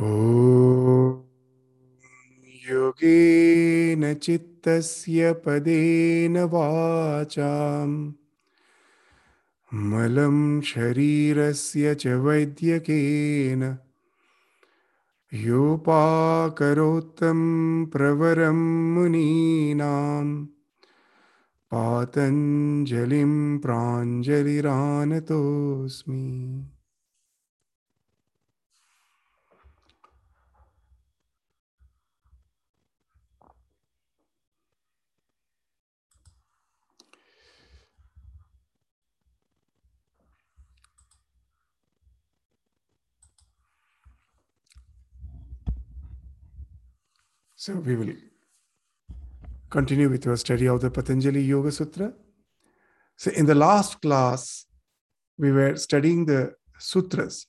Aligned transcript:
ॐ 0.00 0.06
योगेन 2.68 4.02
चित्तस्य 4.22 5.32
पदेन 5.44 6.36
वाचाम् 6.52 7.94
मलं 9.92 10.36
शरीरस्य 10.70 11.94
च 12.00 12.14
वैद्यकेन 12.24 13.62
योपाकरोत्तं 15.46 17.40
प्रवरं 17.94 18.60
मुनीनां 18.94 20.26
पातञ्जलिं 21.72 23.32
प्राञ्जलिरानतोऽस्मि 23.64 26.22
So 47.69 47.75
we 47.75 47.95
will 47.95 48.15
continue 49.69 50.09
with 50.09 50.25
our 50.25 50.37
study 50.37 50.67
of 50.67 50.81
the 50.81 50.89
Patanjali 50.89 51.41
Yoga 51.41 51.71
Sutra. 51.71 52.11
So 53.15 53.29
in 53.29 53.45
the 53.45 53.53
last 53.53 54.01
class, 54.01 54.65
we 55.37 55.51
were 55.51 55.75
studying 55.75 56.25
the 56.25 56.55
sutras, 56.79 57.45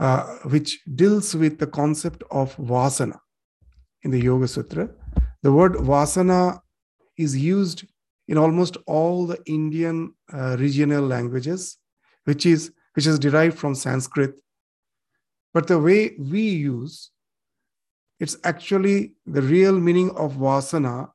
uh, 0.00 0.24
which 0.50 0.80
deals 0.92 1.36
with 1.36 1.60
the 1.60 1.68
concept 1.68 2.24
of 2.32 2.56
vasana 2.56 3.20
in 4.02 4.10
the 4.10 4.20
Yoga 4.20 4.48
Sutra. 4.48 4.90
The 5.44 5.52
word 5.52 5.74
vasana 5.74 6.58
is 7.16 7.36
used 7.36 7.84
in 8.26 8.36
almost 8.36 8.76
all 8.88 9.24
the 9.28 9.38
Indian 9.46 10.16
uh, 10.32 10.56
regional 10.58 11.06
languages, 11.06 11.78
which 12.24 12.44
is 12.44 12.72
which 12.94 13.06
is 13.06 13.20
derived 13.20 13.56
from 13.56 13.76
Sanskrit. 13.76 14.34
But 15.54 15.68
the 15.68 15.78
way 15.78 16.16
we 16.18 16.40
use 16.40 17.12
it's 18.18 18.36
actually 18.44 19.14
the 19.26 19.42
real 19.42 19.78
meaning 19.78 20.10
of 20.10 20.32
vasana 20.34 21.10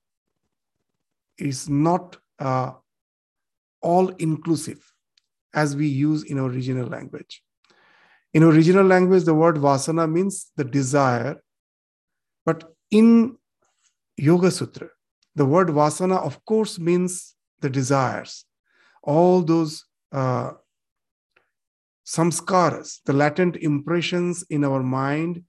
is 1.38 1.68
not 1.70 2.18
uh, 2.40 2.72
all 3.82 4.10
inclusive 4.10 4.80
as 5.54 5.76
we 5.76 5.88
use 5.88 6.24
in 6.24 6.40
our 6.40 6.48
original 6.48 6.88
language. 6.88 7.44
In 8.34 8.44
original 8.44 8.86
language, 8.86 9.24
the 9.24 9.34
word 9.34 9.56
vasana 9.56 10.10
means 10.10 10.52
the 10.56 10.64
desire, 10.64 11.42
but 12.46 12.74
in 12.92 13.38
Yoga 14.18 14.52
Sutra, 14.52 14.90
the 15.36 15.46
word 15.46 15.68
vasana, 15.70 16.24
of 16.24 16.44
course, 16.46 16.80
means 16.80 17.36
the 17.60 17.70
desires, 17.70 18.46
all 19.04 19.42
those 19.42 19.86
uh, 20.12 20.52
samskaras, 22.06 23.00
the 23.06 23.14
latent 23.14 23.58
impressions 23.58 24.44
in 24.50 24.64
our 24.64 24.84
mind 24.84 25.44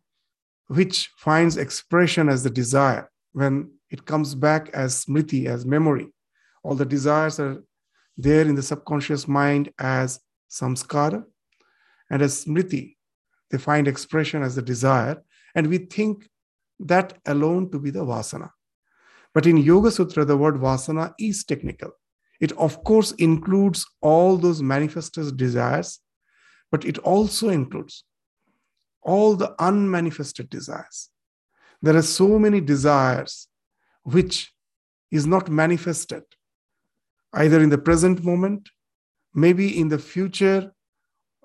which 0.76 1.10
finds 1.18 1.58
expression 1.58 2.28
as 2.28 2.42
the 2.42 2.50
desire 2.50 3.10
when 3.32 3.70
it 3.90 4.06
comes 4.06 4.34
back 4.34 4.70
as 4.72 5.04
smriti, 5.04 5.46
as 5.46 5.66
memory. 5.66 6.08
All 6.62 6.74
the 6.74 6.86
desires 6.86 7.38
are 7.38 7.62
there 8.16 8.46
in 8.48 8.54
the 8.54 8.62
subconscious 8.62 9.28
mind 9.28 9.70
as 9.78 10.20
samskara, 10.50 11.24
and 12.10 12.22
as 12.22 12.44
smriti, 12.44 12.96
they 13.50 13.58
find 13.58 13.86
expression 13.86 14.42
as 14.42 14.54
the 14.54 14.62
desire, 14.62 15.22
and 15.54 15.66
we 15.66 15.78
think 15.78 16.26
that 16.80 17.18
alone 17.26 17.70
to 17.70 17.78
be 17.78 17.90
the 17.90 18.04
vasana. 18.04 18.50
But 19.34 19.46
in 19.46 19.58
Yoga 19.58 19.90
Sutra, 19.90 20.24
the 20.24 20.36
word 20.36 20.54
vasana 20.54 21.12
is 21.18 21.44
technical. 21.44 21.90
It, 22.40 22.52
of 22.52 22.82
course, 22.84 23.12
includes 23.12 23.84
all 24.00 24.38
those 24.38 24.62
manifested 24.62 25.36
desires, 25.36 26.00
but 26.70 26.84
it 26.86 26.98
also 26.98 27.50
includes 27.50 28.04
all 29.02 29.34
the 29.34 29.54
unmanifested 29.58 30.48
desires. 30.48 31.10
There 31.80 31.96
are 31.96 32.02
so 32.02 32.38
many 32.38 32.60
desires 32.60 33.48
which 34.02 34.52
is 35.10 35.26
not 35.26 35.48
manifested 35.48 36.22
either 37.34 37.60
in 37.62 37.70
the 37.70 37.78
present 37.78 38.22
moment, 38.22 38.68
maybe 39.34 39.78
in 39.80 39.88
the 39.88 39.98
future. 39.98 40.72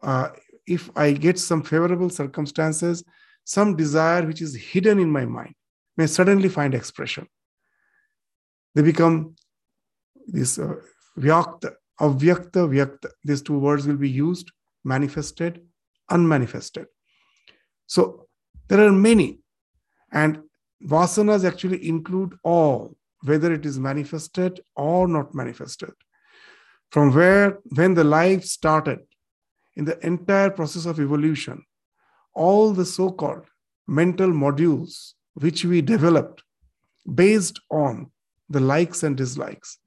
Uh, 0.02 0.30
if 0.66 0.90
I 0.96 1.14
get 1.14 1.40
some 1.40 1.64
favorable 1.64 2.10
circumstances, 2.10 3.04
some 3.46 3.76
desire 3.76 4.26
which 4.26 4.42
is 4.42 4.56
hidden 4.56 5.00
in 5.00 5.10
my 5.10 5.26
mind 5.26 5.56
may 5.96 6.08
suddenly 6.08 6.50
find 6.50 6.76
expression. 6.76 7.28
They 8.76 8.82
become 8.82 9.36
this 10.28 10.60
uh, 10.60 10.76
vyakta, 11.18 11.74
avyakta, 12.00 12.68
vyakta. 12.68 13.10
These 13.24 13.42
two 13.42 13.58
words 13.58 13.88
will 13.88 13.96
be 13.96 14.10
used 14.10 14.52
manifested, 14.84 15.62
unmanifested. 16.12 16.86
So 17.88 18.28
there 18.68 18.86
are 18.86 18.92
many, 18.92 19.40
and 20.12 20.42
vasanas 20.84 21.46
actually 21.46 21.88
include 21.88 22.36
all, 22.44 22.96
whether 23.24 23.52
it 23.52 23.66
is 23.66 23.80
manifested 23.80 24.62
or 24.76 25.08
not 25.08 25.34
manifested. 25.34 25.92
From 26.92 27.14
where, 27.14 27.60
when 27.76 27.94
the 27.94 28.04
life 28.04 28.44
started, 28.44 29.00
in 29.76 29.86
the 29.86 30.06
entire 30.06 30.50
process 30.50 30.86
of 30.86 31.00
evolution, 31.00 31.64
all 32.34 32.74
the 32.74 32.86
so 32.86 33.12
called 33.12 33.46
mental 33.88 34.30
modules 34.30 35.14
which 35.36 35.64
we 35.64 35.82
developed 35.82 36.44
based 37.14 37.60
on 37.72 38.12
the 38.50 38.60
likes 38.60 39.04
and 39.04 39.16
dislikes, 39.16 39.78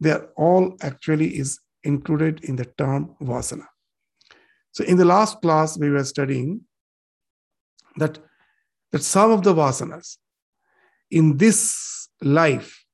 they 0.00 0.10
are 0.10 0.28
all 0.36 0.76
actually 0.82 1.38
is 1.38 1.58
included 1.82 2.44
in 2.44 2.56
the 2.56 2.66
term 2.76 3.14
vasana. 3.22 3.66
So 4.72 4.84
in 4.84 4.96
the 4.96 5.04
last 5.04 5.40
class, 5.40 5.78
we 5.78 5.90
were 5.90 6.04
studying 6.04 6.60
that, 7.96 8.18
that 8.92 9.02
some 9.02 9.30
of 9.30 9.42
the 9.42 9.54
vasanas 9.54 10.16
in 11.10 11.36
this 11.36 12.08
life 12.22 12.84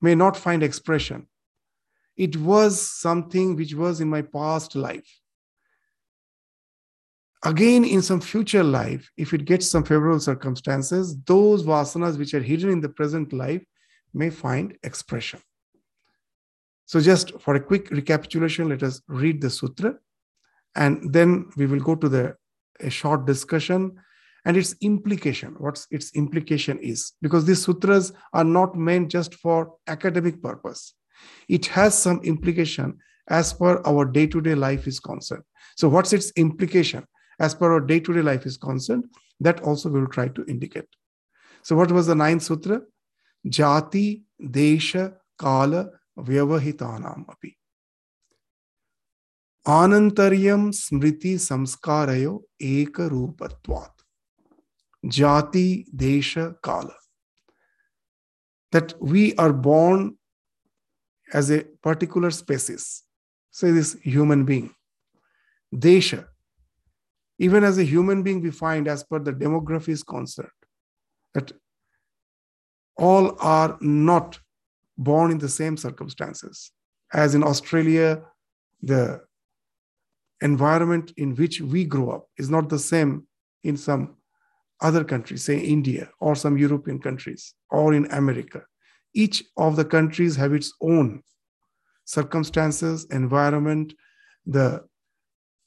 may 0.00 0.14
not 0.14 0.36
find 0.36 0.62
expression. 0.62 1.26
It 2.16 2.36
was 2.36 2.80
something 2.80 3.56
which 3.56 3.74
was 3.74 4.00
in 4.00 4.08
my 4.08 4.22
past 4.22 4.76
life. 4.76 5.20
Again, 7.42 7.84
in 7.84 8.00
some 8.00 8.20
future 8.20 8.64
life, 8.64 9.10
if 9.16 9.34
it 9.34 9.44
gets 9.44 9.68
some 9.68 9.84
favorable 9.84 10.20
circumstances, 10.20 11.16
those 11.24 11.62
vasanas 11.62 12.16
which 12.16 12.32
are 12.32 12.40
hidden 12.40 12.70
in 12.70 12.80
the 12.80 12.88
present 12.88 13.32
life 13.32 13.62
may 14.14 14.30
find 14.30 14.78
expression. 14.82 15.40
So, 16.86 17.00
just 17.00 17.38
for 17.40 17.54
a 17.54 17.60
quick 17.60 17.90
recapitulation, 17.90 18.68
let 18.68 18.82
us 18.82 19.02
read 19.08 19.40
the 19.40 19.50
sutra 19.50 19.96
and 20.74 21.12
then 21.12 21.50
we 21.56 21.66
will 21.66 21.80
go 21.80 21.94
to 21.94 22.08
the 22.08 22.36
a 22.80 22.90
short 22.90 23.26
discussion 23.26 23.96
and 24.44 24.56
its 24.56 24.74
implication 24.80 25.54
what 25.58 25.84
its 25.90 26.14
implication 26.14 26.78
is 26.78 27.12
because 27.22 27.44
these 27.44 27.64
sutras 27.64 28.12
are 28.32 28.44
not 28.44 28.76
meant 28.76 29.10
just 29.10 29.34
for 29.34 29.74
academic 29.86 30.42
purpose. 30.42 30.94
It 31.48 31.66
has 31.66 31.96
some 31.96 32.20
implication 32.22 32.98
as 33.28 33.52
per 33.52 33.80
our 33.86 34.04
day-to-day 34.04 34.54
life 34.54 34.86
is 34.86 35.00
concerned. 35.00 35.44
So 35.76 35.88
what's 35.88 36.12
its 36.12 36.30
implication 36.36 37.04
as 37.40 37.54
per 37.54 37.72
our 37.72 37.80
day-to-day 37.80 38.22
life 38.22 38.46
is 38.46 38.56
concerned 38.56 39.04
that 39.40 39.60
also 39.62 39.88
we 39.88 40.00
will 40.00 40.08
try 40.08 40.28
to 40.28 40.44
indicate. 40.46 40.88
So 41.62 41.74
what 41.76 41.90
was 41.90 42.06
the 42.06 42.14
ninth 42.14 42.42
sutra? 42.42 42.82
Jati 43.46 44.22
desha 44.40 45.14
kala 45.38 45.90
vyavahitanam 46.18 47.28
api. 47.28 47.56
Anantaryam 49.66 50.72
smriti 50.72 51.36
samskarayo 51.36 52.42
eka 52.60 53.08
rupatvat 53.08 53.93
jati, 55.04 55.86
desha, 55.94 56.54
kala. 56.62 56.94
That 58.72 58.94
we 59.00 59.34
are 59.36 59.52
born 59.52 60.16
as 61.32 61.50
a 61.50 61.64
particular 61.82 62.30
species, 62.30 63.02
say 63.50 63.70
this 63.70 63.94
human 64.02 64.44
being. 64.44 64.74
Desha, 65.74 66.26
even 67.38 67.64
as 67.64 67.78
a 67.78 67.84
human 67.84 68.22
being, 68.22 68.40
we 68.40 68.50
find 68.50 68.88
as 68.88 69.02
per 69.04 69.18
the 69.18 69.32
demography 69.32 69.88
is 69.88 70.02
concerned, 70.02 70.48
that 71.34 71.52
all 72.96 73.36
are 73.40 73.76
not 73.80 74.38
born 74.96 75.30
in 75.30 75.38
the 75.38 75.48
same 75.48 75.76
circumstances. 75.76 76.70
As 77.12 77.34
in 77.34 77.42
Australia, 77.42 78.22
the 78.82 79.20
environment 80.40 81.12
in 81.16 81.34
which 81.34 81.60
we 81.60 81.84
grow 81.84 82.10
up 82.10 82.28
is 82.38 82.50
not 82.50 82.68
the 82.68 82.78
same 82.78 83.26
in 83.62 83.76
some 83.76 84.16
other 84.80 85.04
countries, 85.04 85.44
say 85.44 85.58
India 85.58 86.10
or 86.20 86.34
some 86.34 86.58
European 86.58 86.98
countries 86.98 87.54
or 87.70 87.94
in 87.94 88.06
America. 88.12 88.62
Each 89.14 89.44
of 89.56 89.76
the 89.76 89.84
countries 89.84 90.36
have 90.36 90.52
its 90.52 90.72
own 90.80 91.22
circumstances, 92.04 93.06
environment, 93.10 93.94
the 94.46 94.84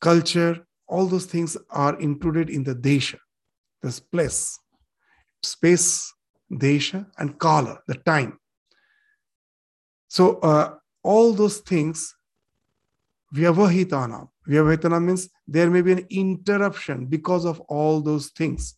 culture, 0.02 0.66
all 0.88 1.06
those 1.06 1.26
things 1.26 1.58
are 1.70 2.00
included 2.00 2.50
in 2.50 2.64
the 2.64 2.76
desha. 2.76 3.18
this 3.82 4.00
place, 4.00 4.60
space, 5.44 6.14
desha, 6.52 7.06
and 7.18 7.38
kala, 7.38 7.80
the 7.88 7.96
time. 7.96 8.40
So 10.08 10.40
uh, 10.40 10.76
all 11.04 11.34
those 11.34 11.58
things, 11.60 12.16
vyavahitana. 13.36 14.30
Vyavahitana 14.48 15.04
means 15.04 15.30
there 15.48 15.70
may 15.70 15.82
be 15.82 15.92
an 15.92 16.06
interruption 16.10 17.06
because 17.06 17.46
of 17.46 17.60
all 17.62 18.02
those 18.02 18.30
things. 18.30 18.76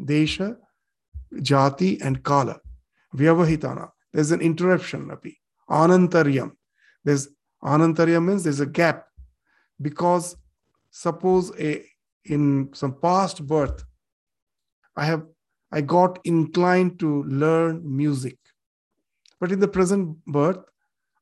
Desha, 0.00 0.56
jati, 1.34 2.00
and 2.02 2.22
kala. 2.22 2.60
Vyavahitana. 3.16 3.90
There's 4.12 4.30
an 4.30 4.40
interruption, 4.40 5.10
api. 5.10 5.38
Anantaryam. 5.68 6.52
There's 7.04 7.28
anantaryam 7.62 8.24
means 8.24 8.44
there's 8.44 8.60
a 8.60 8.66
gap 8.66 9.06
because 9.80 10.36
suppose 10.90 11.52
a 11.58 11.84
in 12.24 12.68
some 12.72 12.94
past 13.00 13.46
birth 13.46 13.84
i 14.96 15.04
have 15.04 15.24
i 15.72 15.80
got 15.80 16.18
inclined 16.24 16.98
to 16.98 17.22
learn 17.24 17.80
music 17.84 18.38
but 19.40 19.52
in 19.52 19.60
the 19.60 19.68
present 19.68 20.16
birth 20.26 20.58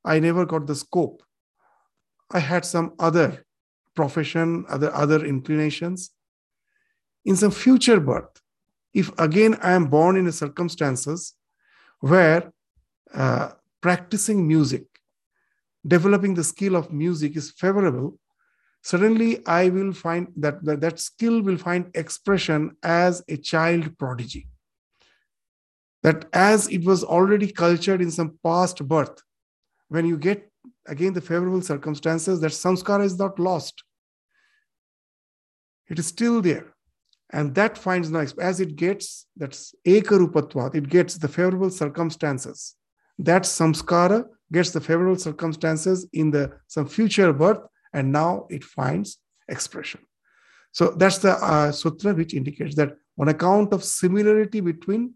i 0.05 0.19
never 0.19 0.45
got 0.45 0.67
the 0.67 0.75
scope 0.75 1.23
i 2.33 2.39
had 2.39 2.65
some 2.65 2.93
other 2.99 3.45
profession 3.95 4.65
other 4.69 4.93
other 4.95 5.25
inclinations 5.25 6.11
in 7.25 7.37
some 7.37 7.51
future 7.51 8.01
birth 8.01 8.43
if 9.01 9.11
again 9.27 9.57
i 9.71 9.73
am 9.79 9.87
born 9.97 10.17
in 10.21 10.31
circumstances 10.33 11.35
where 12.01 12.53
uh, 13.15 13.49
practicing 13.81 14.47
music 14.53 14.87
developing 15.97 16.35
the 16.35 16.49
skill 16.53 16.75
of 16.81 16.93
music 17.05 17.37
is 17.37 17.51
favorable 17.65 18.09
suddenly 18.83 19.45
I 19.47 19.69
will 19.69 19.93
find 19.93 20.29
that, 20.37 20.65
that 20.65 20.81
that 20.81 21.01
skill 21.01 21.43
will 21.43 21.59
find 21.59 21.91
expression 21.95 22.77
as 22.83 23.23
a 23.29 23.37
child 23.37 23.99
prodigy. 23.99 24.49
That 26.03 26.27
as 26.33 26.69
it 26.69 26.85
was 26.85 27.03
already 27.03 27.51
cultured 27.51 28.01
in 28.01 28.11
some 28.11 28.39
past 28.43 28.87
birth, 28.87 29.23
when 29.89 30.07
you 30.07 30.17
get 30.17 30.51
again 30.87 31.13
the 31.13 31.21
favorable 31.21 31.61
circumstances, 31.61 32.41
that 32.41 32.53
samskara 32.53 33.05
is 33.05 33.19
not 33.19 33.39
lost. 33.39 33.83
It 35.89 35.99
is 35.99 36.07
still 36.07 36.41
there. 36.41 36.73
And 37.31 37.55
that 37.55 37.77
finds 37.77 38.11
now, 38.11 38.25
as 38.41 38.61
it 38.61 38.77
gets, 38.77 39.27
that's 39.37 39.75
ekarupatvat, 39.87 40.75
it 40.75 40.89
gets 40.89 41.19
the 41.19 41.29
favorable 41.29 41.71
circumstances. 41.71 42.75
That 43.19 43.43
samskara 43.43 44.25
gets 44.51 44.71
the 44.71 44.81
favorable 44.81 45.19
circumstances 45.19 46.09
in 46.13 46.31
the 46.31 46.53
some 46.69 46.89
future 46.89 47.33
birth 47.33 47.61
and 47.93 48.13
now 48.13 48.47
it 48.49 48.65
finds 48.65 49.19
expression. 49.49 50.01
So 50.73 50.91
that's 50.91 51.19
the 51.19 51.33
uh, 51.33 51.73
sutra 51.73 52.15
which 52.15 52.35
indicates 52.35 52.75
that 52.77 52.97
on 53.19 53.29
account 53.29 53.73
of 53.73 53.85
similarity 53.85 54.61
between 54.61 55.15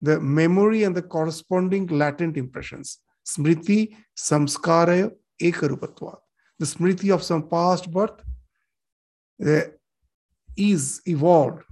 the 0.00 0.20
memory 0.20 0.84
and 0.84 0.96
the 0.96 1.02
corresponding 1.02 1.86
latent 1.88 2.36
impressions, 2.36 2.98
smriti 3.26 3.96
samskaraya 4.16 5.10
ekarupatva, 5.42 6.16
the 6.58 6.66
smriti 6.66 7.12
of 7.12 7.22
some 7.22 7.48
past 7.48 7.90
birth 7.90 8.22
uh, 9.44 9.60
is 10.60 11.00
evolved, 11.06 11.62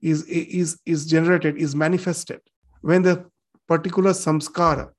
is, 0.00 0.24
is, 0.24 0.80
is 0.86 1.06
generated, 1.06 1.56
is 1.56 1.74
manifested 1.74 2.40
when 2.80 3.02
the 3.02 3.26
particular 3.66 4.12
samskara 4.12 4.90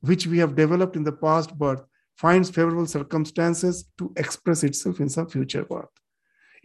which 0.00 0.26
we 0.26 0.38
have 0.38 0.56
developed 0.56 0.96
in 0.96 1.04
the 1.04 1.12
past 1.12 1.56
birth 1.56 1.82
finds 2.16 2.50
favorable 2.50 2.86
circumstances 2.86 3.84
to 3.96 4.12
express 4.16 4.64
itself 4.64 5.00
in 5.00 5.08
some 5.08 5.28
future 5.28 5.64
birth. 5.64 5.88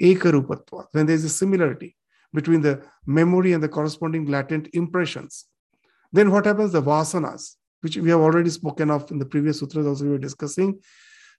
Ekarupatva, 0.02 0.88
when 0.92 1.06
there 1.06 1.16
is 1.16 1.24
a 1.24 1.30
similarity 1.30 1.96
between 2.34 2.62
the 2.62 2.84
memory 3.06 3.54
and 3.54 3.64
the 3.64 3.70
corresponding 3.70 4.26
latent 4.26 4.68
impressions. 4.74 5.46
Then 6.12 6.32
what 6.32 6.46
happens? 6.46 6.72
The 6.72 6.82
vasanas, 6.82 7.56
which 7.82 7.98
we 7.98 8.10
have 8.10 8.20
already 8.20 8.50
spoken 8.50 8.92
of 8.92 9.10
in 9.12 9.20
the 9.20 9.26
previous 9.26 9.60
sutras, 9.60 9.88
also 9.88 10.06
we 10.06 10.12
were 10.12 10.18
discussing. 10.18 10.80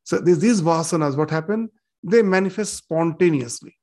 So 0.05 0.19
these 0.19 0.63
vasanas, 0.63 1.17
what 1.17 1.31
happen? 1.31 1.69
They 2.03 2.23
manifest 2.23 2.75
spontaneously, 2.75 3.77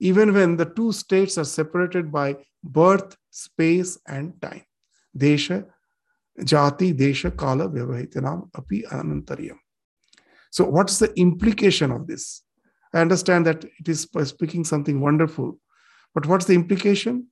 even 0.00 0.32
when 0.32 0.56
the 0.56 0.66
two 0.66 0.92
states 0.92 1.38
are 1.38 1.44
separated 1.44 2.12
by 2.12 2.36
birth, 2.62 3.16
space, 3.30 3.98
and 4.06 4.40
time. 4.40 4.62
Desha 5.16 5.64
jati 6.38 6.92
desha 6.92 7.34
kala 7.36 7.68
vyavahitanam 7.68 8.48
api 8.54 8.82
anantaryam 8.82 9.56
so 10.50 10.64
what's 10.64 10.98
the 10.98 11.12
implication 11.20 11.90
of 11.90 12.06
this? 12.06 12.42
I 12.94 13.00
understand 13.00 13.46
that 13.46 13.64
it 13.64 13.88
is 13.88 14.08
speaking 14.24 14.64
something 14.64 15.00
wonderful 15.00 15.58
but 16.14 16.24
what's 16.26 16.46
the 16.46 16.54
implication? 16.54 17.26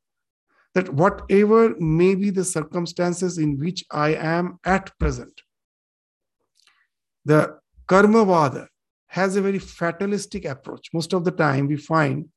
That 0.75 0.93
whatever 0.93 1.75
may 1.79 2.17
be 2.17 2.29
the 2.29 2.45
circumstances 2.45 3.39
in 3.39 3.59
which 3.59 3.85
i 3.91 4.15
am 4.15 4.59
at 4.65 4.91
present 4.99 5.41
the 7.25 7.59
karma 7.87 8.25
vada 8.25 8.69
has 9.07 9.37
a 9.37 9.41
very 9.43 9.59
fatalistic 9.61 10.45
approach. 10.45 10.91
Most 10.93 11.15
of 11.15 11.25
the 11.25 11.31
time 11.31 11.69
we 11.69 11.77
find 11.77 12.29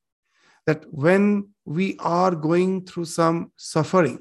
that 0.68 0.84
when 0.92 1.48
we 1.64 1.96
are 1.98 2.34
going 2.34 2.84
through 2.84 3.06
some 3.06 3.50
suffering 3.56 4.18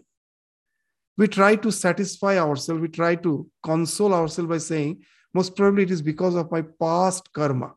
we 1.17 1.27
try 1.27 1.55
to 1.55 1.71
satisfy 1.71 2.37
ourselves, 2.37 2.79
we 2.81 2.87
try 2.87 3.15
to 3.15 3.49
console 3.63 4.13
ourselves 4.13 4.49
by 4.49 4.59
saying, 4.59 5.03
most 5.33 5.55
probably 5.55 5.83
it 5.83 5.91
is 5.91 6.01
because 6.01 6.35
of 6.35 6.51
my 6.51 6.61
past 6.61 7.33
karma. 7.33 7.73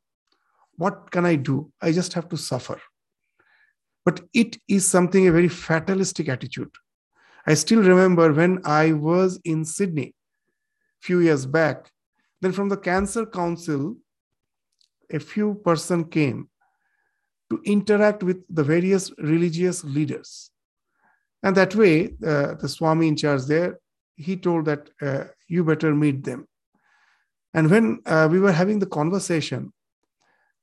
What 0.76 1.10
can 1.10 1.24
I 1.24 1.36
do? 1.36 1.72
I 1.80 1.92
just 1.92 2.12
have 2.12 2.28
to 2.28 2.36
suffer. 2.36 2.80
But 4.04 4.20
it 4.34 4.58
is 4.68 4.86
something, 4.86 5.26
a 5.26 5.32
very 5.32 5.48
fatalistic 5.48 6.28
attitude. 6.28 6.70
I 7.46 7.54
still 7.54 7.82
remember 7.82 8.32
when 8.32 8.60
I 8.64 8.92
was 8.92 9.40
in 9.44 9.64
Sydney 9.64 10.14
a 11.02 11.06
few 11.06 11.20
years 11.20 11.46
back, 11.46 11.90
then 12.42 12.52
from 12.52 12.68
the 12.68 12.76
Cancer 12.76 13.24
Council, 13.24 13.96
a 15.10 15.18
few 15.18 15.54
person 15.64 16.04
came 16.04 16.49
to 17.50 17.60
interact 17.64 18.22
with 18.22 18.42
the 18.48 18.62
various 18.62 19.10
religious 19.18 19.82
leaders 19.84 20.50
and 21.42 21.56
that 21.56 21.74
way, 21.74 22.14
uh, 22.26 22.54
the 22.54 22.68
Swami 22.68 23.08
in 23.08 23.16
charge 23.16 23.46
there, 23.46 23.78
he 24.16 24.36
told 24.36 24.66
that 24.66 24.90
uh, 25.00 25.24
you 25.48 25.64
better 25.64 25.94
meet 25.94 26.24
them. 26.24 26.46
And 27.54 27.70
when 27.70 28.00
uh, 28.06 28.28
we 28.30 28.38
were 28.38 28.52
having 28.52 28.78
the 28.78 28.86
conversation, 28.86 29.72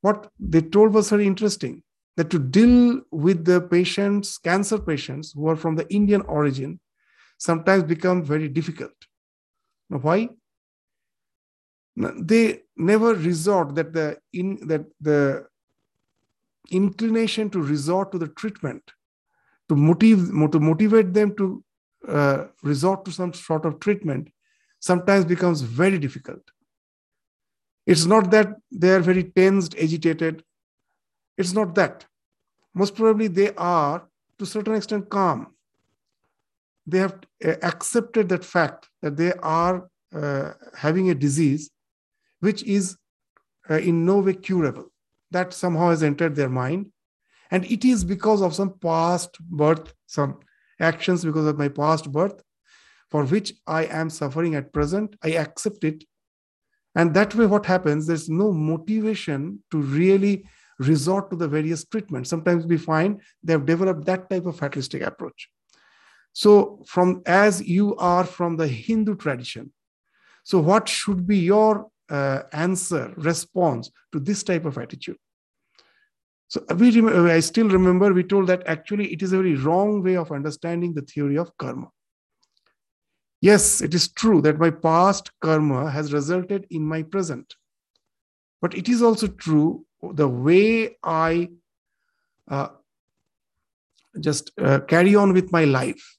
what 0.01 0.31
they 0.39 0.61
told 0.61 0.93
was 0.93 1.09
very 1.09 1.25
interesting 1.25 1.83
that 2.15 2.29
to 2.29 2.39
deal 2.39 3.01
with 3.11 3.45
the 3.45 3.61
patients, 3.61 4.37
cancer 4.37 4.77
patients 4.77 5.33
who 5.33 5.47
are 5.47 5.55
from 5.55 5.75
the 5.75 5.91
Indian 5.91 6.21
origin, 6.21 6.79
sometimes 7.39 7.83
become 7.83 8.23
very 8.23 8.47
difficult. 8.47 8.93
Now, 9.89 9.97
why? 9.97 10.29
They 11.95 12.61
never 12.75 13.15
resort 13.15 13.73
that 13.75 13.93
the 13.93 14.19
in 14.31 14.67
that 14.67 14.85
the 15.01 15.47
inclination 16.71 17.49
to 17.49 17.61
resort 17.61 18.11
to 18.11 18.17
the 18.17 18.27
treatment 18.27 18.91
to 19.69 19.75
motive 19.75 20.27
to 20.51 20.59
motivate 20.59 21.13
them 21.13 21.35
to 21.35 21.63
uh, 22.07 22.45
resort 22.63 23.03
to 23.05 23.11
some 23.11 23.33
sort 23.33 23.65
of 23.65 23.79
treatment 23.79 24.29
sometimes 24.79 25.25
becomes 25.25 25.61
very 25.61 25.97
difficult. 25.97 26.41
It's 27.85 28.05
not 28.05 28.31
that 28.31 28.55
they 28.71 28.91
are 28.91 28.99
very 28.99 29.23
tensed 29.23 29.75
agitated. 29.75 30.43
It's 31.37 31.53
not 31.53 31.75
that. 31.75 32.05
Most 32.73 32.95
probably 32.95 33.27
they 33.27 33.53
are 33.55 34.07
to 34.37 34.43
a 34.43 34.47
certain 34.47 34.75
extent 34.75 35.09
calm. 35.09 35.53
They 36.85 36.99
have 36.99 37.19
uh, 37.43 37.55
accepted 37.63 38.29
that 38.29 38.45
fact 38.45 38.89
that 39.01 39.17
they 39.17 39.33
are 39.33 39.89
uh, 40.13 40.53
having 40.75 41.09
a 41.09 41.15
disease 41.15 41.69
which 42.39 42.63
is 42.63 42.97
uh, 43.69 43.79
in 43.79 44.05
no 44.05 44.19
way 44.19 44.33
curable 44.33 44.91
that 45.31 45.53
somehow 45.53 45.89
has 45.89 46.03
entered 46.03 46.35
their 46.35 46.49
mind 46.49 46.91
and 47.51 47.65
it 47.65 47.85
is 47.85 48.03
because 48.03 48.41
of 48.41 48.55
some 48.55 48.77
past 48.79 49.37
birth, 49.39 49.93
some 50.05 50.39
actions 50.79 51.23
because 51.23 51.45
of 51.45 51.57
my 51.57 51.69
past 51.69 52.11
birth, 52.11 52.41
for 53.09 53.23
which 53.25 53.53
I 53.65 53.85
am 53.85 54.09
suffering 54.09 54.55
at 54.55 54.73
present. 54.73 55.15
I 55.23 55.33
accept 55.33 55.83
it. 55.83 56.03
And 56.95 57.13
that 57.13 57.35
way, 57.35 57.45
what 57.45 57.65
happens, 57.65 58.07
there's 58.07 58.29
no 58.29 58.51
motivation 58.51 59.63
to 59.71 59.77
really 59.77 60.45
resort 60.79 61.29
to 61.29 61.35
the 61.35 61.47
various 61.47 61.85
treatments. 61.85 62.29
Sometimes 62.29 62.65
we 62.65 62.77
find 62.77 63.21
they 63.43 63.53
have 63.53 63.65
developed 63.65 64.05
that 64.05 64.29
type 64.29 64.45
of 64.45 64.57
fatalistic 64.57 65.01
approach. 65.03 65.49
So, 66.33 66.83
from 66.85 67.21
as 67.25 67.61
you 67.61 67.95
are 67.95 68.23
from 68.23 68.57
the 68.57 68.67
Hindu 68.67 69.15
tradition, 69.15 69.71
so 70.43 70.59
what 70.59 70.87
should 70.87 71.25
be 71.25 71.39
your 71.39 71.87
uh, 72.09 72.43
answer, 72.51 73.13
response 73.17 73.91
to 74.11 74.19
this 74.19 74.43
type 74.43 74.65
of 74.65 74.77
attitude? 74.77 75.17
So 76.49 76.63
we 76.77 76.91
remember, 76.91 77.29
I 77.29 77.41
still 77.41 77.67
remember 77.67 78.13
we 78.13 78.23
told 78.23 78.47
that 78.47 78.65
actually 78.67 79.11
it 79.11 79.21
is 79.21 79.33
a 79.33 79.37
very 79.37 79.55
wrong 79.55 80.01
way 80.01 80.15
of 80.15 80.31
understanding 80.31 80.93
the 80.93 81.01
theory 81.01 81.37
of 81.37 81.55
karma. 81.57 81.89
Yes, 83.41 83.81
it 83.81 83.93
is 83.93 84.07
true 84.07 84.41
that 84.41 84.57
my 84.57 84.69
past 84.69 85.29
karma 85.41 85.91
has 85.91 86.13
resulted 86.13 86.65
in 86.69 86.83
my 86.83 87.03
present. 87.03 87.55
But 88.61 88.75
it 88.75 88.89
is 88.89 89.01
also 89.01 89.27
true 89.27 89.85
the 90.01 90.27
way 90.27 90.97
I 91.03 91.49
uh, 92.47 92.69
just 94.19 94.51
uh, 94.59 94.79
carry 94.81 95.15
on 95.15 95.33
with 95.33 95.51
my 95.51 95.65
life, 95.65 96.17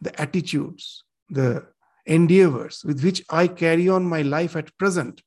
the 0.00 0.18
attitudes, 0.20 1.04
the 1.30 1.66
endeavors 2.06 2.82
with 2.84 3.02
which 3.02 3.22
I 3.30 3.46
carry 3.46 3.88
on 3.88 4.04
my 4.04 4.22
life 4.22 4.56
at 4.56 4.76
present, 4.78 5.22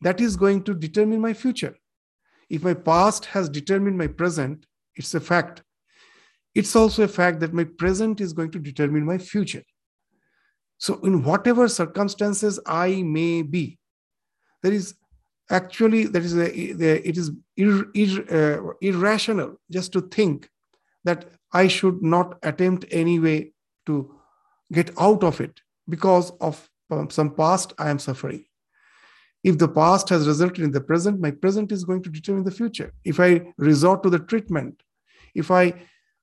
that 0.00 0.20
is 0.20 0.36
going 0.36 0.64
to 0.64 0.74
determine 0.74 1.20
my 1.20 1.34
future. 1.34 1.76
If 2.48 2.64
my 2.64 2.74
past 2.74 3.26
has 3.26 3.48
determined 3.48 3.98
my 3.98 4.06
present, 4.06 4.66
it's 4.96 5.14
a 5.14 5.20
fact. 5.20 5.62
It's 6.54 6.74
also 6.74 7.04
a 7.04 7.08
fact 7.08 7.40
that 7.40 7.54
my 7.54 7.64
present 7.64 8.20
is 8.20 8.32
going 8.32 8.50
to 8.52 8.58
determine 8.58 9.04
my 9.04 9.18
future. 9.18 9.62
So, 10.78 10.98
in 11.00 11.22
whatever 11.22 11.68
circumstances 11.68 12.58
I 12.66 13.02
may 13.02 13.42
be, 13.42 13.78
there 14.62 14.72
is 14.72 14.94
actually 15.50 16.04
that 16.04 16.22
is 16.22 16.36
a, 16.36 17.08
it 17.08 17.16
is 17.16 17.30
ir, 17.56 17.86
ir, 17.94 18.24
uh, 18.30 18.72
irrational 18.80 19.56
just 19.70 19.92
to 19.92 20.00
think 20.00 20.48
that 21.04 21.26
I 21.52 21.68
should 21.68 22.02
not 22.02 22.38
attempt 22.42 22.84
any 22.90 23.18
way 23.18 23.52
to 23.86 24.14
get 24.72 24.90
out 24.98 25.22
of 25.22 25.40
it 25.40 25.60
because 25.90 26.30
of 26.40 26.68
um, 26.90 27.10
some 27.10 27.34
past 27.34 27.72
I 27.78 27.90
am 27.90 27.98
suffering. 27.98 28.44
If 29.42 29.58
the 29.58 29.68
past 29.68 30.08
has 30.10 30.26
resulted 30.26 30.64
in 30.64 30.70
the 30.70 30.80
present, 30.80 31.20
my 31.20 31.30
present 31.30 31.72
is 31.72 31.84
going 31.84 32.02
to 32.02 32.10
determine 32.10 32.44
the 32.44 32.50
future. 32.50 32.92
If 33.04 33.20
I 33.20 33.52
resort 33.56 34.02
to 34.02 34.10
the 34.10 34.18
treatment, 34.18 34.82
if 35.34 35.50
I 35.50 35.74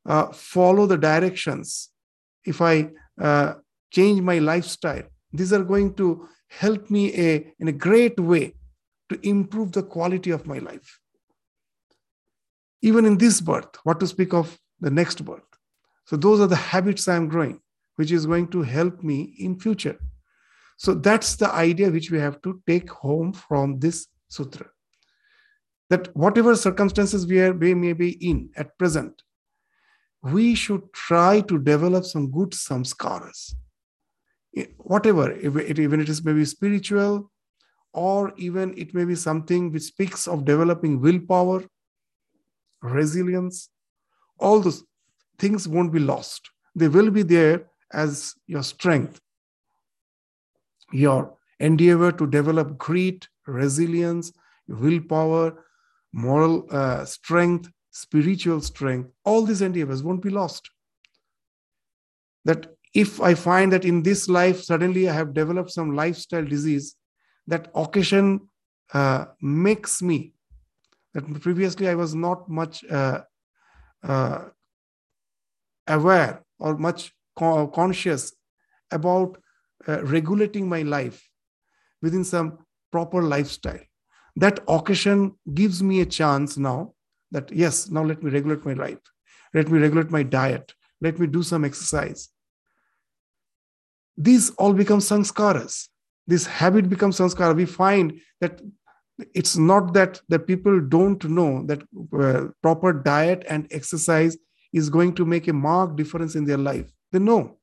uh, 0.06 0.28
follow 0.32 0.86
the 0.86 0.98
directions, 0.98 1.90
if 2.46 2.62
I 2.62 2.92
uh, 3.20 3.56
change 3.92 4.22
my 4.22 4.40
lifestyle, 4.40 5.04
these 5.34 5.52
are 5.52 5.64
going 5.64 5.96
to 5.96 6.28
help 6.50 6.90
me 6.90 7.14
a, 7.14 7.54
in 7.60 7.68
a 7.68 7.72
great 7.72 8.20
way 8.20 8.54
to 9.10 9.20
improve 9.28 9.72
the 9.72 9.84
quality 9.84 10.32
of 10.32 10.46
my 10.46 10.60
life. 10.60 11.00
Even 12.82 13.06
in 13.06 13.18
this 13.18 13.42
birth, 13.42 13.76
what 13.84 14.00
to 14.00 14.08
speak 14.08 14.34
of 14.34 14.58
the 14.80 14.92
next 14.92 15.26
birth. 15.26 15.42
So 16.06 16.16
those 16.16 16.40
are 16.40 16.48
the 16.48 16.56
habits 16.56 17.08
I'm 17.08 17.28
growing, 17.28 17.60
which 17.98 18.12
is 18.12 18.26
going 18.26 18.48
to 18.48 18.62
help 18.62 19.04
me 19.04 19.36
in 19.40 19.60
future. 19.60 20.00
So 20.78 20.94
that's 20.94 21.36
the 21.36 21.52
idea 21.52 21.92
which 21.92 22.12
we 22.12 22.20
have 22.20 22.42
to 22.44 22.62
take 22.66 22.90
home 22.90 23.34
from 23.34 23.80
this 23.80 24.08
sutra. 24.30 24.68
That 25.90 26.16
whatever 26.16 26.56
circumstances 26.56 27.26
we, 27.26 27.40
are, 27.42 27.54
we 27.54 27.74
may 27.74 27.94
be 27.94 28.12
in 28.30 28.50
at 28.56 28.78
present, 28.78 29.24
we 30.22 30.56
should 30.56 30.94
try 30.94 31.42
to 31.42 31.58
develop 31.58 32.06
some 32.06 32.30
good 32.32 32.52
samskaras. 32.52 33.54
Whatever, 34.78 35.34
even 35.36 36.00
it 36.00 36.10
is 36.10 36.24
maybe 36.24 36.46
spiritual, 36.46 37.32
or 37.94 38.34
even 38.38 38.78
it 38.78 38.94
may 38.94 39.06
be 39.06 39.16
something 39.16 39.72
which 39.72 39.84
speaks 39.84 40.28
of 40.28 40.46
developing 40.46 41.00
willpower, 41.00 41.64
resilience, 42.82 43.70
all 44.40 44.60
those 44.60 44.84
things 45.40 45.68
won't 45.68 45.92
be 45.92 46.00
lost. 46.00 46.50
They 46.76 46.88
will 46.88 47.10
be 47.10 47.24
there 47.24 47.66
as 47.94 48.34
your 48.48 48.64
strength, 48.64 49.20
your 50.92 51.38
endeavor 51.60 52.12
to 52.12 52.28
develop 52.28 52.78
grit, 52.78 53.28
resilience, 53.46 54.32
willpower, 54.68 55.64
moral 56.14 56.68
uh, 56.72 57.06
strength, 57.06 57.70
spiritual 57.92 58.62
strength. 58.62 59.10
All 59.26 59.44
these 59.44 59.62
endeavors 59.62 60.04
won't 60.04 60.22
be 60.22 60.30
lost. 60.30 60.70
That 62.46 62.68
if 62.94 63.22
I 63.22 63.34
find 63.34 63.72
that 63.74 63.86
in 63.86 64.04
this 64.04 64.30
life, 64.30 64.62
suddenly 64.64 65.10
I 65.10 65.14
have 65.14 65.34
developed 65.34 65.72
some 65.72 65.96
lifestyle 65.96 66.46
disease, 66.46 66.96
that 67.48 67.70
occasion 67.76 68.50
uh, 68.94 69.26
makes 69.42 70.02
me 70.02 70.34
that 71.14 71.42
previously 71.42 71.88
I 71.88 71.96
was 71.96 72.14
not 72.14 72.50
much 72.50 72.86
uh, 72.86 73.22
uh, 74.04 74.46
aware 75.88 76.44
or 76.60 76.78
much 76.78 77.14
co- 77.38 77.68
conscious 77.68 78.34
about 78.92 79.38
uh, 79.88 80.04
regulating 80.04 80.68
my 80.68 80.82
life 80.82 81.24
within 82.02 82.24
some 82.24 82.58
proper 82.92 83.22
lifestyle. 83.22 83.80
That 84.36 84.60
occasion 84.68 85.36
gives 85.54 85.82
me 85.82 86.02
a 86.02 86.06
chance 86.06 86.58
now 86.58 86.94
that, 87.32 87.52
yes, 87.52 87.90
now 87.90 88.04
let 88.04 88.22
me 88.24 88.32
regulate 88.32 88.66
my 88.66 88.74
life. 88.74 89.00
Let 89.54 89.70
me 89.70 89.80
regulate 89.80 90.12
my 90.12 90.24
diet. 90.24 90.74
Let 91.02 91.20
me 91.20 91.28
do 91.28 91.44
some 91.44 91.66
exercise. 91.66 92.30
These 94.18 94.52
all 94.52 94.74
become 94.74 95.00
sanskaras. 95.00 95.88
This 96.26 96.46
habit 96.46 96.90
becomes 96.90 97.20
sanskara. 97.20 97.56
We 97.56 97.66
find 97.66 98.20
that 98.42 98.62
it's 99.34 99.58
not 99.58 99.94
that 99.94 100.22
the 100.30 100.40
people 100.40 100.80
don't 100.80 101.24
know 101.26 101.66
that 101.66 101.82
uh, 102.14 102.48
proper 102.62 102.94
diet 102.94 103.44
and 103.48 103.68
exercise 103.72 104.38
is 104.74 104.90
going 104.90 105.14
to 105.16 105.26
make 105.26 105.48
a 105.48 105.54
marked 105.54 105.96
difference 105.96 106.36
in 106.36 106.46
their 106.46 106.58
life. 106.58 106.92
They 107.12 107.20
know. 107.20 107.58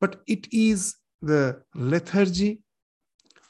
But 0.00 0.22
it 0.26 0.52
is 0.52 0.96
the 1.20 1.62
lethargy, 1.74 2.62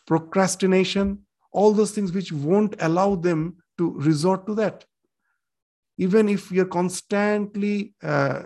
procrastination, 0.07 1.27
all 1.53 1.73
those 1.73 1.93
things 1.93 2.13
which 2.13 2.33
won't 2.33 2.77
allow 2.81 3.15
them 3.15 3.57
to 3.79 3.93
resort 3.99 4.47
to 4.47 4.55
that. 4.57 4.85
Even 5.99 6.29
if 6.29 6.51
you're 6.51 6.65
constantly 6.65 7.95
uh, 8.03 8.43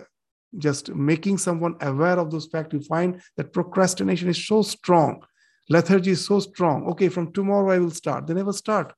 just 0.57 0.93
making 0.93 1.37
someone 1.37 1.75
aware 1.81 2.19
of 2.19 2.31
those 2.31 2.47
facts, 2.47 2.73
you 2.73 2.81
find 2.81 3.21
that 3.37 3.53
procrastination 3.53 4.29
is 4.29 4.45
so 4.45 4.61
strong, 4.61 5.23
lethargy 5.69 6.11
is 6.11 6.25
so 6.25 6.39
strong. 6.39 6.85
Okay, 6.87 7.09
from 7.09 7.31
tomorrow 7.31 7.71
I 7.71 7.79
will 7.79 7.91
start. 7.91 8.27
They 8.27 8.33
never 8.33 8.53
start. 8.53 8.93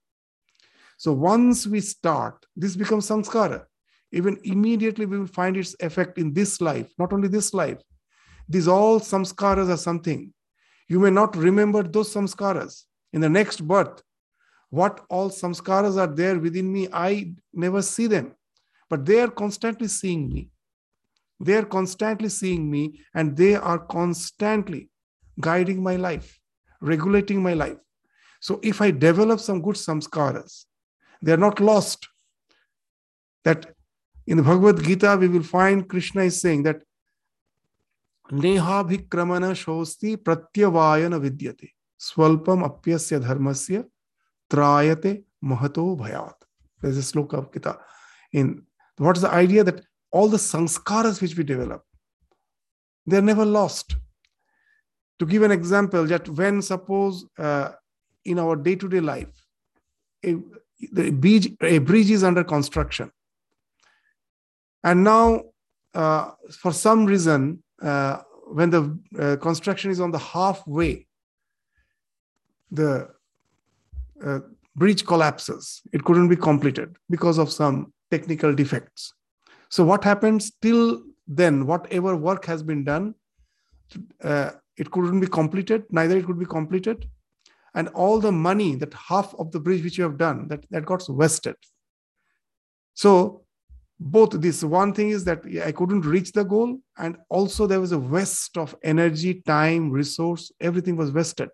So 0.98 1.12
once 1.14 1.68
we 1.68 1.82
start, 1.82 2.46
this 2.56 2.76
becomes 2.76 3.08
samskara 3.08 3.66
even 4.16 4.40
immediately 4.44 5.06
we 5.06 5.20
will 5.20 5.28
find 5.28 5.58
its 5.58 5.76
effect 5.82 6.18
in 6.18 6.34
this 6.34 6.62
life, 6.62 6.90
not 6.98 7.12
only 7.12 7.28
this 7.28 7.54
life. 7.54 7.82
These 8.48 8.68
all 8.68 9.00
samskaras 9.00 9.70
are 9.70 9.78
something. 9.78 10.34
You 10.88 11.00
may 11.02 11.10
not 11.10 11.36
remember 11.36 11.84
those 11.84 12.14
samskaras 12.14 12.84
in 13.12 13.20
the 13.20 13.30
next 13.30 13.68
birth. 13.68 14.02
What 14.70 15.02
all 15.10 15.30
samskaras 15.30 15.98
are 15.98 16.08
there 16.08 16.40
within 16.40 16.72
me, 16.72 16.88
I 16.94 17.34
never 17.54 17.82
see 17.82 18.08
them, 18.08 18.36
but 18.90 19.06
they 19.06 19.20
are 19.20 19.30
constantly 19.30 19.90
seeing 19.90 20.30
me. 20.30 20.50
They 21.42 21.56
are 21.56 21.66
constantly 21.66 22.30
seeing 22.30 22.72
me 22.72 23.02
and 23.14 23.36
they 23.36 23.56
are 23.56 23.80
constantly 23.80 24.90
guiding 25.42 25.84
my 25.84 25.98
life, 25.98 26.40
regulating 26.80 27.44
my 27.44 27.54
life. 27.54 27.78
So 28.40 28.62
if 28.64 28.82
I 28.82 28.92
develop 28.92 29.42
some 29.42 29.62
good 29.62 29.76
samskaras, 29.76 30.66
they 31.22 31.34
are 31.34 31.44
not 31.46 31.60
lost. 31.60 32.08
That 33.44 33.75
in 34.27 34.37
the 34.37 34.43
Bhagavad 34.43 34.83
Gita, 34.85 35.17
we 35.19 35.29
will 35.29 35.43
find 35.43 35.89
Krishna 35.89 36.23
is 36.23 36.41
saying 36.41 36.62
that 36.65 36.83
नेहाभिक्रमण 38.33 39.53
शोस्ति 39.55 40.15
प्रत्यवायन 40.27 41.15
विद्यते 41.15 41.69
स्वल्पम 41.99 42.62
अप्यस्य 42.65 43.19
धर्मस्य 43.21 43.85
त्रयते 44.50 45.12
Mahato 45.45 45.97
भयात 45.97 46.47
there's 46.81 46.97
a 46.97 47.00
sloka 47.00 47.35
of 47.35 47.53
Gita 47.53 47.79
in 48.33 48.62
what's 48.99 49.21
the 49.21 49.31
idea 49.31 49.65
that 49.65 49.83
all 50.12 50.29
the 50.29 50.37
sanskaras 50.37 51.21
which 51.21 51.37
we 51.37 51.43
develop 51.43 51.85
they're 53.07 53.21
never 53.21 53.45
lost 53.45 53.97
to 55.19 55.27
give 55.27 55.43
an 55.43 55.50
example 55.50 56.07
that 56.07 56.29
when 56.29 56.62
suppose 56.62 57.27
uh, 57.39 57.73
in 58.25 58.39
our 58.39 58.55
day-to-day 58.55 59.00
life 59.00 59.45
a, 60.25 60.37
the 60.93 61.11
bridge, 61.11 61.53
a 61.62 61.79
bridge 61.79 62.11
is 62.11 62.23
under 62.23 62.45
construction 62.45 63.11
and 64.86 65.04
now, 65.04 65.42
uh, 65.96 66.32
for 66.51 66.72
some 66.72 67.06
reason, 67.06 67.63
uh, 67.82 68.20
when 68.46 68.70
the 68.70 69.00
uh, 69.20 69.36
construction 69.38 69.89
is 69.89 70.00
on 70.00 70.12
the 70.12 70.20
halfway, 70.20 71.08
the 72.70 73.10
uh, 74.24 74.39
bridge 74.75 75.04
collapses. 75.04 75.82
It 75.92 76.04
couldn't 76.04 76.27
be 76.27 76.36
completed 76.36 76.98
because 77.10 77.39
of 77.39 77.51
some 77.51 77.94
technical 78.12 78.54
defects. 78.54 79.13
So, 79.70 79.84
what 79.84 80.04
happens 80.04 80.51
till 80.62 81.01
then, 81.27 81.65
whatever 81.65 82.15
work 82.15 82.46
has 82.46 82.62
been 82.62 82.84
done, 82.84 83.15
uh, 84.24 84.51
it 84.77 84.92
couldn't 84.92 85.20
be 85.20 85.27
completed, 85.27 85.86
neither 85.89 86.15
it 86.18 86.27
could 86.27 86.39
be 86.39 86.46
completed. 86.46 87.10
And 87.74 87.88
all 87.89 88.20
the 88.20 88.32
money, 88.32 88.75
that 88.75 88.94
half 88.94 89.34
of 89.39 89.51
the 89.51 89.60
bridge 89.60 89.84
which 89.84 89.98
you 89.98 90.04
have 90.04 90.20
done, 90.20 90.48
that, 90.50 90.63
that 90.70 90.86
got 90.86 91.10
wasted. 91.10 91.56
So 92.94 93.45
both 94.00 94.32
this 94.42 94.64
one 94.64 94.94
thing 94.94 95.10
is 95.10 95.24
that 95.24 95.42
i 95.66 95.72
couldn't 95.72 96.02
reach 96.02 96.32
the 96.34 96.44
goal 96.44 96.78
and 96.98 97.16
also 97.30 97.66
there 97.66 97.80
was 97.80 97.94
a 97.94 98.00
waste 98.00 98.58
of 98.58 98.75
energy 98.84 99.42
time 99.46 99.90
resource 99.90 100.52
everything 100.60 100.98
was 100.98 101.12
wasted. 101.12 101.50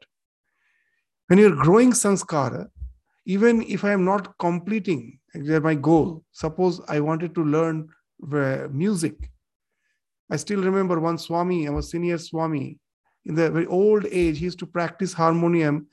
When 1.27 1.39
you're 1.39 1.55
growing 1.55 1.91
sanskara 1.91 2.67
even 3.25 3.61
if 3.63 3.85
i 3.85 3.91
am 3.91 4.03
not 4.03 4.37
completing 4.39 5.19
my 5.35 5.75
goal 5.75 6.23
suppose 6.31 6.81
i 6.87 6.99
wanted 6.99 7.35
to 7.35 7.43
learn 7.43 7.87
music. 8.71 9.15
I 10.29 10.37
still 10.37 10.61
remember 10.63 10.99
one 10.99 11.17
swami 11.17 11.67
our 11.67 11.81
senior 11.81 12.17
swami 12.17 12.79
in 13.25 13.35
the 13.35 13.51
very 13.51 13.67
old 13.67 14.05
age 14.05 14.39
he 14.39 14.45
used 14.45 14.59
to 14.59 14.65
practice 14.65 15.13
harmonium 15.13 15.87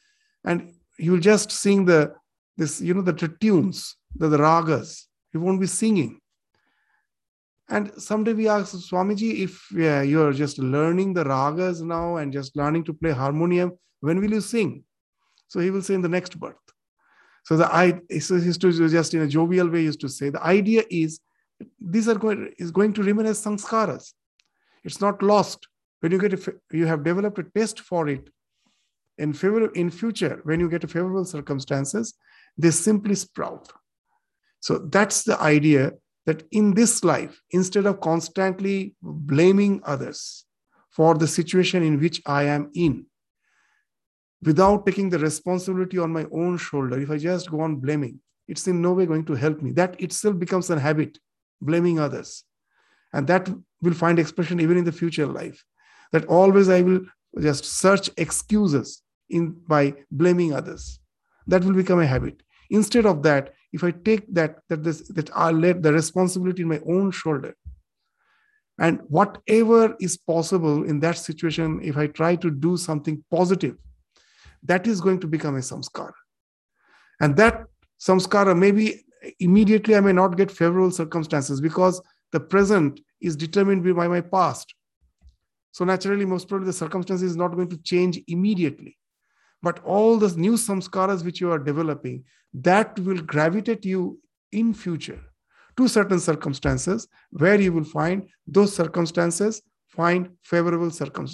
and 0.44 0.72
he 0.96 1.10
will 1.10 1.20
just 1.20 1.50
sing 1.52 1.84
the 1.84 2.14
this 2.56 2.80
you 2.80 2.94
know 2.94 3.02
the 3.02 3.12
tunes 3.12 3.96
the, 4.16 4.28
the 4.28 4.38
ragas. 4.38 5.04
He 5.30 5.36
won't 5.36 5.60
be 5.60 5.66
singing 5.66 6.18
And 7.68 7.92
someday 8.00 8.32
we 8.32 8.48
ask 8.48 8.74
Swamiji, 8.74 9.40
if 9.44 9.66
uh, 9.74 10.00
you're 10.00 10.32
just 10.32 10.58
learning 10.58 11.12
the 11.12 11.24
ragas 11.24 11.82
now 11.82 12.16
and 12.16 12.32
just 12.32 12.56
learning 12.56 12.84
to 12.84 12.94
play 12.94 13.10
harmonium, 13.10 13.72
when 14.00 14.20
will 14.20 14.32
you 14.32 14.40
sing? 14.40 14.84
So 15.48 15.60
he 15.60 15.70
will 15.70 15.82
say 15.82 15.94
in 15.94 16.02
the 16.02 16.08
next 16.08 16.38
birth. 16.40 16.56
So 17.44 17.56
the 17.56 17.66
I 17.72 18.00
used 18.10 18.60
to 18.60 18.88
just 18.88 19.14
in 19.14 19.22
a 19.22 19.26
jovial 19.26 19.68
way 19.68 19.82
used 19.82 20.00
to 20.00 20.08
say 20.08 20.28
the 20.28 20.42
idea 20.44 20.82
is 20.90 21.20
these 21.80 22.08
are 22.08 22.14
going 22.14 22.52
is 22.58 22.70
going 22.70 22.92
to 22.94 23.02
remain 23.02 23.26
as 23.26 23.42
sanskaras. 23.42 24.12
It's 24.84 25.00
not 25.00 25.22
lost. 25.22 25.66
When 26.00 26.12
you 26.12 26.18
get 26.18 26.34
a, 26.34 26.54
you 26.72 26.86
have 26.86 27.02
developed 27.02 27.38
a 27.38 27.42
taste 27.42 27.80
for 27.80 28.08
it. 28.08 28.28
In 29.16 29.32
favor 29.32 29.66
in 29.72 29.90
future, 29.90 30.40
when 30.44 30.60
you 30.60 30.68
get 30.68 30.88
favorable 30.88 31.24
circumstances, 31.24 32.14
they 32.56 32.70
simply 32.70 33.14
sprout. 33.14 33.72
So 34.60 34.78
that's 34.78 35.24
the 35.24 35.40
idea 35.40 35.92
that 36.28 36.42
in 36.50 36.74
this 36.74 37.04
life, 37.04 37.40
instead 37.52 37.86
of 37.86 38.02
constantly 38.02 38.94
blaming 39.00 39.80
others 39.84 40.44
for 40.90 41.14
the 41.14 41.26
situation 41.26 41.82
in 41.82 41.98
which 41.98 42.20
I 42.26 42.42
am 42.42 42.70
in, 42.74 43.06
without 44.42 44.84
taking 44.84 45.08
the 45.08 45.18
responsibility 45.18 45.96
on 45.96 46.12
my 46.12 46.26
own 46.30 46.58
shoulder, 46.58 47.00
if 47.00 47.10
I 47.10 47.16
just 47.16 47.50
go 47.50 47.62
on 47.62 47.76
blaming, 47.76 48.20
it's 48.46 48.68
in 48.68 48.82
no 48.82 48.92
way 48.92 49.06
going 49.06 49.24
to 49.24 49.34
help 49.34 49.62
me. 49.62 49.72
That 49.72 49.98
itself 50.02 50.38
becomes 50.38 50.68
a 50.68 50.78
habit, 50.78 51.18
blaming 51.62 51.98
others. 51.98 52.44
And 53.14 53.26
that 53.28 53.48
will 53.80 53.94
find 53.94 54.18
expression 54.18 54.60
even 54.60 54.76
in 54.76 54.84
the 54.84 54.92
future 54.92 55.26
life. 55.26 55.64
That 56.12 56.26
always 56.26 56.68
I 56.68 56.82
will 56.82 57.06
just 57.40 57.64
search 57.64 58.10
excuses 58.18 59.02
in 59.30 59.56
by 59.66 59.94
blaming 60.10 60.52
others. 60.52 61.00
That 61.46 61.64
will 61.64 61.72
become 61.72 62.00
a 62.00 62.06
habit. 62.06 62.42
Instead 62.68 63.06
of 63.06 63.22
that, 63.22 63.54
if 63.72 63.84
I 63.84 63.90
take 63.90 64.32
that 64.34 64.60
that 64.68 64.82
this 64.82 65.08
that 65.08 65.30
I 65.34 65.50
let 65.50 65.82
the 65.82 65.92
responsibility 65.92 66.62
in 66.62 66.68
my 66.68 66.80
own 66.86 67.10
shoulder, 67.10 67.54
and 68.78 69.00
whatever 69.08 69.96
is 70.00 70.16
possible 70.16 70.84
in 70.84 71.00
that 71.00 71.18
situation, 71.18 71.80
if 71.82 71.96
I 71.96 72.06
try 72.06 72.36
to 72.36 72.50
do 72.50 72.76
something 72.76 73.24
positive, 73.30 73.76
that 74.62 74.86
is 74.86 75.00
going 75.00 75.20
to 75.20 75.26
become 75.26 75.56
a 75.56 75.60
samskara. 75.60 76.12
And 77.20 77.36
that 77.36 77.64
samskara 78.00 78.56
maybe 78.56 79.04
immediately 79.40 79.96
I 79.96 80.00
may 80.00 80.12
not 80.12 80.36
get 80.36 80.50
favorable 80.50 80.90
circumstances 80.90 81.60
because 81.60 82.00
the 82.32 82.40
present 82.40 83.00
is 83.20 83.36
determined 83.36 83.82
by 83.96 84.08
my 84.08 84.20
past. 84.20 84.74
So 85.72 85.84
naturally, 85.84 86.24
most 86.24 86.48
probably 86.48 86.66
the 86.66 86.72
circumstance 86.72 87.22
is 87.22 87.36
not 87.36 87.54
going 87.54 87.68
to 87.68 87.78
change 87.78 88.20
immediately. 88.26 88.97
But 89.62 89.82
all 89.84 90.18
the 90.18 90.30
new 90.36 90.52
samskaras 90.52 91.24
which 91.24 91.40
you 91.40 91.50
are 91.50 91.58
developing, 91.58 92.24
that 92.54 92.98
will 93.00 93.20
gravitate 93.20 93.84
you 93.84 94.18
in 94.52 94.72
future 94.72 95.20
to 95.76 95.88
certain 95.88 96.20
circumstances 96.20 97.06
where 97.30 97.60
you 97.60 97.72
will 97.72 97.84
find 97.84 98.28
those 98.46 98.74
circumstances 98.74 99.62
find 99.86 100.30
favorable 100.42 100.90
circum 100.90 101.26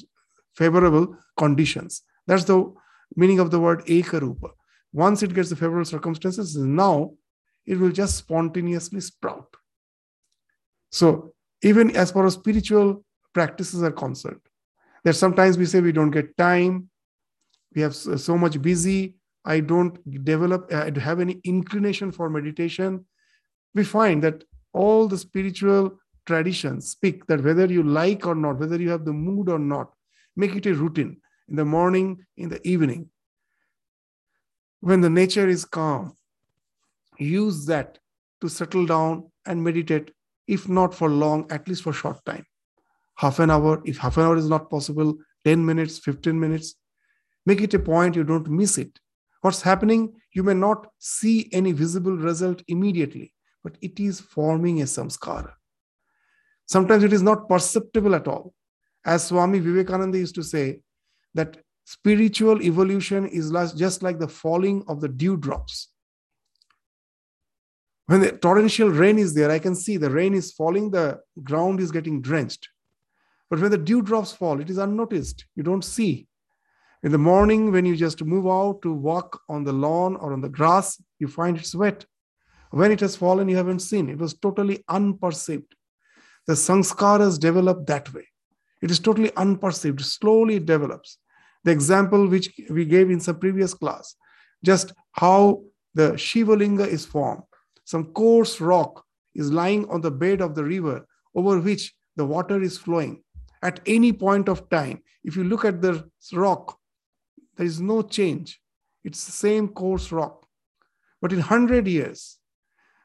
favorable 0.57 1.16
conditions. 1.37 2.02
That's 2.26 2.45
the 2.45 2.73
meaning 3.16 3.40
of 3.40 3.50
the 3.50 3.61
word 3.61 3.85
ekarupa. 3.87 4.50
Once 4.93 5.23
it 5.23 5.35
gets 5.35 5.50
the 5.50 5.57
favorable 5.57 5.85
circumstances, 5.85 6.57
now 6.57 7.12
it 7.66 7.78
will 7.78 7.90
just 7.90 8.16
spontaneously 8.16 9.00
sprout. 9.00 9.49
So 10.93 11.35
even 11.62 11.97
as 11.97 12.12
far 12.12 12.26
as 12.26 12.35
spiritual 12.35 13.04
practices 13.33 13.83
are 13.83 13.90
concerned, 13.90 14.40
that 15.02 15.14
sometimes 15.14 15.59
we 15.59 15.66
say 15.66 15.81
we 15.81 15.93
don't 15.93 16.11
get 16.11 16.37
time, 16.37 16.88
we 17.75 17.83
have 17.83 17.95
so 17.95 18.38
much 18.38 18.61
busy. 18.61 19.16
I 19.45 19.61
don't 19.61 20.25
develop 20.25 20.73
i 20.73 20.88
don't 20.88 21.02
have 21.02 21.21
any 21.21 21.40
inclination 21.45 22.12
for 22.12 22.31
meditation. 22.31 23.04
We 23.75 23.85
find 23.85 24.23
that 24.23 24.45
all 24.73 25.07
the 25.09 25.19
spiritual 25.19 25.99
traditions 26.27 26.88
speak 26.88 27.27
that 27.27 27.44
whether 27.44 27.66
you 27.66 27.83
like 27.83 28.27
or 28.27 28.35
not 28.35 28.59
whether 28.59 28.81
you 28.81 28.90
have 28.90 29.05
the 29.05 29.12
mood 29.12 29.48
or 29.48 29.59
not 29.59 29.92
make 30.37 30.57
it 30.57 30.66
a 30.66 30.75
routine 30.75 31.18
in 31.48 31.57
the 31.57 31.64
morning 31.64 32.25
in 32.37 32.48
the 32.48 32.66
evening. 32.66 33.11
When 34.81 35.01
the 35.01 35.11
nature 35.11 35.48
is 35.48 35.64
calm 35.64 36.16
use 37.18 37.66
that 37.66 37.98
to 38.40 38.48
settle 38.48 38.87
down 38.87 39.31
and 39.46 39.62
meditate 39.62 40.11
if 40.46 40.68
not 40.68 40.94
for 40.94 41.09
long 41.09 41.46
at 41.51 41.68
least 41.68 41.83
for 41.83 41.92
short 41.92 42.25
time. 42.25 42.46
Half 43.16 43.38
an 43.38 43.51
hour 43.51 43.83
if 43.85 43.98
half 43.98 44.16
an 44.16 44.25
hour 44.25 44.37
is 44.37 44.48
not 44.48 44.70
possible 44.70 45.16
10 45.44 45.64
minutes 45.64 45.98
15 45.98 46.40
minutes 46.40 46.75
Make 47.46 47.61
it 47.61 47.74
a 47.74 47.78
point 47.78 48.16
you 48.16 48.24
don't 48.24 48.48
miss 48.48 48.78
it. 48.78 48.98
What's 49.42 49.62
happening, 49.62 50.14
you 50.33 50.42
may 50.42 50.54
not 50.54 50.87
see 50.98 51.50
any 51.52 51.72
visible 51.72 52.16
result 52.16 52.62
immediately, 52.68 53.33
but 53.62 53.76
it 53.83 54.00
is 54.00 54.20
forming 54.20 54.80
a 54.80 54.85
samskara. 54.85 55.52
Sometimes 56.66 57.04
it 57.04 57.12
is 57.12 57.22
not 57.22 57.48
perceptible 57.48 58.14
at 58.14 58.26
all. 58.26 58.54
As 59.04 59.26
Swami 59.26 59.59
Vivekananda 59.59 60.18
used 60.18 60.35
to 60.37 60.42
say, 60.42 60.80
that 61.35 61.59
spiritual 61.85 62.62
evolution 62.62 63.26
is 63.26 63.52
just 63.76 64.02
like 64.02 64.18
the 64.18 64.28
falling 64.28 64.83
of 64.88 65.02
the 65.02 65.09
dewdrops. 65.09 65.88
When 68.07 68.20
the 68.20 68.33
torrential 68.33 68.90
rain 68.90 69.18
is 69.18 69.35
there, 69.35 69.50
I 69.50 69.59
can 69.59 69.74
see 69.74 69.96
the 69.96 70.11
rain 70.11 70.35
is 70.35 70.52
falling, 70.52 70.90
the 70.90 71.20
ground 71.42 71.80
is 71.80 71.90
getting 71.90 72.20
drenched. 72.20 72.68
But 73.50 73.61
when 73.61 73.70
the 73.70 73.78
dewdrops 73.78 74.33
fall, 74.33 74.61
it 74.61 74.70
is 74.70 74.78
unnoticed. 74.78 75.44
You 75.54 75.62
don't 75.62 75.85
see. 75.85 76.26
In 77.05 77.12
the 77.12 77.19
morning, 77.19 77.71
when 77.71 77.85
you 77.85 77.97
just 77.97 78.25
move 78.25 78.47
out 78.47 78.81
to 78.81 78.90
walk 78.90 79.43
on 79.51 79.62
the 79.62 79.75
lawn 79.75 80.17
or 80.17 80.33
on 80.33 80.40
the 80.40 80.49
grass, 80.49 80.99
you 81.19 81.29
find 81.29 81.59
it's 81.59 81.75
wet. 81.75 82.07
When 82.71 82.90
it 82.90 83.01
has 83.01 83.14
fallen, 83.14 83.47
you 83.47 83.57
haven't 83.57 83.81
seen. 83.81 84.09
It 84.09 84.17
was 84.17 84.33
totally 84.33 84.83
unperceived. 84.88 85.71
The 86.47 86.55
sanskaras 86.55 87.38
develop 87.38 87.87
that 87.88 88.11
way. 88.14 88.27
It 88.81 88.90
is 88.90 89.01
totally 89.01 89.29
unperceived. 89.33 90.01
Slowly 90.01 90.57
it 90.57 90.64
develops. 90.64 91.19
The 91.64 91.73
example 91.73 92.27
which 92.27 92.51
we 92.71 92.87
gave 92.87 93.11
in 93.11 93.21
some 93.21 93.38
previous 93.38 93.75
class, 93.75 94.17
just 94.64 94.95
how 95.12 95.62
the 95.93 96.12
Shivalinga 96.12 96.87
is 96.87 97.05
formed. 97.05 97.43
Some 97.85 98.12
coarse 98.14 98.62
rock 98.62 99.05
is 99.35 99.53
lying 99.53 99.87
on 99.90 100.01
the 100.01 100.11
bed 100.11 100.40
of 100.40 100.55
the 100.55 100.64
river 100.64 101.07
over 101.35 101.61
which 101.61 101.93
the 102.17 102.25
water 102.25 102.62
is 102.62 102.79
flowing. 102.79 103.23
At 103.62 103.81
any 103.85 104.14
point 104.14 104.49
of 104.49 104.71
time, 104.71 105.03
if 105.23 105.37
you 105.37 105.45
look 105.45 105.67
at 105.67 105.83
the 105.83 106.09
rock, 106.33 106.79
there 107.57 107.67
is 107.67 107.81
no 107.81 108.03
change. 108.03 108.61
It's 109.05 109.25
the 109.27 109.33
same 109.33 109.69
coarse 109.69 110.11
rock. 110.11 110.47
But 111.21 111.33
in 111.33 111.38
100 111.38 111.87
years, 111.87 112.38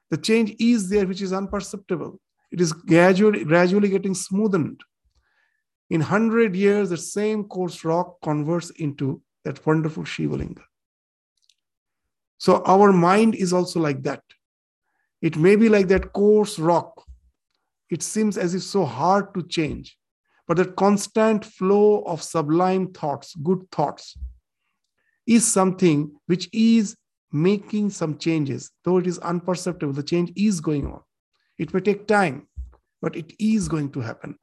the 0.09 0.17
change 0.17 0.55
is 0.59 0.89
there, 0.89 1.05
which 1.05 1.21
is 1.21 1.31
unperceptible. 1.31 2.17
It 2.51 2.61
is 2.61 2.73
gradually, 2.73 3.43
gradually 3.43 3.89
getting 3.89 4.13
smoothened. 4.13 4.79
In 5.89 6.01
100 6.01 6.55
years, 6.55 6.89
the 6.89 6.97
same 6.97 7.43
coarse 7.45 7.83
rock 7.83 8.17
converts 8.21 8.69
into 8.71 9.21
that 9.43 9.65
wonderful 9.65 10.03
Shivalinga. 10.03 10.61
So 12.37 12.63
our 12.65 12.91
mind 12.91 13.35
is 13.35 13.53
also 13.53 13.79
like 13.79 14.03
that. 14.03 14.23
It 15.21 15.35
may 15.35 15.55
be 15.55 15.69
like 15.69 15.87
that 15.89 16.13
coarse 16.13 16.57
rock. 16.57 17.03
It 17.89 18.01
seems 18.01 18.37
as 18.37 18.55
if 18.55 18.63
so 18.63 18.85
hard 18.85 19.33
to 19.33 19.43
change. 19.43 19.97
But 20.47 20.57
that 20.57 20.75
constant 20.75 21.45
flow 21.45 22.01
of 22.03 22.23
sublime 22.23 22.91
thoughts, 22.93 23.35
good 23.35 23.69
thoughts, 23.71 24.17
is 25.29 25.47
something 25.47 26.11
which 26.25 26.49
is 26.51 26.97
making 27.31 27.91
some 27.91 28.17
changes, 28.17 28.71
though 28.83 28.97
it 28.97 29.05
is 29.05 29.19
unperceptible. 29.19 29.93
The 29.95 30.01
change 30.01 30.33
is 30.35 30.59
going 30.59 30.87
on. 30.87 31.01
It 31.59 31.71
may 31.71 31.81
take 31.81 32.07
time, 32.07 32.47
but 32.99 33.15
it 33.15 33.33
is 33.37 33.67
going 33.67 33.91
to 33.91 33.99
happen. 34.01 34.35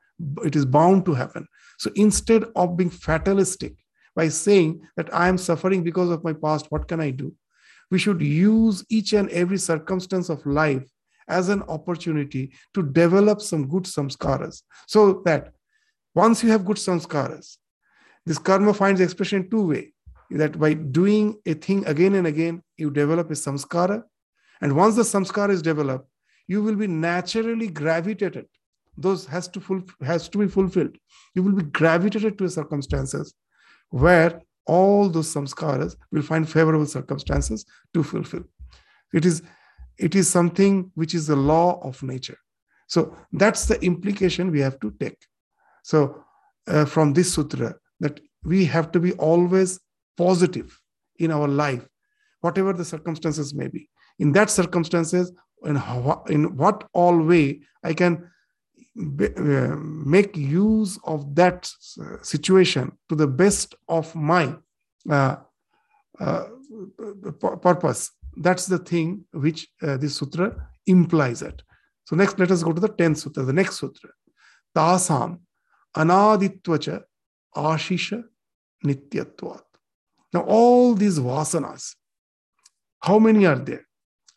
It 0.44 0.54
is 0.54 0.64
bound 0.64 1.04
to 1.06 1.14
happen. 1.14 1.48
So 1.78 1.90
instead 1.96 2.44
of 2.54 2.76
being 2.76 2.90
fatalistic 2.90 3.74
by 4.14 4.28
saying 4.28 4.82
that 4.96 5.12
I 5.12 5.26
am 5.28 5.38
suffering 5.38 5.82
because 5.82 6.08
of 6.08 6.22
my 6.22 6.32
past, 6.32 6.70
what 6.70 6.86
can 6.86 7.00
I 7.00 7.10
do? 7.10 7.34
We 7.90 7.98
should 7.98 8.22
use 8.22 8.84
each 8.88 9.12
and 9.12 9.28
every 9.30 9.58
circumstance 9.58 10.28
of 10.28 10.46
life 10.46 10.88
as 11.28 11.48
an 11.48 11.62
opportunity 11.64 12.52
to 12.74 12.84
develop 12.84 13.40
some 13.40 13.66
good 13.68 13.84
samskaras 13.84 14.62
so 14.86 15.22
that 15.24 15.52
once 16.14 16.44
you 16.44 16.50
have 16.50 16.64
good 16.64 16.76
samskaras, 16.76 17.56
this 18.24 18.38
karma 18.38 18.72
finds 18.72 19.00
expression 19.00 19.42
in 19.42 19.50
two 19.50 19.66
way 19.66 19.92
that 20.30 20.58
by 20.58 20.74
doing 20.74 21.38
a 21.46 21.54
thing 21.54 21.86
again 21.86 22.14
and 22.14 22.26
again, 22.26 22.62
you 22.76 22.90
develop 22.90 23.30
a 23.30 23.34
samskara. 23.34 24.02
And 24.60 24.74
once 24.74 24.96
the 24.96 25.02
samskara 25.02 25.50
is 25.50 25.62
developed, 25.62 26.08
you 26.48 26.62
will 26.62 26.76
be 26.76 26.86
naturally 26.86 27.68
gravitated. 27.68 28.46
Those 28.96 29.26
has 29.26 29.48
to 29.48 29.60
full, 29.60 29.82
has 30.02 30.28
to 30.30 30.38
be 30.38 30.48
fulfilled. 30.48 30.96
You 31.34 31.42
will 31.42 31.52
be 31.52 31.64
gravitated 31.64 32.38
to 32.38 32.48
circumstances 32.48 33.34
where 33.90 34.42
all 34.66 35.08
those 35.08 35.32
samskaras 35.32 35.96
will 36.10 36.22
find 36.22 36.48
favorable 36.48 36.86
circumstances 36.86 37.64
to 37.94 38.02
fulfill. 38.02 38.44
It 39.12 39.24
is, 39.24 39.42
it 39.98 40.14
is 40.14 40.28
something 40.28 40.90
which 40.94 41.14
is 41.14 41.26
the 41.26 41.36
law 41.36 41.80
of 41.82 42.02
nature. 42.02 42.38
So 42.88 43.16
that's 43.32 43.66
the 43.66 43.80
implication 43.84 44.50
we 44.50 44.60
have 44.60 44.80
to 44.80 44.92
take. 44.98 45.18
So 45.82 46.24
uh, 46.66 46.84
from 46.84 47.12
this 47.12 47.34
sutra, 47.34 47.76
that 48.00 48.20
we 48.44 48.64
have 48.64 48.92
to 48.92 49.00
be 49.00 49.12
always 49.12 49.80
positive 50.16 50.80
in 51.18 51.30
our 51.30 51.48
life, 51.48 51.86
whatever 52.40 52.72
the 52.72 52.84
circumstances 52.84 53.54
may 53.54 53.68
be. 53.68 53.88
In 54.18 54.32
that 54.32 54.50
circumstances, 54.50 55.32
in, 55.64 55.76
how, 55.76 56.24
in 56.28 56.56
what 56.56 56.88
all 56.92 57.18
way 57.18 57.60
I 57.82 57.92
can 57.94 58.30
uh, 58.98 59.76
make 59.76 60.36
use 60.36 60.98
of 61.04 61.34
that 61.34 61.70
uh, 62.00 62.22
situation 62.22 62.92
to 63.08 63.14
the 63.14 63.26
best 63.26 63.74
of 63.88 64.14
my 64.14 64.54
uh, 65.10 65.36
uh, 66.18 66.44
purpose. 67.60 68.10
That's 68.36 68.66
the 68.66 68.78
thing 68.78 69.24
which 69.32 69.68
uh, 69.82 69.96
this 69.98 70.16
sutra 70.16 70.68
implies 70.86 71.42
it. 71.42 71.62
So 72.04 72.16
next, 72.16 72.38
let 72.38 72.50
us 72.50 72.62
go 72.62 72.72
to 72.72 72.80
the 72.80 72.88
10th 72.88 73.18
sutra, 73.18 73.42
the 73.42 73.52
next 73.52 73.78
sutra. 73.78 74.10
Tasam 74.74 75.40
anaditvacha 75.96 77.02
ashisha 77.54 78.24
nityatvat. 78.84 79.65
Now, 80.36 80.42
all 80.42 80.94
these 80.94 81.18
vasanas, 81.18 81.94
how 83.00 83.18
many 83.18 83.46
are 83.46 83.58
there? 83.58 83.86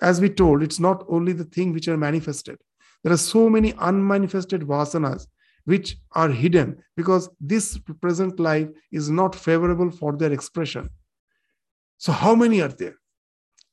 As 0.01 0.21
we 0.21 0.29
told, 0.29 0.63
it's 0.63 0.79
not 0.79 1.03
only 1.09 1.33
the 1.33 1.43
thing 1.43 1.73
which 1.73 1.89
are 1.89 1.97
manifested. 1.97 2.57
There 3.03 3.11
are 3.11 3.17
so 3.17 3.49
many 3.49 3.73
unmanifested 3.73 4.61
vasanas 4.61 5.27
which 5.65 5.97
are 6.13 6.29
hidden 6.29 6.81
because 6.95 7.29
this 7.41 7.77
present 7.99 8.39
life 8.39 8.69
is 8.93 9.09
not 9.09 9.35
favorable 9.35 9.91
for 9.91 10.15
their 10.15 10.31
expression. 10.31 10.89
So, 11.97 12.13
how 12.13 12.33
many 12.33 12.61
are 12.61 12.69
there? 12.69 12.95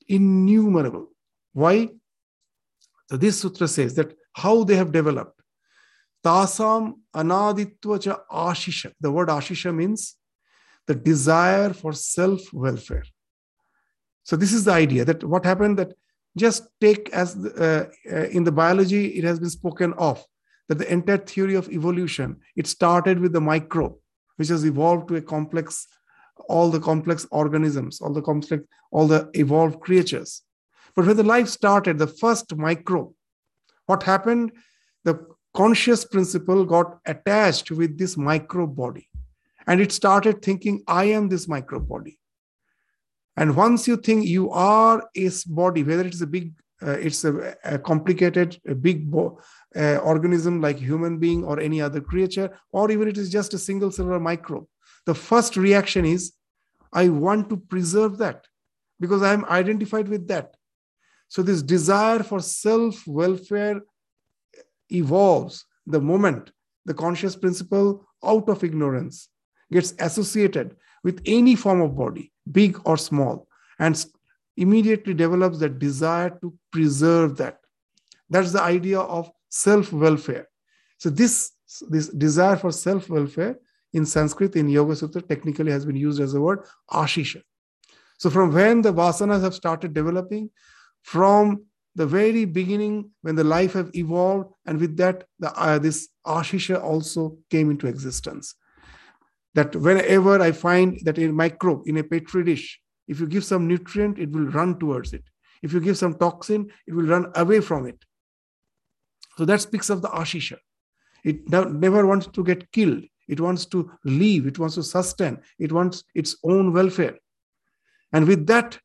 Innumerable. 0.09 1.07
Why? 1.53 1.91
So, 3.09 3.19
this 3.19 3.41
sutra 3.41 3.69
says 3.69 3.95
that 3.95 4.17
how 4.33 4.65
they 4.65 4.75
have 4.75 4.91
developed. 4.91 5.41
Tasam 6.25 6.95
anaditvacha 7.15 8.19
ashisha. 8.33 8.91
The 9.01 9.13
word 9.13 9.29
ashisha 9.29 9.73
means 9.73 10.17
the 10.87 10.95
desire 10.95 11.73
for 11.73 11.93
self 11.93 12.53
welfare. 12.53 13.05
So, 14.25 14.37
this 14.37 14.53
is 14.53 14.65
the 14.65 14.73
idea 14.73 15.05
that 15.05 15.25
what 15.25 15.45
happened 15.45 15.79
that 15.79 15.95
just 16.37 16.69
take 16.81 17.09
as 17.11 17.37
uh, 17.37 17.87
uh, 18.11 18.17
in 18.27 18.45
the 18.45 18.53
biology, 18.53 19.07
it 19.19 19.25
has 19.25 19.41
been 19.41 19.51
spoken 19.51 19.93
of 19.95 20.25
that 20.69 20.79
the 20.79 20.93
entire 20.93 21.19
theory 21.19 21.55
of 21.55 21.69
evolution 21.71 22.37
it 22.57 22.67
started 22.67 23.19
with 23.21 23.33
the 23.33 23.41
microbe, 23.41 23.95
which 24.37 24.49
has 24.49 24.65
evolved 24.65 25.09
to 25.09 25.17
a 25.17 25.23
complex 25.23 25.87
all 26.49 26.71
the 26.71 26.81
complex 26.81 27.27
organisms, 27.31 28.01
all 28.01 28.13
the 28.13 28.23
complex, 28.23 28.63
all 28.91 29.07
the 29.07 29.31
evolved 29.35 29.81
creatures. 29.81 30.43
But 30.95 31.07
when 31.07 31.17
the 31.17 31.23
life 31.23 31.49
started, 31.49 31.99
the 31.99 32.07
first 32.07 32.55
microbe, 32.57 33.13
what 33.87 34.03
happened? 34.03 34.53
The 35.05 35.27
conscious 35.55 36.05
principle 36.05 36.65
got 36.65 36.99
attached 37.07 37.71
with 37.71 37.99
this 37.99 38.17
microbe 38.17 38.77
body. 38.77 39.09
And 39.67 39.81
it 39.81 39.93
started 39.93 40.43
thinking, 40.43 40.83
I 40.87 41.05
am 41.07 41.29
this 41.29 41.49
micro 41.49 41.81
body. 41.81 42.19
And 43.37 43.57
once 43.57 43.87
you 43.87 43.97
think 43.97 44.27
you 44.27 44.51
are 44.51 45.03
a 45.15 45.31
body, 45.49 45.83
whether 45.83 46.07
it's 46.07 46.21
a 46.21 46.27
big, 46.27 46.53
uh, 46.81 46.93
it's 46.93 47.25
a, 47.25 47.55
a, 47.65 47.79
complicated, 47.79 48.59
a 48.67 48.75
big 48.75 49.11
bo- 49.11 49.41
uh, 49.75 49.97
organism 49.97 50.61
like 50.61 50.79
human 50.79 51.19
being 51.19 51.45
or 51.45 51.61
any 51.61 51.83
other 51.83 52.01
creature, 52.01 52.59
or 52.73 52.91
even 52.91 53.09
it 53.09 53.19
is 53.19 53.31
just 53.31 53.53
a 53.55 53.59
single 53.59 53.91
cellular 53.91 54.21
microbe, 54.21 54.67
the 55.05 55.15
first 55.15 55.57
reaction 55.57 56.05
is 56.05 56.33
I 56.93 57.09
want 57.09 57.51
to 57.51 57.57
preserve 57.57 58.19
that 58.19 58.47
because 59.01 59.23
I 59.23 59.35
am 59.35 59.45
identified 59.47 60.09
with 60.09 60.29
that. 60.29 60.57
So, 61.29 61.43
this 61.43 61.63
desire 61.63 62.23
for 62.23 62.41
self 62.41 63.07
welfare 63.07 63.81
evolves 64.91 65.65
the 65.87 66.01
moment 66.01 66.53
the 66.85 66.95
conscious 66.95 67.35
principle 67.35 68.07
out 68.25 68.49
of 68.49 68.63
ignorance 68.63 69.29
gets 69.73 69.95
associated 69.99 70.77
with 71.03 71.23
any 71.27 71.55
form 71.57 71.81
of 71.81 71.97
body, 71.97 72.33
big 72.51 72.81
or 72.85 72.97
small, 72.97 73.49
and 73.79 74.05
immediately 74.57 75.15
develops 75.15 75.59
that 75.59 75.79
desire 75.79 76.31
to 76.41 76.53
preserve 76.73 77.37
that. 77.37 77.59
That's 78.29 78.53
the 78.53 78.63
idea 78.63 79.01
of 79.01 79.31
self 79.49 79.93
welfare. 79.93 80.49
So, 80.99 81.11
this, 81.11 81.53
this 81.89 82.09
desire 82.09 82.57
for 82.57 82.73
self 82.73 83.09
welfare 83.09 83.59
in 83.93 84.05
Sanskrit, 84.07 84.57
in 84.57 84.69
Yoga 84.69 84.97
Sutra, 84.97 85.23
technically 85.23 85.73
has 85.73 85.85
been 85.85 85.97
used 85.97 86.21
as 86.21 86.33
the 86.33 86.41
word 86.41 86.61
ashisha. 86.91 87.43
So, 88.19 88.31
from 88.31 88.53
when 88.53 88.83
the 88.83 88.93
vasanas 88.93 89.43
have 89.43 89.55
started 89.55 89.95
developing, 89.95 90.51
from 91.03 91.67
the 91.95 92.07
very 92.07 92.45
beginning, 92.45 93.11
when 93.23 93.37
the 93.37 93.45
life 93.45 93.73
have 93.75 93.91
evolved, 93.95 94.53
and 94.67 94.81
with 94.81 94.97
that, 94.97 95.25
the, 95.39 95.53
uh, 95.59 95.79
this 95.79 96.09
ashisha 96.27 96.83
also 96.83 97.39
came 97.51 97.71
into 97.71 97.87
existence. 97.87 98.55
That 99.57 99.75
whenever 99.75 100.41
I 100.41 100.53
find 100.53 101.01
that 101.05 101.19
a 101.19 101.27
microbe 101.29 101.83
in 101.87 101.97
a 101.97 102.05
petri 102.05 102.45
dish, 102.45 102.81
if 103.09 103.19
you 103.19 103.27
give 103.27 103.45
some 103.45 103.67
nutrient, 103.67 104.19
it 104.19 104.31
will 104.31 104.47
run 104.59 104.79
towards 104.79 105.13
it. 105.13 105.25
If 105.63 105.73
you 105.73 105.81
give 105.81 105.99
some 105.99 106.15
toxin, 106.15 106.71
it 106.87 106.95
will 106.95 107.07
run 107.07 107.33
away 107.35 107.61
from 107.61 107.87
it. 107.87 107.99
So 109.37 109.45
that 109.47 109.61
speaks 109.61 109.91
of 109.91 110.03
the 110.03 110.09
ashisha. 110.09 110.59
It 111.25 111.51
never 111.51 112.07
wants 112.07 112.29
to 112.29 112.45
get 112.45 112.71
killed. 112.71 113.03
It 113.29 113.41
wants 113.41 113.67
to 113.67 113.91
live, 114.05 114.47
it 114.47 114.59
wants 114.59 114.77
to 114.77 114.85
sustain, 114.85 115.39
it 115.59 115.73
wants 115.73 116.05
its 116.15 116.37
own 116.45 116.73
welfare. 116.73 117.17
And 118.13 118.29
with 118.29 118.47
that, 118.47 118.79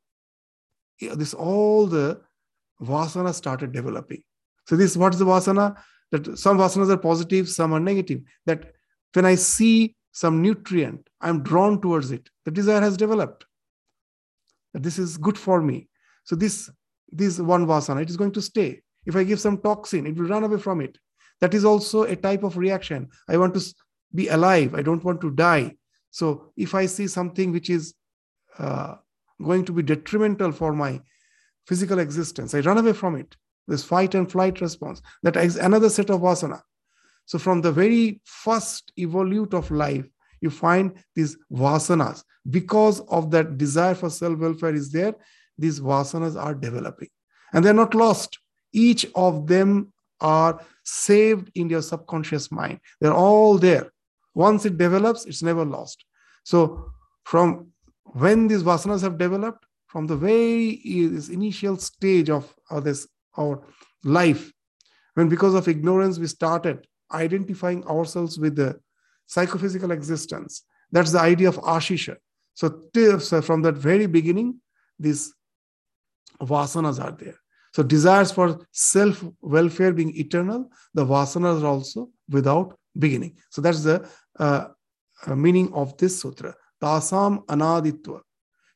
this 0.99 1.35
all 1.35 1.85
the 1.85 2.21
vasana 2.81 3.35
started 3.35 3.71
developing. 3.71 4.23
So 4.65 4.75
this 4.75 4.97
what's 4.97 5.17
the 5.17 5.25
vasana? 5.25 5.77
That 6.11 6.39
some 6.39 6.57
vasanas 6.57 6.89
are 6.89 6.97
positive, 6.97 7.49
some 7.49 7.71
are 7.73 7.79
negative. 7.79 8.21
That 8.47 8.73
when 9.13 9.25
I 9.25 9.35
see 9.35 9.95
some 10.11 10.41
nutrient, 10.41 11.09
I'm 11.21 11.43
drawn 11.43 11.81
towards 11.81 12.11
it. 12.11 12.29
The 12.45 12.51
desire 12.51 12.81
has 12.81 12.97
developed. 12.97 13.45
This 14.73 14.99
is 14.99 15.17
good 15.17 15.37
for 15.37 15.61
me. 15.61 15.87
So 16.23 16.35
this 16.35 16.69
this 17.11 17.39
one 17.39 17.65
vasana, 17.65 18.01
it 18.01 18.09
is 18.09 18.17
going 18.17 18.31
to 18.33 18.41
stay. 18.41 18.81
If 19.05 19.15
I 19.15 19.23
give 19.23 19.39
some 19.39 19.57
toxin, 19.57 20.05
it 20.05 20.15
will 20.15 20.27
run 20.27 20.43
away 20.43 20.57
from 20.57 20.79
it. 20.79 20.97
That 21.41 21.53
is 21.53 21.65
also 21.65 22.03
a 22.03 22.15
type 22.15 22.43
of 22.43 22.57
reaction. 22.57 23.09
I 23.27 23.37
want 23.37 23.53
to 23.55 23.75
be 24.13 24.27
alive. 24.29 24.75
I 24.75 24.81
don't 24.81 25.03
want 25.03 25.19
to 25.21 25.31
die. 25.31 25.75
So 26.11 26.51
if 26.55 26.75
I 26.75 26.85
see 26.85 27.07
something 27.07 27.51
which 27.51 27.69
is 27.69 27.93
uh, 28.59 28.95
going 29.43 29.65
to 29.65 29.73
be 29.73 29.81
detrimental 29.81 30.51
for 30.51 30.73
my 30.73 31.01
physical 31.67 31.99
existence, 31.99 32.53
I 32.53 32.59
run 32.59 32.77
away 32.77 32.93
from 32.93 33.15
it. 33.15 33.35
This 33.67 33.83
fight 33.83 34.15
and 34.15 34.31
flight 34.31 34.61
response. 34.61 35.01
That 35.23 35.35
is 35.37 35.55
another 35.57 35.89
set 35.89 36.09
of 36.09 36.21
vasana. 36.21 36.61
So 37.31 37.39
from 37.39 37.61
the 37.61 37.71
very 37.71 38.19
first 38.25 38.91
evolute 38.99 39.53
of 39.53 39.71
life, 39.71 40.05
you 40.41 40.49
find 40.49 41.01
these 41.15 41.37
vasanas. 41.49 42.25
Because 42.49 42.99
of 43.07 43.31
that 43.31 43.57
desire 43.57 43.95
for 43.95 44.09
self-welfare 44.09 44.75
is 44.75 44.91
there, 44.91 45.15
these 45.57 45.79
vasanas 45.79 46.35
are 46.35 46.53
developing. 46.53 47.07
And 47.53 47.63
they're 47.63 47.73
not 47.73 47.95
lost. 47.95 48.37
Each 48.73 49.05
of 49.15 49.47
them 49.47 49.93
are 50.19 50.59
saved 50.83 51.49
in 51.55 51.69
your 51.69 51.81
subconscious 51.81 52.51
mind. 52.51 52.81
They're 52.99 53.13
all 53.13 53.57
there. 53.57 53.93
Once 54.33 54.65
it 54.65 54.77
develops, 54.77 55.23
it's 55.23 55.41
never 55.41 55.63
lost. 55.63 56.03
So, 56.43 56.91
from 57.23 57.67
when 58.03 58.49
these 58.49 58.63
vasanas 58.63 59.03
have 59.03 59.17
developed, 59.17 59.65
from 59.87 60.05
the 60.05 60.17
very 60.17 60.81
initial 60.83 61.77
stage 61.77 62.29
of, 62.29 62.53
of 62.69 62.83
this 62.83 63.07
our 63.37 63.63
life, 64.03 64.51
when 65.13 65.29
because 65.29 65.53
of 65.53 65.69
ignorance 65.69 66.19
we 66.19 66.27
started 66.27 66.85
identifying 67.13 67.83
ourselves 67.85 68.39
with 68.39 68.55
the 68.55 68.79
psychophysical 69.27 69.91
existence, 69.91 70.63
that's 70.91 71.11
the 71.11 71.19
idea 71.19 71.49
of 71.49 71.57
ashisha. 71.57 72.17
So, 72.53 72.81
so 73.19 73.41
from 73.41 73.61
that 73.63 73.75
very 73.75 74.05
beginning, 74.05 74.59
these 74.99 75.33
vasanas 76.41 77.03
are 77.03 77.11
there. 77.11 77.35
So 77.73 77.83
desires 77.83 78.31
for 78.31 78.59
self 78.71 79.23
welfare 79.41 79.93
being 79.93 80.15
eternal, 80.17 80.69
the 80.93 81.05
vasanas 81.05 81.63
are 81.63 81.67
also 81.67 82.09
without 82.29 82.77
beginning. 82.97 83.37
So 83.49 83.61
that's 83.61 83.83
the 83.83 84.07
uh, 84.37 84.67
uh, 85.25 85.35
meaning 85.35 85.73
of 85.73 85.97
this 85.97 86.21
sutra. 86.21 86.53
Tasam 86.81 87.45
anaditva 87.45 88.21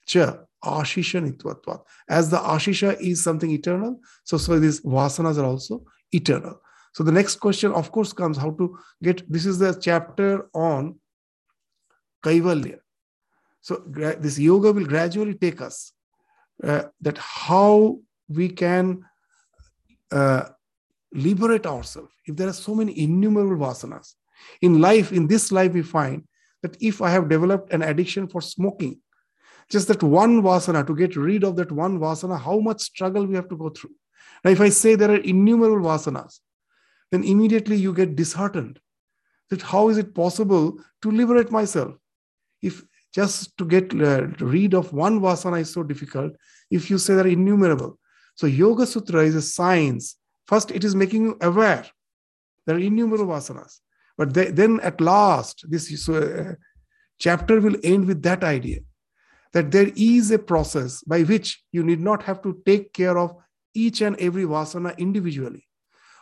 cha 0.05 0.37
ashisha 0.63 1.21
nityatvat. 1.21 1.81
As 2.07 2.29
the 2.29 2.37
ashisha 2.37 2.99
is 3.01 3.23
something 3.23 3.51
eternal, 3.51 3.99
so, 4.23 4.37
so 4.37 4.59
these 4.59 4.79
vasanas 4.81 5.37
are 5.37 5.45
also 5.45 5.83
eternal. 6.11 6.61
So 6.95 7.03
the 7.03 7.11
next 7.11 7.41
question, 7.41 7.73
of 7.73 7.91
course, 7.91 8.13
comes 8.13 8.37
how 8.37 8.51
to 8.51 8.79
get 9.03 9.29
this 9.29 9.45
is 9.45 9.59
the 9.59 9.73
chapter 9.73 10.47
on 10.53 10.97
Kaivalya. 12.23 12.79
So 13.59 13.83
this 13.85 14.39
yoga 14.39 14.71
will 14.71 14.85
gradually 14.85 15.33
take 15.33 15.59
us 15.59 15.91
uh, 16.63 16.83
that 17.01 17.17
how 17.17 17.99
we 18.29 18.47
can 18.47 19.03
uh, 20.09 20.43
liberate 21.11 21.65
ourselves. 21.65 22.13
If 22.27 22.37
there 22.37 22.47
are 22.47 22.53
so 22.53 22.73
many 22.73 22.97
innumerable 22.97 23.57
vasanas, 23.57 24.13
in 24.61 24.79
life, 24.79 25.11
in 25.11 25.27
this 25.27 25.51
life, 25.51 25.73
we 25.73 25.81
find 25.81 26.23
that 26.63 26.77
if 26.81 27.01
I 27.01 27.09
have 27.09 27.27
developed 27.27 27.73
an 27.73 27.81
addiction 27.81 28.29
for 28.29 28.39
smoking, 28.39 29.01
just 29.69 29.89
that 29.89 30.01
one 30.01 30.41
vasana, 30.41 30.87
to 30.87 30.95
get 30.95 31.17
rid 31.17 31.43
of 31.43 31.57
that 31.57 31.73
one 31.73 31.99
vasana, 31.99 32.39
how 32.39 32.61
much 32.61 32.79
struggle 32.79 33.25
we 33.25 33.35
have 33.35 33.49
to 33.49 33.57
go 33.57 33.67
through. 33.67 33.95
Now, 34.45 34.51
if 34.51 34.61
I 34.61 34.69
say 34.69 34.95
there 34.95 35.11
are 35.11 35.17
innumerable 35.17 35.85
vasanas, 35.89 36.39
then 37.15 37.23
immediately 37.23 37.77
you 37.77 37.93
get 37.93 38.17
disheartened. 38.17 38.79
That 39.49 39.61
how 39.61 39.87
is 39.89 39.97
it 39.97 40.13
possible 40.13 40.77
to 41.01 41.11
liberate 41.11 41.49
myself? 41.49 41.95
If 42.61 42.83
just 43.13 43.57
to 43.57 43.65
get 43.65 43.93
uh, 43.93 44.27
rid 44.39 44.73
of 44.73 44.91
one 44.91 45.21
vasana 45.21 45.61
is 45.61 45.71
so 45.71 45.83
difficult, 45.83 46.33
if 46.69 46.89
you 46.89 46.97
say 46.97 47.15
there 47.15 47.23
are 47.23 47.37
innumerable. 47.39 47.97
So, 48.35 48.47
Yoga 48.47 48.85
Sutra 48.85 49.21
is 49.23 49.35
a 49.35 49.41
science. 49.41 50.17
First, 50.45 50.71
it 50.71 50.83
is 50.83 50.93
making 50.93 51.23
you 51.23 51.37
aware 51.41 51.85
There 52.65 52.75
are 52.75 52.79
innumerable 52.79 53.27
vasanas. 53.27 53.79
But 54.17 54.33
they, 54.33 54.51
then 54.51 54.81
at 54.81 54.99
last, 54.99 55.63
this 55.69 56.09
uh, 56.09 56.55
chapter 57.17 57.61
will 57.61 57.77
end 57.83 58.07
with 58.07 58.23
that 58.23 58.43
idea 58.43 58.79
that 59.53 59.71
there 59.71 59.89
is 59.95 60.31
a 60.31 60.39
process 60.39 61.01
by 61.03 61.21
which 61.21 61.63
you 61.71 61.83
need 61.83 62.01
not 62.01 62.23
have 62.23 62.41
to 62.41 62.61
take 62.65 62.91
care 62.91 63.17
of 63.17 63.37
each 63.73 64.01
and 64.01 64.17
every 64.17 64.43
vasana 64.43 64.97
individually. 64.97 65.65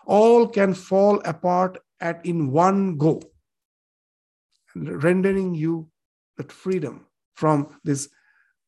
All 0.06 0.48
can 0.48 0.74
fall 0.74 1.22
apart 1.26 1.80
at 2.00 2.26
in 2.26 2.52
one 2.52 2.98
go, 2.98 3.22
rendering 4.76 5.56
you 5.56 5.90
that 6.38 6.52
freedom 6.52 7.06
from 7.36 7.80
this 7.84 8.10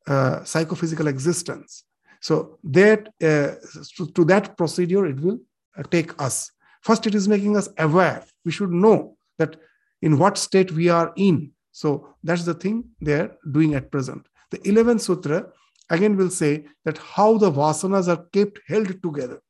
uh, 0.08 0.44
psychophysical 0.44 1.08
existence. 1.08 1.84
So 2.22 2.58
that 2.64 3.10
uh, 3.22 3.56
to, 3.98 4.12
to, 4.14 4.26
that 4.26 4.58
procedure, 4.58 5.06
it 5.06 5.20
will 5.20 5.40
uh, 5.78 5.84
take 5.84 6.20
us. 6.22 6.52
First, 6.82 7.08
it 7.08 7.16
is 7.16 7.28
making 7.28 7.58
us 7.58 7.70
aware. 7.78 8.24
We 8.46 8.52
should 8.52 8.72
know 8.72 9.18
that 9.38 9.58
in 10.02 10.18
what 10.18 10.38
state 10.38 10.72
we 10.72 10.90
are 10.90 11.14
in. 11.16 11.52
So 11.72 12.16
that's 12.24 12.46
the 12.46 12.54
thing 12.54 12.86
they're 13.02 13.36
doing 13.52 13.76
at 13.76 13.92
present. 13.92 14.28
The 14.52 14.60
11th 14.60 15.02
sutra 15.02 15.48
again 15.90 16.16
will 16.16 16.30
say 16.30 16.66
that 16.86 16.98
how 16.98 17.38
the 17.38 17.52
vasanas 17.52 18.08
are 18.08 18.26
kept 18.32 18.60
held 18.68 19.02
together. 19.04 19.42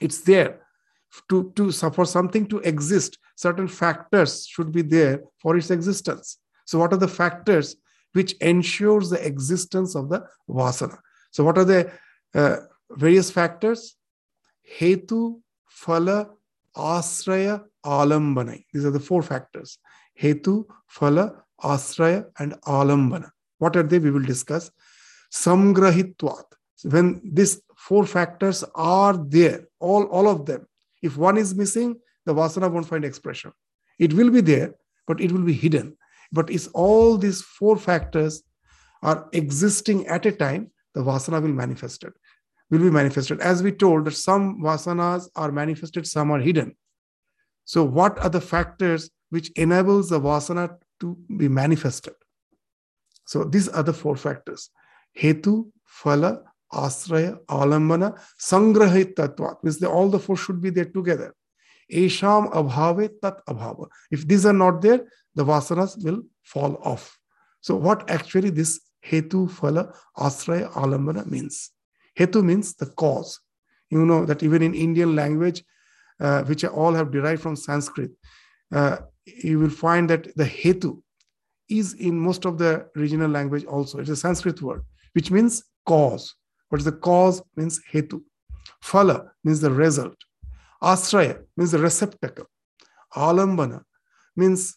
It's 0.00 0.20
there 0.20 0.60
to, 1.28 1.52
to 1.56 1.72
for 1.72 2.04
something 2.04 2.46
to 2.46 2.58
exist. 2.60 3.18
Certain 3.36 3.68
factors 3.68 4.46
should 4.46 4.72
be 4.72 4.82
there 4.82 5.22
for 5.40 5.56
its 5.56 5.70
existence. 5.70 6.38
So, 6.66 6.78
what 6.78 6.92
are 6.92 6.98
the 6.98 7.08
factors 7.08 7.76
which 8.12 8.32
ensures 8.34 9.10
the 9.10 9.24
existence 9.24 9.94
of 9.94 10.08
the 10.08 10.24
vasana? 10.48 10.98
So, 11.30 11.44
what 11.44 11.58
are 11.58 11.64
the 11.64 11.90
uh, 12.34 12.56
various 12.90 13.30
factors? 13.30 13.96
Hetu, 14.78 15.40
Phala, 15.70 16.30
Asraya, 16.76 17.64
Alambanai. 17.84 18.64
These 18.72 18.84
are 18.84 18.90
the 18.90 19.00
four 19.00 19.22
factors. 19.22 19.78
Hetu, 20.20 20.64
Phala, 20.92 21.36
Asraya, 21.62 22.26
and 22.38 22.54
Alambana. 22.62 23.30
What 23.58 23.76
are 23.76 23.82
they? 23.82 23.98
We 23.98 24.10
will 24.10 24.22
discuss. 24.22 24.70
Samgrahitvat. 25.32 26.44
When 26.84 27.20
these 27.24 27.60
four 27.88 28.06
factors 28.06 28.64
are 28.74 29.16
there, 29.16 29.60
all, 29.80 30.04
all 30.04 30.28
of 30.28 30.46
them, 30.46 30.66
if 31.02 31.16
one 31.16 31.36
is 31.36 31.54
missing, 31.54 31.96
the 32.26 32.34
vasana 32.34 32.70
won't 32.70 32.88
find 32.88 33.04
expression. 33.04 33.52
It 33.98 34.12
will 34.12 34.30
be 34.30 34.40
there, 34.40 34.74
but 35.06 35.20
it 35.20 35.30
will 35.32 35.42
be 35.42 35.52
hidden. 35.52 35.96
But 36.32 36.50
if 36.50 36.68
all 36.72 37.18
these 37.18 37.42
four 37.42 37.76
factors 37.76 38.42
are 39.02 39.28
existing 39.32 40.06
at 40.06 40.26
a 40.26 40.32
time, 40.32 40.70
the 40.94 41.02
vasana 41.02 41.42
will 41.42 41.56
manifest 41.64 42.04
it 42.04 42.14
will 42.70 42.78
be 42.78 42.90
manifested. 42.90 43.40
As 43.40 43.62
we 43.62 43.72
told 43.72 44.06
that 44.06 44.12
some 44.12 44.60
vasanas 44.62 45.28
are 45.36 45.52
manifested, 45.52 46.06
some 46.06 46.30
are 46.30 46.40
hidden. 46.40 46.76
So 47.64 47.84
what 47.84 48.18
are 48.18 48.28
the 48.28 48.40
factors 48.40 49.10
which 49.30 49.50
enables 49.56 50.10
the 50.10 50.20
vasana 50.20 50.76
to 51.00 51.16
be 51.36 51.48
manifested? 51.48 52.14
So 53.26 53.44
these 53.44 53.68
are 53.68 53.82
the 53.82 53.92
four 53.92 54.16
factors. 54.16 54.70
Hetu, 55.18 55.70
Phala, 56.02 56.42
Asraya, 56.74 57.38
Alambana, 57.46 58.18
Sangrahit 58.40 59.14
Tattva. 59.14 59.62
Means 59.62 59.78
the, 59.78 59.88
all 59.88 60.08
the 60.08 60.18
four 60.18 60.36
should 60.36 60.60
be 60.60 60.70
there 60.70 60.84
together. 60.84 61.34
Esham 61.92 62.52
Abhave 62.52 63.10
Tat 63.22 63.40
Abhava. 63.48 63.86
If 64.10 64.26
these 64.26 64.46
are 64.46 64.52
not 64.52 64.82
there, 64.82 65.06
the 65.34 65.44
vasanas 65.44 66.02
will 66.02 66.22
fall 66.42 66.80
off. 66.82 67.18
So 67.60 67.76
what 67.76 68.10
actually 68.10 68.50
this 68.50 68.80
Hetu, 69.06 69.50
Phala, 69.50 69.94
Asraya, 70.16 70.72
Alambana 70.72 71.26
means? 71.26 71.70
Hetu 72.18 72.42
means 72.42 72.74
the 72.74 72.86
cause. 72.86 73.40
You 73.90 74.04
know 74.06 74.24
that 74.24 74.42
even 74.42 74.62
in 74.62 74.74
Indian 74.74 75.14
language, 75.14 75.62
uh, 76.20 76.42
which 76.44 76.64
all 76.64 76.94
have 76.94 77.10
derived 77.10 77.42
from 77.42 77.56
Sanskrit, 77.56 78.10
uh, 78.72 78.98
you 79.26 79.58
will 79.58 79.70
find 79.70 80.08
that 80.10 80.34
the 80.36 80.44
Hetu 80.44 81.02
is 81.68 81.94
in 81.94 82.18
most 82.18 82.44
of 82.44 82.58
the 82.58 82.88
regional 82.94 83.30
language 83.30 83.64
also. 83.64 83.98
It's 83.98 84.10
a 84.10 84.16
Sanskrit 84.16 84.60
word, 84.62 84.82
which 85.12 85.30
means 85.30 85.62
cause. 85.86 86.34
What 86.74 86.80
is 86.80 86.86
the 86.86 87.00
cause? 87.08 87.40
Means 87.54 87.80
Hetu. 87.92 88.20
Phala 88.82 89.30
means 89.44 89.60
the 89.60 89.70
result. 89.70 90.16
Asraya 90.82 91.40
means 91.56 91.70
the 91.70 91.78
receptacle. 91.78 92.46
Alambana 93.14 93.84
means 94.34 94.76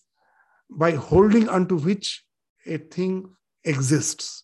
by 0.70 0.92
holding 0.92 1.50
onto 1.50 1.76
which 1.76 2.24
a 2.68 2.78
thing 2.78 3.28
exists. 3.64 4.44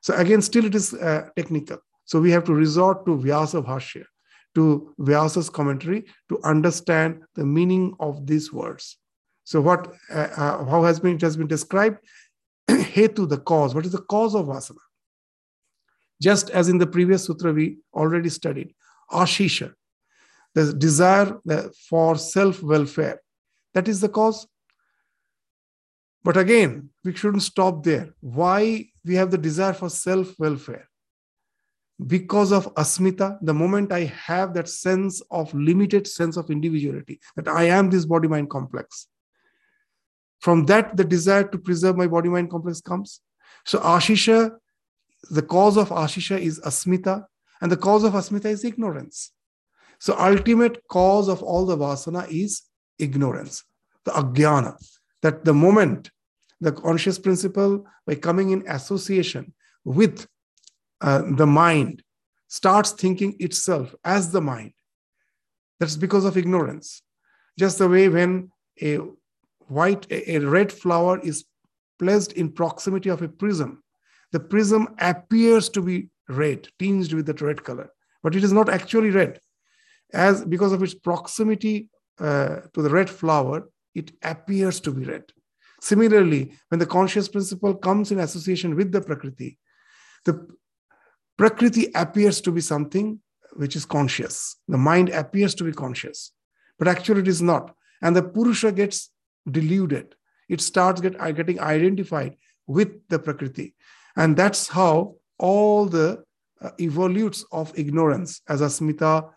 So 0.00 0.14
again, 0.14 0.42
still 0.42 0.64
it 0.64 0.76
is 0.76 0.94
uh, 0.94 1.26
technical. 1.36 1.78
So 2.04 2.20
we 2.20 2.30
have 2.30 2.44
to 2.44 2.54
resort 2.54 3.04
to 3.06 3.16
Vyasa 3.16 3.62
Bhashya, 3.62 4.04
to 4.54 4.94
Vyasa's 5.00 5.50
commentary 5.50 6.04
to 6.28 6.38
understand 6.44 7.22
the 7.34 7.44
meaning 7.44 7.96
of 7.98 8.28
these 8.28 8.52
words. 8.52 8.96
So 9.42 9.60
what, 9.60 9.92
uh, 10.08 10.28
uh, 10.36 10.64
how 10.66 10.84
has 10.84 11.00
been, 11.00 11.16
it 11.16 11.22
has 11.22 11.36
been 11.36 11.48
described? 11.48 11.98
Hetu, 12.70 13.28
the 13.28 13.38
cause. 13.38 13.74
What 13.74 13.86
is 13.86 13.90
the 13.90 14.02
cause 14.02 14.36
of 14.36 14.46
vasana? 14.46 14.76
Just 16.28 16.50
as 16.50 16.68
in 16.68 16.78
the 16.78 16.86
previous 16.86 17.24
sutra 17.24 17.52
we 17.52 17.78
already 17.92 18.28
studied, 18.28 18.74
Ashisha, 19.10 19.72
the 20.54 20.72
desire 20.72 21.38
for 21.88 22.16
self-welfare. 22.16 23.20
That 23.74 23.88
is 23.88 24.00
the 24.00 24.08
cause. 24.08 24.46
But 26.22 26.36
again, 26.36 26.90
we 27.04 27.14
shouldn't 27.16 27.42
stop 27.42 27.82
there. 27.82 28.14
Why 28.20 28.86
we 29.04 29.14
have 29.16 29.30
the 29.30 29.38
desire 29.38 29.72
for 29.72 29.88
self-welfare? 29.88 30.88
because 32.06 32.52
of 32.52 32.72
asmita 32.74 33.38
the 33.42 33.54
moment 33.54 33.92
i 33.92 34.04
have 34.04 34.54
that 34.54 34.68
sense 34.68 35.22
of 35.30 35.52
limited 35.54 36.06
sense 36.06 36.36
of 36.36 36.50
individuality 36.50 37.20
that 37.36 37.48
i 37.48 37.64
am 37.64 37.90
this 37.90 38.04
body 38.04 38.28
mind 38.28 38.48
complex 38.50 39.06
from 40.40 40.64
that 40.64 40.96
the 40.96 41.04
desire 41.04 41.44
to 41.44 41.58
preserve 41.58 41.96
my 41.96 42.06
body 42.06 42.28
mind 42.28 42.50
complex 42.50 42.80
comes 42.80 43.20
so 43.64 43.78
ashisha 43.80 44.50
the 45.30 45.42
cause 45.42 45.76
of 45.76 45.88
ashisha 45.90 46.38
is 46.38 46.60
asmita 46.60 47.24
and 47.60 47.70
the 47.70 47.76
cause 47.76 48.04
of 48.04 48.14
asmita 48.14 48.46
is 48.46 48.64
ignorance 48.64 49.32
so 49.98 50.16
ultimate 50.18 50.82
cause 50.88 51.28
of 51.28 51.42
all 51.42 51.64
the 51.66 51.76
vasana 51.76 52.26
is 52.30 52.62
ignorance 52.98 53.64
the 54.04 54.10
agyana 54.12 54.74
that 55.22 55.44
the 55.44 55.54
moment 55.54 56.10
the 56.60 56.72
conscious 56.72 57.18
principle 57.18 57.84
by 58.06 58.14
coming 58.14 58.50
in 58.50 58.64
association 58.68 59.52
with 59.84 60.26
uh, 61.00 61.22
the 61.36 61.46
mind 61.46 62.02
starts 62.48 62.92
thinking 62.92 63.34
itself 63.40 63.94
as 64.04 64.30
the 64.30 64.40
mind. 64.40 64.72
That's 65.80 65.96
because 65.96 66.24
of 66.24 66.36
ignorance. 66.36 67.02
Just 67.58 67.78
the 67.78 67.88
way 67.88 68.08
when 68.08 68.50
a 68.80 68.98
white, 69.66 70.06
a, 70.10 70.36
a 70.36 70.38
red 70.38 70.72
flower 70.72 71.18
is 71.18 71.44
placed 71.98 72.32
in 72.32 72.52
proximity 72.52 73.08
of 73.08 73.22
a 73.22 73.28
prism, 73.28 73.81
the 74.32 74.40
prism 74.40 74.88
appears 74.98 75.68
to 75.70 75.82
be 75.82 76.08
red, 76.28 76.68
tinged 76.78 77.12
with 77.12 77.26
that 77.26 77.40
red 77.40 77.62
color, 77.62 77.90
but 78.22 78.34
it 78.34 78.42
is 78.42 78.52
not 78.52 78.68
actually 78.68 79.10
red. 79.10 79.38
As 80.12 80.44
because 80.44 80.72
of 80.72 80.82
its 80.82 80.94
proximity 80.94 81.88
uh, 82.18 82.60
to 82.74 82.82
the 82.82 82.90
red 82.90 83.08
flower, 83.08 83.68
it 83.94 84.12
appears 84.22 84.80
to 84.80 84.90
be 84.90 85.04
red. 85.04 85.24
Similarly, 85.80 86.52
when 86.68 86.78
the 86.78 86.86
conscious 86.86 87.28
principle 87.28 87.74
comes 87.74 88.12
in 88.12 88.20
association 88.20 88.76
with 88.76 88.92
the 88.92 89.00
Prakriti, 89.00 89.58
the 90.24 90.48
Prakriti 91.36 91.90
appears 91.94 92.40
to 92.42 92.52
be 92.52 92.60
something 92.60 93.20
which 93.54 93.76
is 93.76 93.84
conscious. 93.84 94.56
The 94.68 94.78
mind 94.78 95.08
appears 95.10 95.54
to 95.56 95.64
be 95.64 95.72
conscious, 95.72 96.32
but 96.78 96.88
actually 96.88 97.22
it 97.22 97.28
is 97.28 97.42
not. 97.42 97.74
And 98.00 98.14
the 98.14 98.22
Purusha 98.22 98.72
gets 98.72 99.10
deluded. 99.50 100.14
It 100.48 100.60
starts 100.60 101.00
get, 101.00 101.20
uh, 101.20 101.32
getting 101.32 101.60
identified 101.60 102.36
with 102.66 103.08
the 103.08 103.18
Prakriti. 103.18 103.74
And 104.16 104.36
that's 104.36 104.68
how 104.68 105.16
all 105.38 105.86
the 105.86 106.22
uh, 106.60 106.70
evolutes 106.78 107.44
of 107.50 107.72
ignorance, 107.76 108.40
as 108.48 108.60
Asmita, 108.60 109.30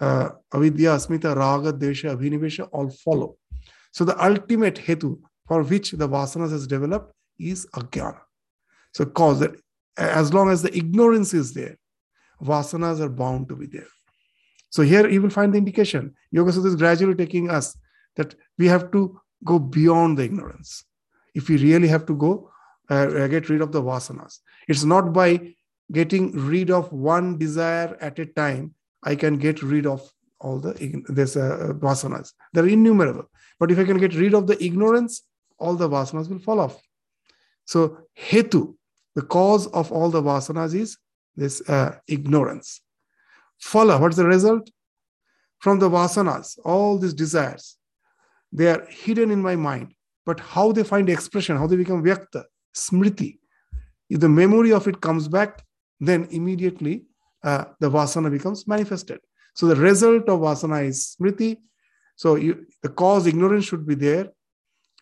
uh, 0.00 0.30
Avidya, 0.52 0.90
Asmita, 0.90 1.36
Raga, 1.36 1.72
Dvesha, 1.72 2.16
Abhinivesha 2.16 2.68
all 2.72 2.90
follow. 2.90 3.36
So 3.92 4.04
the 4.04 4.22
ultimate 4.24 4.76
hetu 4.76 5.18
for 5.46 5.62
which 5.62 5.92
the 5.92 6.08
vasanas 6.08 6.50
has 6.50 6.66
developed 6.66 7.12
is 7.38 7.66
Ajnana. 7.74 8.20
So 8.94 9.04
cause 9.04 9.40
that 9.40 9.54
as 9.96 10.32
long 10.32 10.50
as 10.50 10.62
the 10.62 10.76
ignorance 10.76 11.34
is 11.34 11.52
there, 11.52 11.76
vasanas 12.42 13.00
are 13.00 13.08
bound 13.08 13.48
to 13.48 13.56
be 13.56 13.66
there. 13.66 13.86
So 14.70 14.82
here 14.82 15.08
you 15.08 15.20
will 15.20 15.30
find 15.30 15.52
the 15.52 15.58
indication. 15.58 16.14
Yoga 16.30 16.52
Sutra 16.52 16.70
is 16.70 16.76
gradually 16.76 17.14
taking 17.14 17.50
us 17.50 17.76
that 18.16 18.34
we 18.58 18.66
have 18.68 18.90
to 18.92 19.20
go 19.44 19.58
beyond 19.58 20.18
the 20.18 20.24
ignorance. 20.24 20.84
If 21.34 21.48
we 21.48 21.56
really 21.58 21.88
have 21.88 22.06
to 22.06 22.16
go 22.16 22.50
uh, 22.92 23.26
get 23.28 23.48
rid 23.48 23.60
of 23.60 23.72
the 23.72 23.82
vasanas, 23.82 24.38
it's 24.68 24.84
not 24.84 25.12
by 25.12 25.54
getting 25.90 26.32
rid 26.32 26.70
of 26.70 26.92
one 26.92 27.38
desire 27.38 27.96
at 28.00 28.18
a 28.18 28.26
time. 28.26 28.74
I 29.02 29.14
can 29.16 29.36
get 29.36 29.62
rid 29.62 29.86
of 29.86 30.00
all 30.40 30.58
the 30.58 30.72
this 31.08 31.36
uh, 31.36 31.72
vasanas. 31.86 32.32
They're 32.52 32.68
innumerable. 32.68 33.26
But 33.58 33.70
if 33.70 33.78
I 33.78 33.84
can 33.84 33.98
get 33.98 34.14
rid 34.14 34.34
of 34.34 34.46
the 34.46 34.62
ignorance, 34.62 35.22
all 35.58 35.74
the 35.74 35.88
vasanas 35.88 36.28
will 36.28 36.38
fall 36.38 36.60
off. 36.60 36.80
So 37.64 37.98
hetu, 38.18 38.74
the 39.14 39.22
cause 39.22 39.66
of 39.68 39.92
all 39.92 40.10
the 40.10 40.22
vasanas 40.22 40.74
is 40.74 40.98
this 41.36 41.62
uh, 41.68 41.96
ignorance. 42.06 42.80
Phala, 43.62 44.00
what's 44.00 44.16
the 44.16 44.26
result? 44.26 44.68
from 45.62 45.78
the 45.78 45.88
vasanas, 45.88 46.58
all 46.64 46.98
these 46.98 47.14
desires, 47.14 47.76
they 48.50 48.66
are 48.66 48.84
hidden 48.90 49.30
in 49.30 49.40
my 49.40 49.54
mind. 49.54 49.94
But 50.26 50.40
how 50.40 50.72
they 50.72 50.82
find 50.82 51.08
expression, 51.08 51.56
how 51.56 51.68
they 51.68 51.76
become 51.76 52.02
vyakta, 52.02 52.42
smriti, 52.74 53.38
if 54.08 54.20
the 54.20 54.28
memory 54.28 54.72
of 54.72 54.86
it 54.88 55.00
comes 55.00 55.28
back, 55.28 55.64
then 56.00 56.28
immediately 56.30 57.04
uh, 57.42 57.64
the 57.80 57.90
vasana 57.90 58.30
becomes 58.30 58.66
manifested. 58.66 59.20
So 59.54 59.66
the 59.66 59.76
result 59.76 60.28
of 60.28 60.40
vasana 60.40 60.86
is 60.86 61.16
smriti. 61.16 61.58
So 62.16 62.36
you, 62.36 62.66
the 62.82 62.88
cause 62.88 63.26
ignorance 63.26 63.64
should 63.64 63.86
be 63.86 63.94
there. 63.94 64.30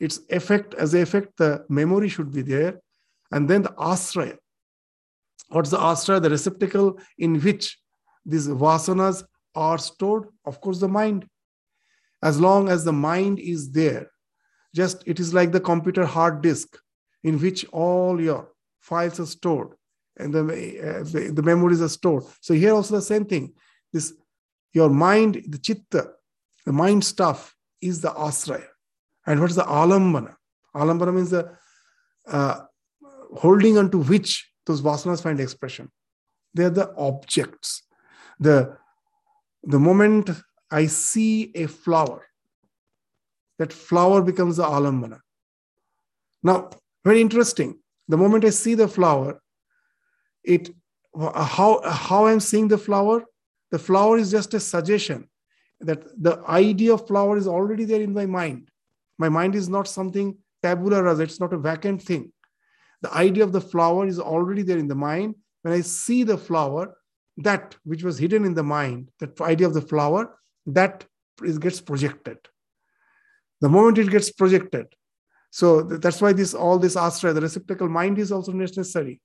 Its 0.00 0.20
effect 0.30 0.74
as 0.74 0.94
effect, 0.94 1.36
the 1.36 1.64
memory 1.68 2.08
should 2.08 2.32
be 2.32 2.42
there. 2.42 2.80
And 3.32 3.48
then 3.48 3.62
the 3.62 3.70
asraya. 3.70 4.36
What's 5.48 5.70
the 5.70 5.78
asraya? 5.78 6.22
The 6.22 6.30
receptacle 6.30 6.98
in 7.18 7.40
which 7.40 7.78
these 8.24 8.48
vasanas 8.48 9.24
are 9.54 9.78
stored? 9.78 10.28
Of 10.44 10.60
course, 10.60 10.78
the 10.78 10.88
mind. 10.88 11.26
As 12.22 12.40
long 12.40 12.68
as 12.68 12.84
the 12.84 12.92
mind 12.92 13.40
is 13.40 13.72
there, 13.72 14.10
just 14.74 15.02
it 15.06 15.18
is 15.18 15.34
like 15.34 15.50
the 15.52 15.60
computer 15.60 16.06
hard 16.06 16.42
disk 16.42 16.78
in 17.22 17.38
which 17.38 17.64
all 17.72 18.20
your 18.20 18.48
files 18.80 19.20
are 19.20 19.26
stored 19.26 19.74
and 20.20 20.34
the, 20.34 20.40
uh, 20.40 21.02
the, 21.04 21.32
the, 21.34 21.42
memories 21.42 21.80
are 21.80 21.88
stored. 21.88 22.24
So 22.40 22.54
here 22.54 22.74
also 22.74 22.96
the 22.96 23.02
same 23.02 23.24
thing. 23.24 23.54
This 23.92 24.12
your 24.72 24.90
mind, 24.90 25.44
the 25.48 25.58
chitta, 25.58 26.12
the 26.64 26.72
mind 26.72 27.04
stuff 27.04 27.54
is 27.80 28.00
the 28.00 28.10
asraya. 28.10 28.66
And 29.26 29.40
what 29.40 29.50
is 29.50 29.56
the 29.56 29.64
alambana? 29.64 30.34
Alambana 30.74 31.14
means 31.14 31.30
the 31.30 31.56
uh, 32.26 32.60
holding 33.36 33.78
onto 33.78 34.02
which 34.02 34.50
those 34.66 34.82
vasanas 34.82 35.22
find 35.22 35.40
expression. 35.40 35.90
They 36.54 36.64
are 36.64 36.70
the 36.70 36.94
objects. 36.96 37.82
The, 38.38 38.76
the 39.62 39.78
moment 39.78 40.30
I 40.70 40.86
see 40.86 41.50
a 41.54 41.66
flower, 41.66 42.26
that 43.58 43.72
flower 43.72 44.22
becomes 44.22 44.56
the 44.56 44.64
alambana. 44.64 45.20
Now, 46.42 46.70
very 47.04 47.20
interesting. 47.20 47.78
The 48.08 48.16
moment 48.16 48.44
I 48.44 48.50
see 48.50 48.74
the 48.74 48.88
flower, 48.88 49.40
it 50.44 50.70
how 51.16 51.80
how 51.84 52.26
I'm 52.26 52.40
seeing 52.40 52.68
the 52.68 52.78
flower, 52.78 53.24
the 53.70 53.78
flower 53.78 54.18
is 54.18 54.30
just 54.30 54.54
a 54.54 54.60
suggestion 54.60 55.28
that 55.80 56.02
the 56.22 56.42
idea 56.48 56.92
of 56.92 57.06
flower 57.06 57.36
is 57.36 57.48
already 57.48 57.84
there 57.84 58.00
in 58.00 58.12
my 58.12 58.26
mind. 58.26 58.70
My 59.18 59.28
mind 59.28 59.54
is 59.54 59.68
not 59.68 59.88
something 59.88 60.36
tabula 60.62 61.02
rasa, 61.02 61.22
it's 61.22 61.40
not 61.40 61.52
a 61.52 61.58
vacant 61.58 62.02
thing. 62.02 62.32
The 63.02 63.12
idea 63.14 63.44
of 63.44 63.52
the 63.52 63.60
flower 63.60 64.06
is 64.06 64.18
already 64.18 64.62
there 64.62 64.78
in 64.78 64.88
the 64.88 64.94
mind. 64.94 65.36
When 65.62 65.72
I 65.74 65.80
see 65.80 66.22
the 66.22 66.36
flower, 66.36 66.96
that 67.38 67.76
which 67.84 68.02
was 68.02 68.18
hidden 68.18 68.44
in 68.44 68.54
the 68.54 68.62
mind, 68.62 69.10
that 69.20 69.40
idea 69.40 69.66
of 69.66 69.74
the 69.74 69.80
flower, 69.80 70.38
that 70.66 71.06
is, 71.42 71.58
gets 71.58 71.80
projected. 71.80 72.38
The 73.60 73.68
moment 73.68 73.98
it 73.98 74.10
gets 74.10 74.30
projected, 74.30 74.86
so 75.50 75.82
that's 75.82 76.20
why 76.20 76.32
this 76.32 76.54
all 76.54 76.78
this 76.78 76.96
astra, 76.96 77.32
the 77.32 77.40
receptacle 77.40 77.88
mind 77.88 78.18
is 78.18 78.32
also 78.32 78.52
necessary. 78.52 79.20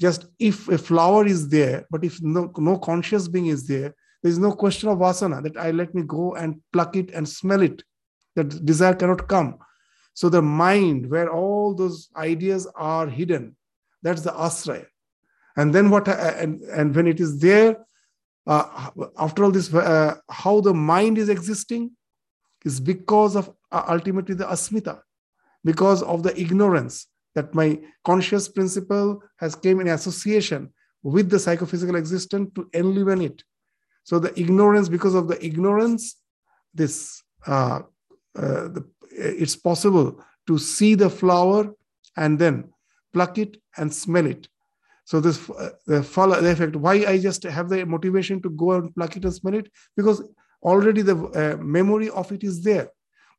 Just 0.00 0.26
if 0.38 0.68
a 0.68 0.78
flower 0.78 1.26
is 1.26 1.48
there, 1.48 1.86
but 1.90 2.04
if 2.04 2.20
no, 2.22 2.52
no 2.58 2.78
conscious 2.78 3.28
being 3.28 3.46
is 3.46 3.66
there, 3.66 3.94
there 4.22 4.30
is 4.30 4.38
no 4.38 4.52
question 4.52 4.88
of 4.88 4.98
vasana 4.98 5.42
that 5.42 5.56
I 5.56 5.70
let 5.70 5.94
me 5.94 6.02
go 6.02 6.34
and 6.34 6.60
pluck 6.72 6.96
it 6.96 7.10
and 7.10 7.28
smell 7.28 7.62
it. 7.62 7.82
That 8.36 8.64
desire 8.64 8.94
cannot 8.94 9.28
come. 9.28 9.58
So 10.14 10.28
the 10.28 10.42
mind, 10.42 11.10
where 11.10 11.30
all 11.30 11.74
those 11.74 12.08
ideas 12.16 12.66
are 12.74 13.06
hidden, 13.06 13.56
that's 14.02 14.22
the 14.22 14.30
asraya. 14.30 14.86
And 15.56 15.74
then 15.74 15.90
what? 15.90 16.08
Uh, 16.08 16.34
and, 16.36 16.62
and 16.62 16.94
when 16.94 17.06
it 17.06 17.20
is 17.20 17.40
there, 17.40 17.76
uh, 18.46 18.90
after 19.18 19.44
all 19.44 19.50
this, 19.50 19.72
uh, 19.72 20.16
how 20.30 20.60
the 20.60 20.74
mind 20.74 21.18
is 21.18 21.28
existing 21.28 21.92
is 22.64 22.80
because 22.80 23.36
of 23.36 23.50
uh, 23.70 23.84
ultimately 23.88 24.34
the 24.34 24.44
asmita, 24.44 25.00
because 25.64 26.02
of 26.02 26.22
the 26.22 26.38
ignorance 26.40 27.06
that 27.34 27.54
my 27.54 27.80
conscious 28.04 28.48
principle 28.48 29.22
has 29.38 29.54
came 29.54 29.80
in 29.80 29.88
association 29.88 30.72
with 31.02 31.30
the 31.30 31.38
psychophysical 31.38 31.96
existence 31.96 32.50
to 32.54 32.68
enliven 32.74 33.20
it. 33.20 33.42
So 34.04 34.18
the 34.18 34.38
ignorance, 34.38 34.88
because 34.88 35.14
of 35.14 35.28
the 35.28 35.44
ignorance, 35.44 36.16
this 36.74 37.22
uh, 37.46 37.80
uh, 38.36 38.68
the, 38.74 38.88
it's 39.10 39.56
possible 39.56 40.24
to 40.46 40.58
see 40.58 40.94
the 40.94 41.10
flower 41.10 41.70
and 42.16 42.38
then 42.38 42.72
pluck 43.12 43.38
it 43.38 43.58
and 43.76 43.92
smell 43.92 44.26
it. 44.26 44.48
So 45.04 45.20
this 45.20 45.50
uh, 45.50 45.70
the 45.86 46.02
follow 46.02 46.40
the 46.40 46.50
effect. 46.50 46.76
Why 46.76 47.04
I 47.06 47.18
just 47.18 47.42
have 47.42 47.68
the 47.68 47.84
motivation 47.84 48.40
to 48.42 48.50
go 48.50 48.72
and 48.72 48.94
pluck 48.94 49.16
it 49.16 49.24
and 49.24 49.34
smell 49.34 49.54
it 49.54 49.70
because 49.96 50.22
already 50.62 51.02
the 51.02 51.16
uh, 51.16 51.62
memory 51.62 52.08
of 52.10 52.30
it 52.32 52.44
is 52.44 52.62
there. 52.62 52.88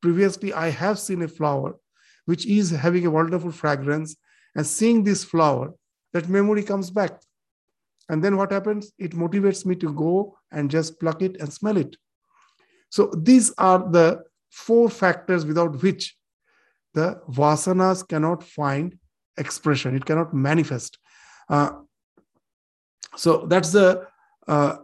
Previously, 0.01 0.53
I 0.53 0.69
have 0.69 0.99
seen 0.99 1.21
a 1.21 1.27
flower 1.27 1.75
which 2.25 2.45
is 2.45 2.71
having 2.71 3.05
a 3.05 3.11
wonderful 3.11 3.51
fragrance, 3.51 4.15
and 4.55 4.65
seeing 4.65 5.03
this 5.03 5.23
flower, 5.23 5.73
that 6.13 6.29
memory 6.29 6.63
comes 6.63 6.91
back. 6.91 7.21
And 8.09 8.23
then 8.23 8.37
what 8.37 8.51
happens? 8.51 8.91
It 8.99 9.11
motivates 9.11 9.65
me 9.65 9.75
to 9.77 9.93
go 9.93 10.37
and 10.51 10.69
just 10.69 10.99
pluck 10.99 11.21
it 11.21 11.37
and 11.39 11.51
smell 11.51 11.77
it. 11.77 11.95
So 12.89 13.11
these 13.17 13.51
are 13.57 13.79
the 13.79 14.23
four 14.51 14.89
factors 14.89 15.45
without 15.45 15.81
which 15.81 16.15
the 16.93 17.19
vasanas 17.29 18.07
cannot 18.07 18.43
find 18.43 18.97
expression, 19.37 19.95
it 19.95 20.05
cannot 20.05 20.33
manifest. 20.33 20.99
Uh, 21.49 21.71
so 23.15 23.45
that's 23.47 23.71
the 23.71 24.07
uh, 24.47 24.77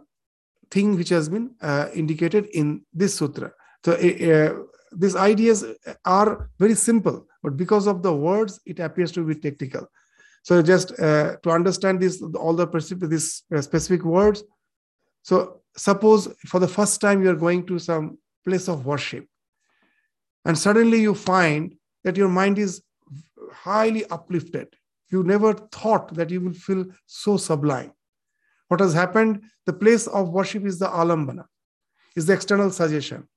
thing 0.70 0.96
which 0.96 1.08
has 1.10 1.28
been 1.28 1.54
uh, 1.60 1.88
indicated 1.94 2.46
in 2.52 2.84
this 2.92 3.14
sutra. 3.14 3.52
So 3.84 3.92
uh, 3.92 4.64
these 4.92 5.16
ideas 5.16 5.64
are 6.04 6.50
very 6.58 6.74
simple, 6.74 7.26
but 7.42 7.56
because 7.56 7.86
of 7.86 8.02
the 8.02 8.12
words, 8.12 8.60
it 8.66 8.80
appears 8.80 9.12
to 9.12 9.24
be 9.24 9.34
technical. 9.34 9.90
So 10.42 10.62
just 10.62 10.98
uh, 10.98 11.36
to 11.42 11.50
understand 11.50 12.00
this, 12.00 12.22
all 12.22 12.54
the 12.54 12.66
these 13.08 13.42
uh, 13.54 13.60
specific 13.60 14.04
words. 14.04 14.42
So 15.22 15.60
suppose 15.76 16.28
for 16.46 16.58
the 16.60 16.68
first 16.68 17.00
time 17.00 17.22
you 17.22 17.30
are 17.30 17.36
going 17.36 17.66
to 17.66 17.78
some 17.78 18.18
place 18.44 18.68
of 18.68 18.86
worship, 18.86 19.26
and 20.44 20.58
suddenly 20.58 21.00
you 21.00 21.14
find 21.14 21.76
that 22.04 22.16
your 22.16 22.28
mind 22.28 22.58
is 22.58 22.82
highly 23.52 24.06
uplifted. 24.06 24.68
You 25.10 25.22
never 25.22 25.52
thought 25.52 26.14
that 26.14 26.30
you 26.30 26.40
will 26.40 26.52
feel 26.52 26.86
so 27.06 27.36
sublime. 27.36 27.92
What 28.68 28.80
has 28.80 28.94
happened? 28.94 29.42
The 29.66 29.72
place 29.72 30.06
of 30.06 30.30
worship 30.30 30.64
is 30.64 30.78
the 30.78 30.86
alambana, 30.86 31.44
is 32.16 32.26
the 32.26 32.32
external 32.32 32.70
suggestion 32.70 33.28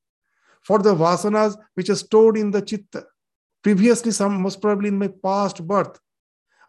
for 0.64 0.80
the 0.80 0.96
vasanas 0.96 1.58
which 1.76 1.90
are 1.90 1.96
stored 1.96 2.38
in 2.38 2.52
the 2.52 2.62
chitta. 2.62 3.06
Previously, 3.64 4.12
some 4.12 4.42
most 4.42 4.62
probably 4.62 4.90
in 4.90 4.98
my 4.98 5.10
past 5.24 5.66
birth, 5.66 6.00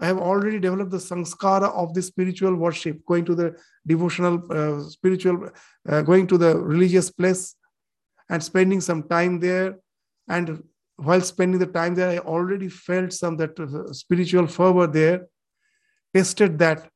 I 0.00 0.07
have 0.07 0.18
already 0.18 0.59
developed 0.59 0.90
the 0.90 0.98
sanskara 0.98 1.72
of 1.72 1.94
the 1.94 2.02
spiritual 2.02 2.54
worship, 2.54 3.04
going 3.07 3.24
to 3.26 3.35
the 3.35 3.57
devotional, 3.87 4.42
uh, 4.50 4.80
spiritual, 4.88 5.50
uh, 5.88 6.02
going 6.02 6.26
to 6.28 6.38
the 6.38 6.57
religious 6.57 7.11
place 7.11 7.54
and 8.28 8.42
spending 8.42 8.80
some 8.80 9.04
time 9.04 9.40
there. 9.40 9.78
And 10.28 10.62
while 10.96 11.20
spending 11.20 11.59
the 11.59 11.66
time 11.66 11.94
there, 11.94 12.11
I 12.11 12.18
already 12.18 12.68
felt 12.68 13.12
some 13.12 13.37
that 13.38 13.59
uh, 13.59 13.92
spiritual 13.92 14.46
fervor 14.46 14.87
there, 14.87 15.26
tasted 16.14 16.59
that, 16.59 16.88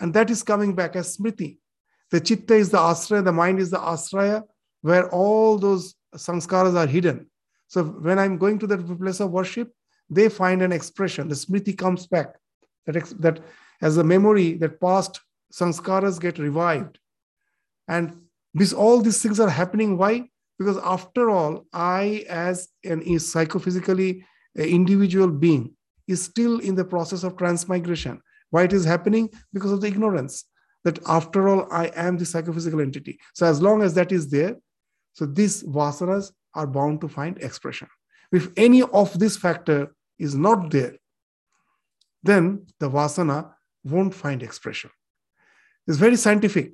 and 0.00 0.14
that 0.14 0.30
is 0.30 0.42
coming 0.42 0.74
back 0.74 0.96
as 0.96 1.16
smriti. 1.16 1.58
The 2.10 2.20
chitta 2.20 2.54
is 2.54 2.70
the 2.70 2.78
asraya, 2.78 3.24
the 3.24 3.32
mind 3.32 3.58
is 3.58 3.70
the 3.70 3.78
asraya, 3.78 4.42
where 4.82 5.08
all 5.10 5.58
those 5.58 5.94
sanskaras 6.14 6.74
are 6.74 6.86
hidden. 6.86 7.30
So 7.68 7.84
when 7.84 8.18
I'm 8.18 8.38
going 8.38 8.58
to 8.60 8.66
that 8.68 8.98
place 8.98 9.20
of 9.20 9.30
worship, 9.30 9.72
they 10.10 10.28
find 10.28 10.62
an 10.62 10.72
expression. 10.72 11.28
The 11.28 11.34
smriti 11.34 11.76
comes 11.76 12.06
back. 12.06 12.36
That, 12.86 12.96
ex- 12.96 13.14
that 13.20 13.40
as 13.80 13.96
a 13.96 14.04
memory, 14.04 14.54
that 14.54 14.80
past 14.80 15.20
sanskaras 15.52 16.20
get 16.20 16.38
revived. 16.38 16.98
And 17.88 18.22
this 18.54 18.72
all 18.72 19.00
these 19.00 19.22
things 19.22 19.40
are 19.40 19.48
happening. 19.48 19.96
Why? 19.96 20.28
Because 20.58 20.78
after 20.78 21.30
all, 21.30 21.66
I, 21.72 22.24
as 22.28 22.68
an 22.84 23.02
psychophysically 23.02 24.24
individual 24.54 25.28
being, 25.28 25.74
is 26.06 26.22
still 26.22 26.58
in 26.58 26.74
the 26.74 26.84
process 26.84 27.22
of 27.24 27.36
transmigration. 27.36 28.20
Why 28.50 28.64
it 28.64 28.72
is 28.72 28.84
happening? 28.84 29.30
Because 29.52 29.72
of 29.72 29.80
the 29.80 29.86
ignorance 29.86 30.44
that 30.84 30.98
after 31.06 31.48
all, 31.48 31.68
I 31.72 31.86
am 31.94 32.18
the 32.18 32.26
psychophysical 32.26 32.80
entity. 32.80 33.18
So 33.34 33.46
as 33.46 33.62
long 33.62 33.82
as 33.82 33.94
that 33.94 34.12
is 34.12 34.30
there, 34.30 34.56
so 35.12 35.26
these 35.26 35.62
vasanas 35.62 36.32
are 36.54 36.66
bound 36.66 37.00
to 37.00 37.08
find 37.08 37.38
expression. 37.38 37.88
If 38.30 38.48
any 38.56 38.82
of 38.82 39.18
this 39.18 39.36
factor 39.36 39.94
is 40.18 40.34
not 40.34 40.70
there, 40.70 40.96
then 42.22 42.66
the 42.78 42.88
vasana 42.88 43.52
won't 43.84 44.14
find 44.14 44.42
expression. 44.42 44.90
It's 45.86 45.98
very 45.98 46.16
scientific 46.16 46.72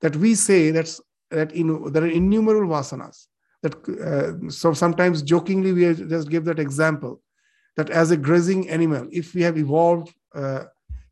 that 0.00 0.16
we 0.16 0.34
say 0.34 0.70
that's, 0.70 1.00
that 1.30 1.52
in, 1.52 1.92
there 1.92 2.04
are 2.04 2.08
innumerable 2.08 2.72
vasanas. 2.72 3.26
That 3.62 3.74
uh, 3.88 4.50
so 4.50 4.72
sometimes 4.74 5.22
jokingly 5.22 5.72
we 5.72 5.94
just 5.94 6.30
give 6.30 6.44
that 6.44 6.58
example 6.58 7.20
that 7.76 7.90
as 7.90 8.10
a 8.10 8.16
grazing 8.16 8.70
animal, 8.70 9.08
if 9.10 9.34
we 9.34 9.42
have 9.42 9.58
evolved 9.58 10.14
uh, 10.34 10.64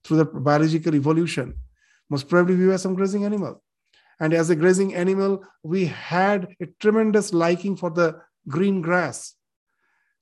through 0.05 0.19
the 0.19 0.25
biological 0.25 0.95
evolution, 0.95 1.55
most 2.11 2.29
probably 2.29 2.55
we 2.55 2.67
were 2.67 2.79
some 2.79 2.95
grazing 2.95 3.25
animal. 3.25 3.63
And 4.21 4.33
as 4.33 4.51
a 4.51 4.57
grazing 4.57 4.95
animal, 4.95 5.45
we 5.63 5.87
had 5.87 6.55
a 6.61 6.67
tremendous 6.81 7.33
liking 7.33 7.77
for 7.77 7.91
the 7.91 8.21
green 8.49 8.81
grass. 8.81 9.35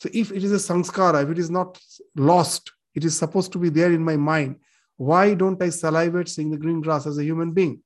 So 0.01 0.09
if 0.13 0.33
it 0.33 0.43
is 0.43 0.53
a 0.53 0.73
sanskara, 0.73 1.23
if 1.23 1.31
it 1.31 1.39
is 1.39 1.51
not 1.51 1.79
lost, 2.17 2.73
it 2.95 3.05
is 3.05 3.17
supposed 3.17 3.53
to 3.53 3.59
be 3.59 3.69
there 3.69 3.93
in 3.93 4.05
my 4.05 4.17
mind. 4.17 4.57
Why 4.97 5.35
don't 5.35 5.63
I 5.63 5.71
salivate 5.71 6.29
seeing 6.29 6.51
the 6.51 6.57
green 6.57 6.81
grass 6.81 7.07
as 7.07 7.19
a 7.19 7.25
human 7.25 7.53
being? 7.53 7.83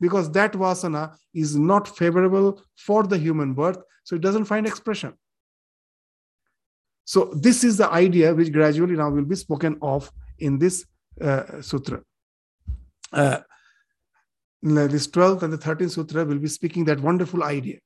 Because 0.00 0.30
that 0.32 0.52
vasana 0.52 1.16
is 1.34 1.56
not 1.56 1.88
favorable 1.96 2.62
for 2.76 3.04
the 3.04 3.18
human 3.18 3.54
birth, 3.54 3.78
so 4.04 4.16
it 4.16 4.22
doesn't 4.22 4.44
find 4.44 4.66
expression. 4.66 5.14
So 7.04 7.32
this 7.34 7.64
is 7.64 7.76
the 7.76 7.88
idea 7.88 8.34
which 8.34 8.52
gradually 8.52 8.96
now 8.96 9.10
will 9.10 9.24
be 9.24 9.36
spoken 9.36 9.78
of 9.80 10.10
in 10.38 10.58
this 10.58 10.84
uh, 11.20 11.62
sutra. 11.62 12.02
Uh, 13.12 13.38
this 14.62 15.06
12th 15.08 15.42
and 15.42 15.52
the 15.52 15.58
13th 15.58 15.92
sutra 15.92 16.24
will 16.24 16.38
be 16.38 16.48
speaking 16.48 16.84
that 16.84 17.00
wonderful 17.00 17.42
idea. 17.44 17.78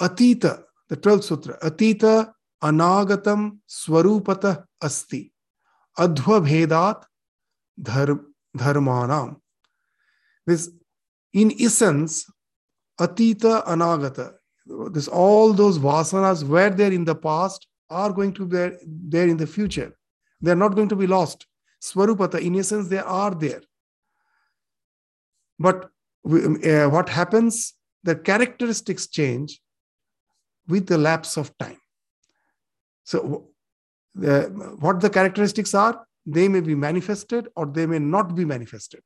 Atita, 0.00 0.62
the 0.88 0.96
12th 0.96 1.24
sutra, 1.24 1.58
Atita 1.60 2.32
anagatam 2.62 3.58
swarupata 3.68 4.64
asti 4.82 5.32
adhva 5.98 7.04
dharmanam. 7.80 9.36
This, 10.46 10.70
in 11.32 11.52
essence, 11.60 12.30
atita 13.00 13.64
anagata, 13.66 14.34
this 14.90 15.08
all 15.08 15.52
those 15.52 15.78
vasanas 15.78 16.44
were 16.44 16.70
there 16.70 16.92
in 16.92 17.04
the 17.04 17.14
past 17.14 17.66
are 17.90 18.12
going 18.12 18.32
to 18.32 18.46
be 18.46 18.56
there, 18.56 18.78
there 18.86 19.28
in 19.28 19.36
the 19.36 19.46
future. 19.46 19.96
They 20.40 20.50
are 20.50 20.56
not 20.56 20.74
going 20.74 20.88
to 20.88 20.96
be 20.96 21.06
lost. 21.06 21.46
Swarupata, 21.80 22.40
in 22.40 22.56
essence, 22.58 22.88
they 22.88 22.98
are 22.98 23.34
there. 23.34 23.62
But 25.62 25.78
uh, 26.24 26.88
what 26.94 27.08
happens? 27.08 27.74
The 28.02 28.16
characteristics 28.16 29.06
change 29.06 29.60
with 30.68 30.86
the 30.86 30.98
lapse 30.98 31.36
of 31.36 31.56
time. 31.58 31.80
So, 33.04 33.48
what 34.84 35.00
the 35.00 35.10
characteristics 35.10 35.74
are, 35.74 36.04
they 36.26 36.48
may 36.48 36.60
be 36.60 36.74
manifested 36.74 37.48
or 37.56 37.66
they 37.66 37.86
may 37.86 37.98
not 37.98 38.34
be 38.34 38.44
manifested. 38.44 39.02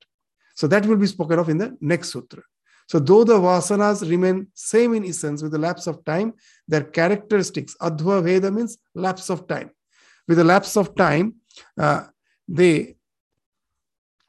So, 0.54 0.66
that 0.68 0.86
will 0.86 0.96
be 0.96 1.06
spoken 1.06 1.38
of 1.38 1.48
in 1.48 1.58
the 1.58 1.76
next 1.80 2.10
sutra. 2.10 2.42
So, 2.88 2.98
though 2.98 3.24
the 3.24 3.38
vasanas 3.38 4.08
remain 4.08 4.46
same 4.54 4.94
in 4.94 5.04
essence 5.04 5.42
with 5.42 5.52
the 5.52 5.58
lapse 5.58 5.86
of 5.86 6.04
time, 6.04 6.34
their 6.68 6.84
characteristics, 6.84 7.76
adhva 7.80 8.22
bheda 8.26 8.52
means 8.54 8.78
lapse 8.94 9.28
of 9.28 9.46
time. 9.46 9.70
With 10.28 10.38
the 10.38 10.44
lapse 10.44 10.76
of 10.76 10.94
time, 10.94 11.34
uh, 11.78 12.04
they, 12.48 12.96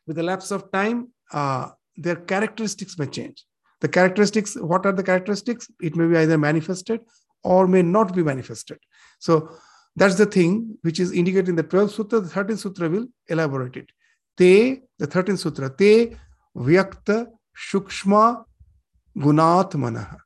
with 0.05 0.17
the 0.17 0.23
lapse 0.23 0.51
of 0.51 0.71
time, 0.71 0.97
uh, 1.31 1.69
their 1.97 2.15
characteristics 2.15 2.97
may 2.97 3.07
change. 3.07 3.45
The 3.81 3.87
characteristics, 3.87 4.55
what 4.55 4.85
are 4.85 4.91
the 4.91 5.03
characteristics? 5.03 5.69
It 5.81 5.95
may 5.95 6.07
be 6.07 6.17
either 6.17 6.37
manifested 6.37 7.01
or 7.43 7.67
may 7.67 7.81
not 7.81 8.15
be 8.15 8.23
manifested. 8.23 8.79
So 9.19 9.51
that's 9.95 10.15
the 10.15 10.25
thing 10.25 10.77
which 10.81 10.99
is 10.99 11.11
indicated 11.11 11.49
in 11.49 11.55
the 11.55 11.63
12th 11.63 11.91
sutra. 11.91 12.19
The 12.19 12.29
13th 12.29 12.59
sutra 12.59 12.89
will 12.89 13.07
elaborate 13.27 13.77
it. 13.77 13.89
Te, 14.37 14.81
the 14.97 15.07
13th 15.07 15.39
sutra, 15.39 15.69
te 15.69 16.15
vyakta 16.55 17.27
shukshma 17.55 18.43
gunatmanah. 19.17 20.17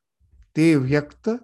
Te 0.53 0.73
vyakta, 0.73 1.39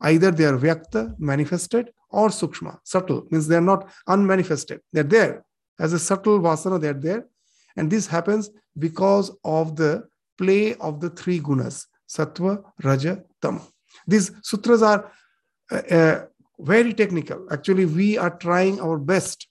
either 0.00 0.30
they 0.30 0.44
are 0.44 0.56
vyakta, 0.56 1.14
manifested, 1.18 1.90
or 2.10 2.28
sukshma, 2.28 2.78
subtle, 2.84 3.26
means 3.30 3.48
they 3.48 3.56
are 3.56 3.60
not 3.60 3.88
unmanifested. 4.08 4.80
They're 4.92 5.02
there. 5.02 5.44
As 5.78 5.92
a 5.92 5.98
subtle 5.98 6.38
vasana, 6.40 6.80
they're 6.80 6.92
there. 6.92 7.26
And 7.76 7.90
this 7.90 8.06
happens 8.06 8.50
because 8.78 9.30
of 9.44 9.76
the 9.76 10.04
play 10.38 10.74
of 10.74 11.00
the 11.00 11.10
three 11.10 11.40
gunas 11.40 11.86
sattva, 12.12 12.62
raja, 12.82 13.22
tama. 13.40 13.62
These 14.06 14.32
sutras 14.42 14.82
are 14.82 15.10
uh, 15.70 15.76
uh, 15.90 16.24
very 16.58 16.92
technical. 16.92 17.46
Actually, 17.50 17.86
we 17.86 18.18
are 18.18 18.36
trying 18.38 18.80
our 18.80 18.98
best 18.98 19.46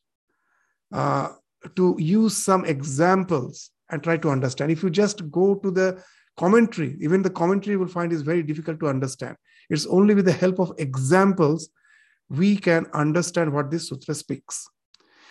uh, 0.91 1.29
to 1.75 1.95
use 1.97 2.37
some 2.37 2.65
examples 2.65 3.71
and 3.89 4.03
try 4.03 4.17
to 4.17 4.29
understand. 4.29 4.71
If 4.71 4.83
you 4.83 4.89
just 4.89 5.29
go 5.31 5.55
to 5.55 5.71
the 5.71 6.03
commentary, 6.37 6.97
even 7.01 7.21
the 7.21 7.29
commentary 7.29 7.77
will 7.77 7.87
find 7.87 8.11
is 8.11 8.21
very 8.21 8.43
difficult 8.43 8.79
to 8.81 8.87
understand. 8.87 9.35
It's 9.69 9.85
only 9.87 10.15
with 10.15 10.25
the 10.25 10.31
help 10.31 10.59
of 10.59 10.73
examples 10.77 11.69
we 12.29 12.55
can 12.55 12.85
understand 12.93 13.51
what 13.51 13.69
this 13.69 13.89
sutra 13.89 14.15
speaks. 14.15 14.67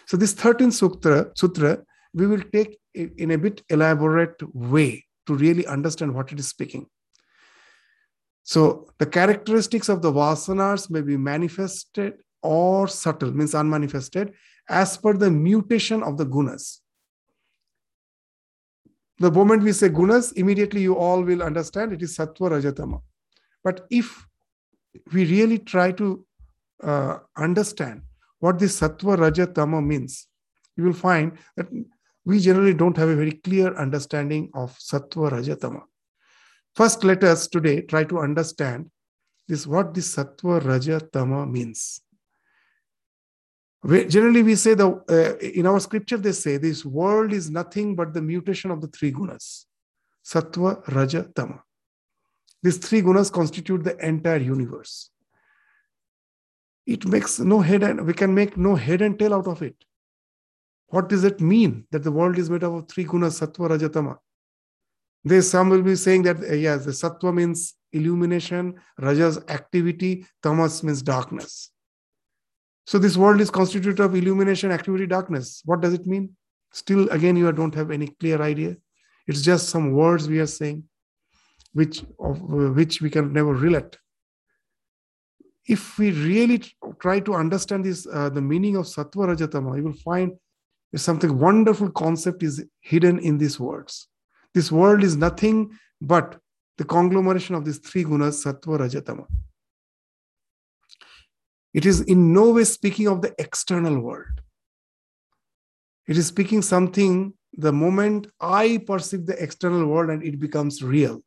So 0.06 0.16
this 0.16 0.34
13th 0.34 0.72
sutra, 0.72 1.30
sutra 1.34 1.78
we 2.12 2.26
will 2.26 2.42
take 2.52 2.78
in 2.94 3.30
a 3.30 3.38
bit 3.38 3.62
elaborate 3.68 4.42
way 4.54 5.04
to 5.26 5.34
really 5.34 5.66
understand 5.66 6.14
what 6.14 6.32
it 6.32 6.40
is 6.40 6.48
speaking. 6.48 6.86
So 8.42 8.88
the 8.98 9.06
characteristics 9.06 9.88
of 9.88 10.02
the 10.02 10.12
vasanas 10.12 10.90
may 10.90 11.02
be 11.02 11.16
manifested 11.16 12.14
or 12.42 12.88
subtle, 12.88 13.32
means 13.32 13.54
unmanifested, 13.54 14.32
as 14.68 14.96
per 14.96 15.12
the 15.12 15.30
mutation 15.30 16.02
of 16.02 16.16
the 16.16 16.26
gunas. 16.26 16.80
The 19.18 19.30
moment 19.30 19.62
we 19.62 19.72
say 19.72 19.90
gunas, 19.90 20.32
immediately 20.34 20.80
you 20.80 20.96
all 20.96 21.22
will 21.22 21.42
understand 21.42 21.92
it 21.92 22.02
is 22.02 22.16
sattva 22.16 22.50
rajatama. 22.50 23.02
But 23.62 23.86
if 23.90 24.26
we 25.12 25.26
really 25.26 25.58
try 25.58 25.92
to 25.92 26.26
uh, 26.82 27.18
understand 27.36 28.02
what 28.38 28.58
this 28.58 28.80
sattva 28.80 29.18
rajatama 29.18 29.84
means, 29.84 30.26
you 30.76 30.84
will 30.84 30.94
find 30.94 31.32
that 31.56 31.68
we 32.24 32.38
generally 32.38 32.74
don't 32.74 32.96
have 32.96 33.08
a 33.08 33.16
very 33.16 33.32
clear 33.32 33.74
understanding 33.74 34.50
of 34.54 34.76
sattva 34.78 35.30
rajatama. 35.30 35.82
First, 36.74 37.04
let 37.04 37.24
us 37.24 37.48
today 37.48 37.82
try 37.82 38.04
to 38.04 38.18
understand 38.18 38.90
this 39.48 39.66
what 39.66 39.94
this 39.94 40.14
sattva 40.14 40.60
rajatama 40.60 41.50
means. 41.50 42.02
We, 43.82 44.04
generally, 44.04 44.42
we 44.42 44.56
say 44.56 44.74
the 44.74 44.88
uh, 44.88 45.38
in 45.38 45.66
our 45.66 45.80
scripture 45.80 46.18
they 46.18 46.32
say 46.32 46.58
this 46.58 46.84
world 46.84 47.32
is 47.32 47.50
nothing 47.50 47.96
but 47.96 48.12
the 48.12 48.20
mutation 48.20 48.70
of 48.70 48.82
the 48.82 48.88
three 48.88 49.10
gunas, 49.10 49.64
sattva, 50.24 50.86
raja, 50.88 51.26
tama. 51.34 51.62
These 52.62 52.76
three 52.76 53.00
gunas 53.00 53.32
constitute 53.32 53.82
the 53.82 53.96
entire 54.06 54.36
universe. 54.36 55.10
It 56.86 57.06
makes 57.06 57.40
no 57.40 57.60
head 57.60 57.82
and 57.82 58.06
we 58.06 58.12
can 58.12 58.34
make 58.34 58.56
no 58.56 58.74
head 58.74 59.00
and 59.00 59.18
tail 59.18 59.32
out 59.32 59.46
of 59.46 59.62
it. 59.62 59.76
What 60.90 61.08
does 61.08 61.24
it 61.24 61.40
mean 61.40 61.86
that 61.92 62.02
the 62.02 62.12
world 62.12 62.38
is 62.38 62.50
made 62.50 62.64
up 62.64 62.72
of 62.72 62.88
three 62.88 63.04
gunas, 63.04 63.40
sattva, 63.40 63.70
rajatama? 63.70 64.16
There's 65.24 65.48
some 65.48 65.68
will 65.68 65.82
be 65.82 65.96
saying 65.96 66.22
that 66.22 66.38
uh, 66.42 66.54
yes, 66.54 66.84
the 66.84 66.92
sattva 66.92 67.32
means 67.32 67.74
illumination, 67.92 68.74
rajas 68.98 69.38
activity, 69.48 70.26
tamas 70.42 70.82
means 70.82 71.02
darkness. 71.02 71.70
So 72.86 72.98
this 72.98 73.16
world 73.16 73.40
is 73.40 73.50
constituted 73.50 74.00
of 74.00 74.16
illumination, 74.16 74.72
activity, 74.72 75.06
darkness. 75.06 75.62
What 75.64 75.80
does 75.80 75.94
it 75.94 76.06
mean? 76.06 76.36
Still, 76.72 77.08
again, 77.10 77.36
you 77.36 77.50
don't 77.52 77.74
have 77.74 77.90
any 77.90 78.08
clear 78.08 78.42
idea. 78.42 78.76
It's 79.26 79.42
just 79.42 79.68
some 79.68 79.92
words 79.92 80.28
we 80.28 80.40
are 80.40 80.46
saying, 80.46 80.84
which 81.72 82.02
of 82.18 82.42
uh, 82.42 82.72
which 82.72 83.00
we 83.00 83.10
can 83.10 83.32
never 83.32 83.54
relate. 83.54 83.96
If 85.66 85.98
we 85.98 86.10
really 86.10 86.64
try 87.00 87.20
to 87.20 87.34
understand 87.34 87.84
this, 87.84 88.08
uh, 88.12 88.30
the 88.30 88.40
meaning 88.40 88.76
of 88.76 88.86
sattva 88.86 89.36
rajatama, 89.36 89.76
you 89.76 89.84
will 89.84 89.92
find 89.92 90.32
something 90.96 91.38
wonderful 91.38 91.90
concept 91.90 92.42
is 92.42 92.64
hidden 92.80 93.18
in 93.18 93.38
these 93.38 93.60
words. 93.60 94.08
This 94.54 94.72
world 94.72 95.04
is 95.04 95.16
nothing 95.16 95.78
but 96.00 96.38
the 96.78 96.84
conglomeration 96.84 97.54
of 97.54 97.64
these 97.64 97.78
three 97.78 98.04
gunas, 98.04 98.44
sattva, 98.44 98.80
rajatama. 98.80 99.26
It 101.72 101.86
is 101.86 102.00
in 102.00 102.32
no 102.32 102.50
way 102.50 102.64
speaking 102.64 103.06
of 103.06 103.22
the 103.22 103.34
external 103.38 104.00
world. 104.00 104.40
It 106.08 106.16
is 106.16 106.26
speaking 106.26 106.62
something 106.62 107.34
the 107.52 107.72
moment 107.72 108.26
I 108.40 108.82
perceive 108.84 109.26
the 109.26 109.40
external 109.40 109.86
world 109.86 110.10
and 110.10 110.24
it 110.24 110.40
becomes 110.40 110.82
real. 110.82 111.22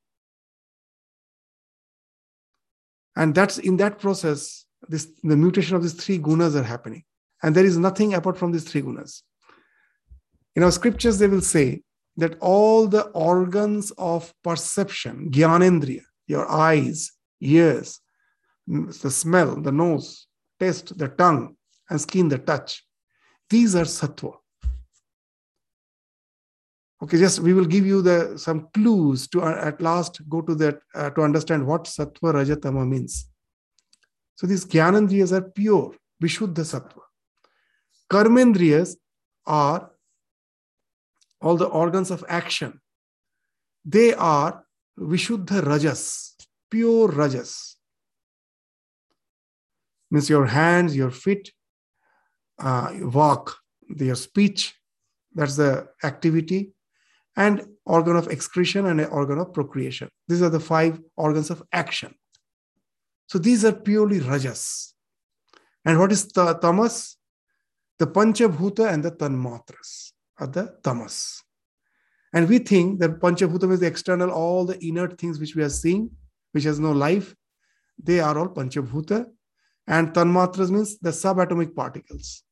And 3.16 3.34
that's 3.34 3.60
in 3.60 3.78
that 3.78 4.00
process, 4.00 4.66
this 4.90 5.08
the 5.24 5.38
mutation 5.38 5.76
of 5.76 5.84
these 5.84 5.94
three 5.94 6.20
gunas 6.20 6.56
are 6.56 6.64
happening. 6.64 7.04
And 7.42 7.56
there 7.56 7.66
is 7.66 7.78
nothing 7.78 8.14
apart 8.14 8.38
from 8.38 8.52
these 8.52 8.64
three 8.64 8.82
gunas. 8.82 9.22
In 10.56 10.64
our 10.64 10.72
scriptures, 10.72 11.18
they 11.18 11.28
will 11.28 11.42
say 11.42 11.82
that 12.18 12.38
all 12.40 12.88
the 12.88 13.04
organs 13.10 13.92
of 13.98 14.34
perception, 14.44 15.32
gyanendriya, 15.32 16.04
your 16.28 16.50
eyes, 16.50 17.12
ears, 17.42 18.00
the 18.68 19.12
smell, 19.12 19.60
the 19.60 19.72
nose, 19.72 20.28
taste, 20.60 20.98
the 20.98 21.08
tongue, 21.08 21.56
and 21.90 22.00
skin, 22.00 22.30
the 22.30 22.38
touch, 22.38 22.84
these 23.50 23.76
are 23.76 23.86
sattva. 23.86 24.34
Okay, 27.02 27.18
just 27.18 27.40
we 27.42 27.54
will 27.54 27.66
give 27.66 27.86
you 27.86 28.02
the 28.02 28.38
some 28.38 28.70
clues 28.74 29.28
to 29.28 29.42
uh, 29.42 29.60
at 29.62 29.82
last 29.82 30.22
go 30.30 30.42
to 30.42 30.56
that 30.56 30.80
uh, 30.96 31.10
to 31.10 31.22
understand 31.22 31.68
what 31.68 31.84
sattva 31.84 32.34
rajatama 32.34 32.88
means. 32.88 33.30
So 34.36 34.48
these 34.48 34.66
gyanendriyas 34.66 35.34
are 35.34 35.42
pure, 35.42 35.96
vishuddha 36.24 36.64
sattva. 36.64 37.02
Karmendriyas 38.10 38.96
are 39.46 39.92
all 41.44 41.58
the 41.58 41.66
organs 41.66 42.10
of 42.10 42.24
action, 42.28 42.80
they 43.86 44.14
are 44.14 44.66
Vishuddha 44.98 45.66
Rajas, 45.66 46.36
pure 46.72 47.10
Rajas. 47.10 47.76
Means 50.10 50.30
your 50.30 50.46
hands, 50.46 50.96
your 50.96 51.12
feet, 51.12 51.52
uh, 52.60 52.94
walk, 53.02 53.58
your 53.90 54.16
speech, 54.16 54.74
that's 55.36 55.58
the 55.58 55.88
activity, 56.04 56.72
and 57.36 57.66
organ 57.86 58.16
of 58.16 58.28
excretion 58.28 58.86
and 58.86 59.02
organ 59.08 59.40
of 59.40 59.54
procreation. 59.54 60.08
These 60.28 60.44
are 60.44 60.50
the 60.50 60.60
five 60.60 61.02
organs 61.18 61.50
of 61.50 61.64
action. 61.74 62.14
So 63.28 63.40
these 63.40 63.66
are 63.66 63.74
purely 63.74 64.20
rajas. 64.20 64.94
And 65.84 66.00
what 66.00 66.12
is 66.12 66.28
the 66.28 66.54
tamas? 66.54 67.18
The 68.00 68.08
panchabhuta 68.08 68.92
and 68.94 69.04
the 69.04 69.12
tanmatras 69.12 70.13
are 70.44 70.48
the 70.48 70.76
tamas. 70.84 71.42
And 72.34 72.50
we 72.50 72.60
think 72.60 73.00
that 73.00 73.20
panchabhuta 73.20 73.72
is 73.72 73.80
the 73.80 73.88
external, 73.88 74.32
all 74.32 74.66
the 74.66 74.84
inert 74.86 75.18
things 75.20 75.40
which 75.40 75.56
we 75.56 75.64
are 75.64 75.70
seeing, 75.70 76.10
which 76.52 76.64
has 76.66 76.80
no 76.80 76.92
life, 76.92 77.36
they 78.02 78.20
are 78.20 78.38
all 78.38 78.50
panchabhuta. 78.50 79.26
And 79.88 80.14
tanmatras 80.14 80.72
means 80.72 80.98
the 81.00 81.12
subatomic 81.12 81.76
particles. 81.76 82.44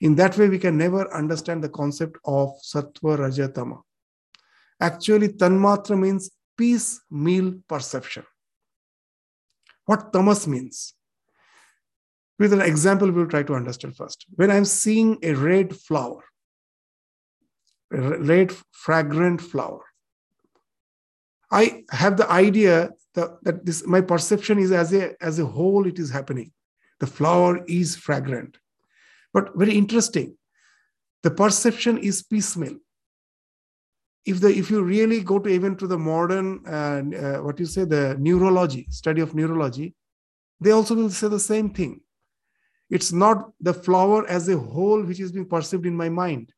In 0.00 0.14
that 0.16 0.38
way, 0.38 0.48
we 0.48 0.58
can 0.58 0.78
never 0.78 1.12
understand 1.14 1.62
the 1.62 1.68
concept 1.68 2.16
of 2.24 2.50
sattva, 2.62 3.18
raja, 3.18 3.48
tama. 3.48 3.80
Actually, 4.80 5.28
tanmatra 5.28 5.98
means 5.98 6.30
piecemeal 6.56 7.54
perception. 7.68 8.24
What 9.84 10.12
tamas 10.12 10.46
means? 10.46 10.94
With 12.38 12.54
an 12.54 12.62
example, 12.62 13.10
we'll 13.10 13.26
try 13.26 13.42
to 13.42 13.54
understand 13.54 13.96
first. 13.96 14.24
When 14.34 14.50
I'm 14.50 14.64
seeing 14.64 15.18
a 15.22 15.34
red 15.34 15.76
flower, 15.76 16.24
red 17.90 18.52
fragrant 18.72 19.40
flower, 19.40 19.84
I 21.50 21.84
have 21.90 22.16
the 22.16 22.30
idea 22.30 22.90
that, 23.14 23.42
that 23.42 23.66
this 23.66 23.86
my 23.86 24.00
perception 24.00 24.58
is 24.58 24.70
as 24.72 24.94
a 24.94 25.22
as 25.22 25.38
a 25.38 25.46
whole 25.46 25.86
it 25.86 25.98
is 25.98 26.10
happening. 26.10 26.52
The 27.00 27.06
flower 27.06 27.64
is 27.66 27.96
fragrant. 27.96 28.58
But 29.32 29.50
very 29.56 29.74
interesting, 29.76 30.36
the 31.22 31.30
perception 31.30 31.98
is 31.98 32.22
piecemeal. 32.22 32.76
If 34.24 34.40
the 34.40 34.48
if 34.48 34.70
you 34.70 34.82
really 34.82 35.22
go 35.22 35.38
to 35.38 35.48
even 35.48 35.76
to 35.76 35.86
the 35.86 35.98
modern 35.98 36.60
uh, 36.66 37.02
uh, 37.16 37.38
what 37.42 37.58
you 37.58 37.66
say 37.66 37.84
the 37.84 38.16
neurology 38.18 38.86
study 38.90 39.20
of 39.20 39.34
neurology, 39.34 39.94
they 40.60 40.70
also 40.70 40.94
will 40.94 41.10
say 41.10 41.28
the 41.28 41.40
same 41.40 41.70
thing. 41.70 42.00
It's 42.90 43.12
not 43.12 43.52
the 43.60 43.74
flower 43.74 44.26
as 44.26 44.48
a 44.48 44.58
whole 44.58 45.02
which 45.02 45.20
is 45.20 45.32
being 45.32 45.46
perceived 45.46 45.86
in 45.86 45.96
my 45.96 46.08
mind. 46.08 46.52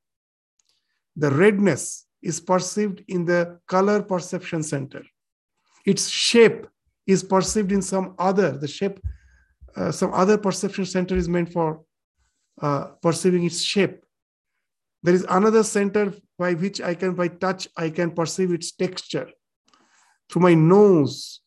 The 1.16 1.30
redness 1.30 2.06
is 2.22 2.40
perceived 2.40 3.04
in 3.08 3.24
the 3.24 3.58
color 3.66 4.02
perception 4.02 4.62
center. 4.62 5.02
Its 5.84 6.08
shape 6.08 6.66
is 7.06 7.22
perceived 7.22 7.72
in 7.72 7.82
some 7.82 8.14
other, 8.18 8.56
the 8.56 8.68
shape, 8.68 9.00
uh, 9.76 9.90
some 9.90 10.12
other 10.14 10.38
perception 10.38 10.86
center 10.86 11.16
is 11.16 11.28
meant 11.28 11.52
for 11.52 11.82
uh, 12.60 12.84
perceiving 13.02 13.44
its 13.44 13.60
shape. 13.60 14.04
There 15.02 15.14
is 15.14 15.26
another 15.28 15.64
center 15.64 16.14
by 16.38 16.54
which 16.54 16.80
I 16.80 16.94
can, 16.94 17.14
by 17.14 17.28
touch, 17.28 17.66
I 17.76 17.90
can 17.90 18.12
perceive 18.12 18.52
its 18.52 18.72
texture. 18.72 19.28
Through 20.30 20.42
my 20.42 20.54
nose, 20.54 21.40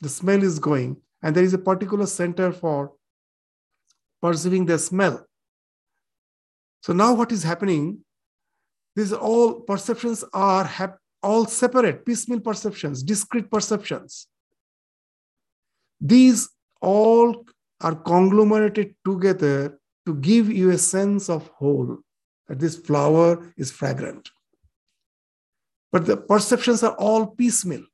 the 0.00 0.08
smell 0.08 0.42
is 0.42 0.58
going, 0.58 0.98
and 1.22 1.34
there 1.34 1.44
is 1.44 1.54
a 1.54 1.58
particular 1.58 2.06
center 2.06 2.52
for 2.52 2.92
perceiving 4.20 4.66
the 4.66 4.78
smell. 4.78 5.26
So 6.82 6.92
now 6.92 7.14
what 7.14 7.32
is 7.32 7.42
happening? 7.42 8.04
These 8.98 9.12
all 9.12 9.60
perceptions 9.60 10.24
are 10.32 10.98
all 11.22 11.46
separate, 11.46 12.04
piecemeal 12.04 12.40
perceptions, 12.40 13.04
discrete 13.04 13.48
perceptions. 13.48 14.26
These 16.00 16.48
all 16.82 17.46
are 17.80 17.94
conglomerated 17.94 18.96
together 19.04 19.78
to 20.04 20.14
give 20.16 20.50
you 20.50 20.70
a 20.70 20.78
sense 20.78 21.30
of 21.30 21.46
whole, 21.46 21.98
that 22.48 22.58
this 22.58 22.74
flower 22.74 23.52
is 23.56 23.70
fragrant. 23.70 24.30
But 25.92 26.06
the 26.06 26.16
perceptions 26.16 26.82
are 26.82 26.96
all 26.96 27.28
piecemeal. 27.28 27.84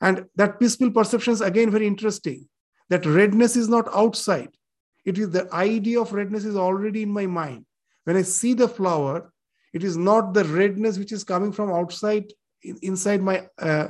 And 0.00 0.24
that 0.36 0.58
piecemeal 0.58 0.94
perceptions, 0.94 1.42
again, 1.42 1.70
very 1.70 1.86
interesting. 1.86 2.48
That 2.88 3.04
redness 3.04 3.56
is 3.56 3.68
not 3.68 3.94
outside. 3.94 4.56
It 5.04 5.18
is 5.18 5.28
the 5.28 5.52
idea 5.52 6.00
of 6.00 6.14
redness 6.14 6.46
is 6.46 6.56
already 6.56 7.02
in 7.02 7.10
my 7.10 7.26
mind. 7.26 7.66
When 8.04 8.16
I 8.16 8.22
see 8.22 8.54
the 8.54 8.66
flower, 8.66 9.30
it 9.72 9.84
is 9.84 9.96
not 9.96 10.34
the 10.34 10.44
redness 10.44 10.98
which 10.98 11.12
is 11.12 11.24
coming 11.24 11.52
from 11.52 11.70
outside 11.70 12.32
inside 12.82 13.22
my 13.22 13.46
uh, 13.58 13.88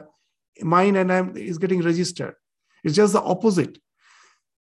mind 0.61 0.97
and 0.97 1.13
I'm 1.13 1.37
is 1.37 1.59
getting 1.59 1.83
registered. 1.83 2.35
It's 2.85 2.95
just 2.95 3.13
the 3.13 3.23
opposite. 3.23 3.79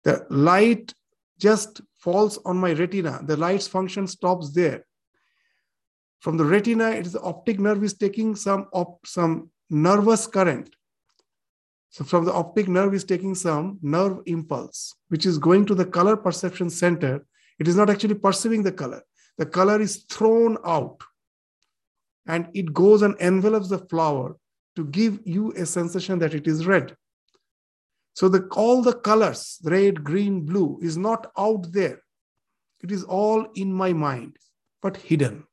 The 0.03 0.25
light 0.29 0.93
just 1.39 1.81
falls 1.97 2.37
on 2.45 2.57
my 2.57 2.71
retina. 2.73 3.21
The 3.23 3.37
light's 3.37 3.67
function 3.67 4.07
stops 4.07 4.53
there. 4.53 4.85
From 6.19 6.37
the 6.37 6.45
retina, 6.45 6.89
it 6.89 7.05
is 7.05 7.13
the 7.13 7.21
optic 7.21 7.59
nerve 7.59 7.83
is 7.83 7.93
taking 7.93 8.35
some 8.35 8.67
op, 8.73 9.05
some 9.05 9.51
nervous 9.69 10.27
current. 10.27 10.75
So 11.89 12.03
from 12.03 12.25
the 12.25 12.33
optic 12.33 12.67
nerve 12.67 12.93
is 12.93 13.03
taking 13.03 13.35
some 13.35 13.79
nerve 13.81 14.19
impulse, 14.25 14.93
which 15.09 15.25
is 15.25 15.37
going 15.37 15.65
to 15.67 15.75
the 15.75 15.85
color 15.85 16.17
perception 16.17 16.69
center. 16.69 17.25
It 17.59 17.67
is 17.67 17.75
not 17.75 17.89
actually 17.89 18.15
perceiving 18.15 18.63
the 18.63 18.71
color. 18.71 19.03
The 19.37 19.45
color 19.45 19.79
is 19.79 20.05
thrown 20.09 20.57
out 20.65 21.01
and 22.25 22.47
it 22.53 22.73
goes 22.73 23.01
and 23.01 23.15
envelops 23.19 23.69
the 23.69 23.79
flower 23.79 24.35
to 24.75 24.85
give 24.85 25.19
you 25.25 25.51
a 25.53 25.65
sensation 25.65 26.19
that 26.19 26.33
it 26.33 26.47
is 26.47 26.65
red. 26.65 26.95
So 28.13 28.27
the, 28.27 28.47
all 28.53 28.81
the 28.81 28.93
colors, 28.93 29.59
red, 29.63 30.03
green, 30.03 30.45
blue, 30.45 30.79
is 30.81 30.97
not 30.97 31.31
out 31.37 31.71
there. 31.71 32.01
It 32.81 32.91
is 32.91 33.03
all 33.03 33.47
in 33.55 33.71
my 33.73 33.93
mind, 33.93 34.37
but 34.81 34.97
hidden. 34.97 35.45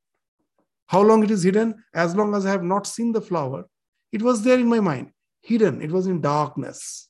How 0.86 1.02
long 1.02 1.22
it 1.22 1.30
is 1.30 1.42
hidden? 1.42 1.74
As 1.94 2.14
long 2.14 2.34
as 2.34 2.46
I 2.46 2.50
have 2.50 2.62
not 2.62 2.86
seen 2.86 3.12
the 3.12 3.20
flower, 3.20 3.66
it 4.12 4.22
was 4.22 4.42
there 4.42 4.58
in 4.58 4.68
my 4.68 4.80
mind, 4.80 5.10
hidden. 5.42 5.82
It 5.82 5.90
was 5.90 6.06
in 6.06 6.20
darkness. 6.20 7.08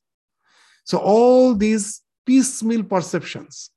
So 0.85 0.99
all 0.99 1.55
these 1.55 2.03
piecemeal 2.27 2.85
perceptions, 2.85 3.71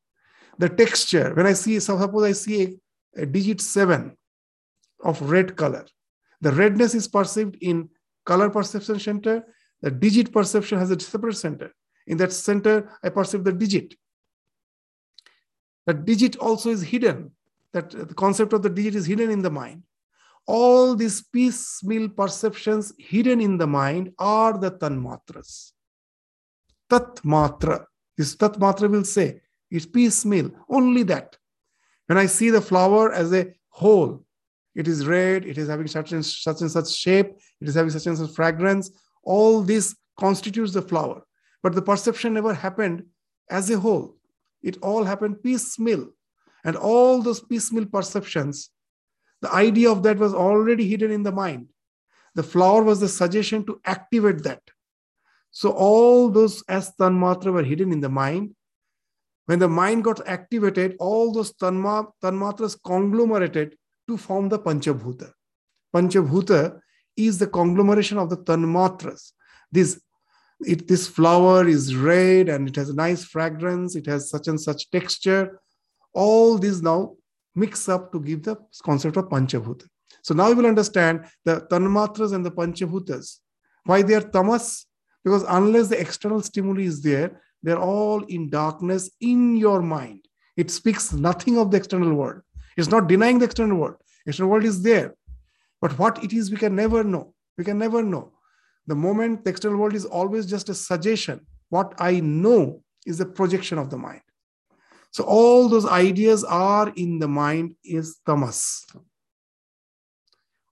the 0.57 0.69
texture, 0.69 1.33
when 1.33 1.45
I 1.45 1.53
see, 1.53 1.79
suppose 1.79 2.23
I 2.23 2.31
see 2.31 2.77
digit 3.25 3.61
seven 3.61 4.17
of 5.03 5.21
red 5.21 5.55
color, 5.55 5.85
the 6.41 6.51
redness 6.51 6.93
is 6.93 7.07
perceived 7.07 7.57
in 7.61 7.89
color 8.25 8.49
perception 8.49 8.99
center 8.99 9.43
the 9.81 9.91
digit 9.91 10.31
perception 10.31 10.79
has 10.79 10.91
a 10.91 10.99
separate 10.99 11.37
center. 11.37 11.71
In 12.07 12.17
that 12.17 12.33
center, 12.33 12.97
I 13.03 13.09
perceive 13.09 13.43
the 13.43 13.51
digit. 13.51 13.93
The 15.85 15.93
digit 15.93 16.37
also 16.37 16.69
is 16.69 16.81
hidden. 16.81 17.31
That 17.73 17.91
the 17.91 18.13
concept 18.13 18.53
of 18.53 18.63
the 18.63 18.69
digit 18.69 18.95
is 18.95 19.05
hidden 19.05 19.29
in 19.29 19.41
the 19.41 19.51
mind. 19.51 19.83
All 20.45 20.95
these 20.95 21.21
piecemeal 21.21 22.09
perceptions 22.09 22.93
hidden 22.97 23.41
in 23.41 23.57
the 23.57 23.67
mind 23.67 24.13
are 24.17 24.57
the 24.57 24.71
tanmatras. 24.71 25.73
Tatmatra. 26.89 27.85
This 28.17 28.35
tatmatra 28.35 28.89
will 28.89 29.03
say 29.03 29.41
it's 29.69 29.85
piecemeal, 29.85 30.51
only 30.69 31.03
that. 31.03 31.37
When 32.07 32.17
I 32.17 32.25
see 32.25 32.49
the 32.49 32.61
flower 32.61 33.13
as 33.13 33.33
a 33.33 33.53
whole, 33.69 34.25
it 34.75 34.87
is 34.87 35.05
red, 35.05 35.45
it 35.45 35.57
is 35.57 35.67
having 35.67 35.87
such 35.87 36.11
and 36.11 36.25
such 36.25 36.61
and 36.61 36.71
such 36.71 36.91
shape, 36.91 37.27
it 37.61 37.67
is 37.67 37.75
having 37.75 37.91
such 37.91 38.05
and 38.07 38.17
such 38.17 38.33
fragrance, 38.33 38.91
all 39.23 39.61
this 39.61 39.95
constitutes 40.19 40.73
the 40.73 40.81
flower. 40.81 41.21
But 41.63 41.75
the 41.75 41.81
perception 41.81 42.33
never 42.33 42.53
happened 42.53 43.03
as 43.49 43.69
a 43.69 43.79
whole. 43.79 44.15
It 44.61 44.77
all 44.81 45.03
happened 45.03 45.43
piecemeal. 45.43 46.09
And 46.63 46.75
all 46.75 47.21
those 47.21 47.39
piecemeal 47.39 47.85
perceptions, 47.85 48.69
the 49.41 49.53
idea 49.53 49.91
of 49.91 50.03
that 50.03 50.17
was 50.17 50.33
already 50.33 50.87
hidden 50.87 51.11
in 51.11 51.23
the 51.23 51.31
mind. 51.31 51.69
The 52.35 52.43
flower 52.43 52.83
was 52.83 52.99
the 52.99 53.07
suggestion 53.07 53.65
to 53.65 53.81
activate 53.85 54.43
that. 54.43 54.61
So 55.51 55.71
all 55.71 56.29
those 56.29 56.63
as 56.67 56.93
tanmatra 56.95 57.51
were 57.51 57.63
hidden 57.63 57.91
in 57.91 58.01
the 58.01 58.09
mind. 58.09 58.55
When 59.47 59.59
the 59.59 59.69
mind 59.69 60.03
got 60.03 60.27
activated, 60.27 60.97
all 60.99 61.31
those 61.31 61.53
tanma, 61.53 62.07
tanmatras 62.21 62.77
conglomerated 62.85 63.77
to 64.07 64.17
form 64.17 64.49
the 64.49 64.59
panchabhuta. 64.59 65.31
Panchabhuta 65.95 66.79
is 67.15 67.39
the 67.39 67.47
conglomeration 67.47 68.17
of 68.17 68.29
the 68.29 68.37
tanmatras. 68.37 69.31
This, 69.71 70.01
it, 70.59 70.87
this 70.87 71.07
flower 71.07 71.65
is 71.65 71.95
red 71.95 72.49
and 72.49 72.67
it 72.67 72.75
has 72.75 72.89
a 72.89 72.95
nice 72.95 73.23
fragrance, 73.23 73.95
it 73.95 74.05
has 74.05 74.29
such 74.29 74.49
and 74.49 74.59
such 74.59 74.91
texture. 74.91 75.59
All 76.13 76.57
these 76.57 76.81
now 76.81 77.15
mix 77.55 77.87
up 77.87 78.11
to 78.11 78.19
give 78.19 78.43
the 78.43 78.57
concept 78.83 79.15
of 79.15 79.29
panchabhuta. 79.29 79.87
So 80.23 80.33
now 80.33 80.49
you 80.49 80.57
will 80.57 80.65
understand 80.65 81.25
the 81.45 81.65
tanmatras 81.71 82.33
and 82.33 82.45
the 82.45 82.51
panchabhutas. 82.51 83.37
Why 83.85 84.01
they 84.01 84.15
are 84.15 84.29
tamas? 84.29 84.85
Because 85.23 85.45
unless 85.47 85.87
the 85.87 85.99
external 85.99 86.41
stimuli 86.41 86.83
is 86.83 87.01
there, 87.01 87.41
they're 87.63 87.79
all 87.79 88.23
in 88.25 88.49
darkness 88.49 89.09
in 89.19 89.55
your 89.55 89.81
mind. 89.81 90.25
It 90.55 90.71
speaks 90.71 91.13
nothing 91.13 91.57
of 91.57 91.71
the 91.71 91.77
external 91.77 92.13
world. 92.13 92.41
It's 92.77 92.89
not 92.89 93.07
denying 93.07 93.39
the 93.39 93.45
external 93.45 93.77
world. 93.77 93.95
External 94.25 94.51
world 94.51 94.65
is 94.65 94.81
there. 94.81 95.15
But 95.81 95.97
what 95.99 96.23
it 96.23 96.33
is, 96.33 96.51
we 96.51 96.57
can 96.57 96.75
never 96.75 97.03
know. 97.03 97.33
We 97.57 97.63
can 97.63 97.77
never 97.77 98.03
know. 98.03 98.33
the 98.87 98.95
moment 98.95 99.43
the 99.43 99.49
external 99.49 99.77
world 99.77 99.95
is 99.95 100.05
always 100.05 100.45
just 100.45 100.69
a 100.69 100.73
suggestion. 100.73 101.45
What 101.69 101.93
I 101.99 102.21
know 102.21 102.83
is 103.05 103.19
a 103.19 103.25
projection 103.25 103.77
of 103.77 103.89
the 103.89 103.97
mind. 103.97 104.21
So 105.11 105.23
all 105.23 105.67
those 105.67 105.85
ideas 105.85 106.43
are 106.43 106.91
in 106.95 107.19
the 107.19 107.27
mind 107.27 107.75
is 107.83 108.17
tamas. 108.25 108.85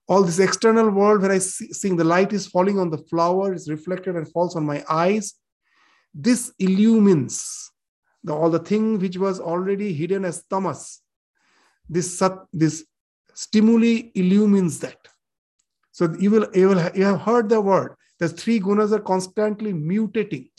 All 0.08 0.22
this 0.22 0.38
external 0.38 0.90
world, 0.90 1.22
where 1.22 1.32
I 1.32 1.38
see 1.38 1.72
seeing 1.72 1.96
the 1.96 2.04
light 2.04 2.32
is 2.32 2.46
falling 2.46 2.78
on 2.78 2.90
the 2.90 2.98
flower, 2.98 3.52
is 3.52 3.68
reflected 3.68 4.14
and 4.16 4.30
falls 4.30 4.54
on 4.56 4.64
my 4.64 4.84
eyes. 4.88 5.34
This 6.18 6.50
illumines 6.58 7.70
the, 8.24 8.34
all 8.34 8.48
the 8.48 8.58
thing 8.58 8.98
which 8.98 9.18
was 9.18 9.38
already 9.38 9.92
hidden 9.92 10.24
as 10.24 10.42
tamas. 10.48 11.02
This, 11.90 12.18
sat, 12.18 12.32
this 12.54 12.86
stimuli 13.34 14.10
illumines 14.14 14.80
that. 14.80 14.96
So 15.92 16.14
you 16.18 16.30
will, 16.30 16.48
you 16.54 16.68
will 16.68 16.90
you 16.94 17.04
have 17.04 17.20
heard 17.20 17.50
the 17.50 17.60
word. 17.60 17.96
The 18.18 18.30
three 18.30 18.60
gunas 18.60 18.92
are 18.92 19.00
constantly 19.00 19.74
mutating. 19.74 20.50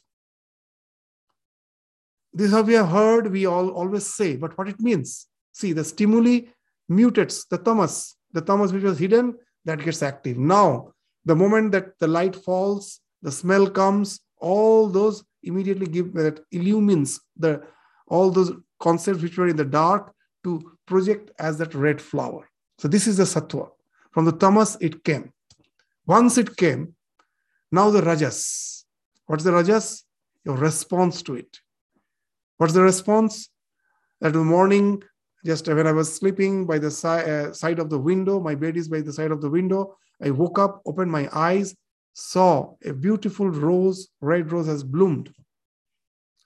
This 2.33 2.51
have 2.51 2.67
we 2.67 2.75
have 2.75 2.89
heard, 2.89 3.31
we 3.31 3.47
all 3.47 3.69
always 3.69 4.05
say, 4.05 4.35
but 4.35 4.55
what 4.59 4.69
it 4.69 4.79
means. 4.79 5.25
See, 5.53 5.73
the 5.73 5.83
stimuli 5.83 6.41
mutates 6.89 7.47
the 7.49 7.57
tamas. 7.57 8.15
The 8.31 8.41
tamas 8.41 8.71
which 8.71 8.83
was 8.83 8.99
hidden, 8.99 9.35
that 9.65 9.83
gets 9.83 10.03
active. 10.03 10.37
Now, 10.37 10.93
the 11.25 11.35
moment 11.35 11.71
that 11.71 11.97
the 11.99 12.07
light 12.07 12.35
falls, 12.35 12.99
the 13.23 13.31
smell 13.31 13.67
comes, 13.67 14.19
all 14.39 14.87
those 14.87 15.23
immediately 15.47 15.87
give 15.87 16.13
that 16.13 16.41
illumines 16.51 17.19
the 17.37 17.61
all 18.07 18.29
those 18.31 18.51
concepts 18.79 19.21
which 19.21 19.37
were 19.37 19.47
in 19.47 19.55
the 19.55 19.65
dark 19.65 20.13
to 20.43 20.71
project 20.85 21.31
as 21.39 21.57
that 21.57 21.73
red 21.73 22.01
flower. 22.01 22.49
So 22.77 22.87
this 22.87 23.07
is 23.07 23.17
the 23.17 23.23
sattva. 23.23 23.69
From 24.11 24.25
the 24.25 24.31
tamas, 24.31 24.77
it 24.79 25.03
came. 25.03 25.33
Once 26.05 26.37
it 26.37 26.55
came, 26.55 26.95
now 27.71 27.89
the 27.89 28.01
rajas. 28.01 28.85
What's 29.25 29.43
the 29.43 29.51
rajas? 29.51 30.03
Your 30.45 30.55
response 30.55 31.21
to 31.23 31.35
it. 31.35 31.59
What's 32.57 32.73
the 32.73 32.81
response? 32.81 33.49
That 34.21 34.33
the 34.33 34.39
morning, 34.39 35.03
just 35.45 35.67
when 35.67 35.85
I 35.85 35.91
was 35.91 36.13
sleeping 36.13 36.65
by 36.65 36.79
the 36.79 36.89
si- 36.89 37.07
uh, 37.07 37.51
side 37.53 37.79
of 37.79 37.89
the 37.89 37.99
window, 37.99 38.39
my 38.39 38.55
bed 38.55 38.77
is 38.77 38.87
by 38.87 39.01
the 39.01 39.13
side 39.13 39.31
of 39.31 39.41
the 39.41 39.49
window. 39.49 39.97
I 40.23 40.31
woke 40.31 40.57
up, 40.57 40.81
opened 40.85 41.11
my 41.11 41.29
eyes, 41.33 41.75
saw 42.20 42.74
a 42.84 42.93
beautiful 42.93 43.47
rose, 43.47 44.09
red 44.22 44.51
rose 44.51 44.65
has 44.65 44.84
bloomed. 44.84 45.32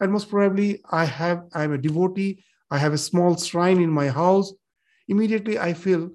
And 0.02 0.12
most 0.12 0.30
probably, 0.30 0.82
I 0.92 1.06
have, 1.06 1.46
I'm 1.54 1.72
a 1.72 1.78
devotee. 1.78 2.44
I 2.70 2.78
have 2.78 2.92
a 2.92 2.98
small 2.98 3.38
shrine 3.38 3.80
in 3.80 3.90
my 3.90 4.10
house. 4.10 4.52
Immediately, 5.08 5.58
I 5.60 5.74
feel 5.74 6.10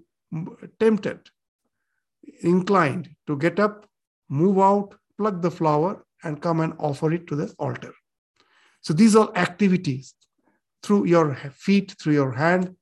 tempted, 0.79 1.21
inclined 2.43 3.09
to 3.27 3.39
get 3.39 3.59
up, 3.59 3.89
move 4.29 4.59
out, 4.59 4.95
pluck 5.17 5.41
the 5.41 5.51
flower, 5.51 6.05
and 6.23 6.43
come 6.43 6.61
and 6.61 6.75
offer 6.79 7.11
it 7.13 7.27
to 7.29 7.37
the 7.37 7.55
altar. 7.59 7.95
So 8.83 8.93
these 8.93 9.17
are 9.17 9.35
activities 9.37 10.15
through 10.83 11.07
your 11.07 11.35
feet, 11.35 11.95
through 11.99 12.13
your 12.13 12.33
hand. 12.33 12.77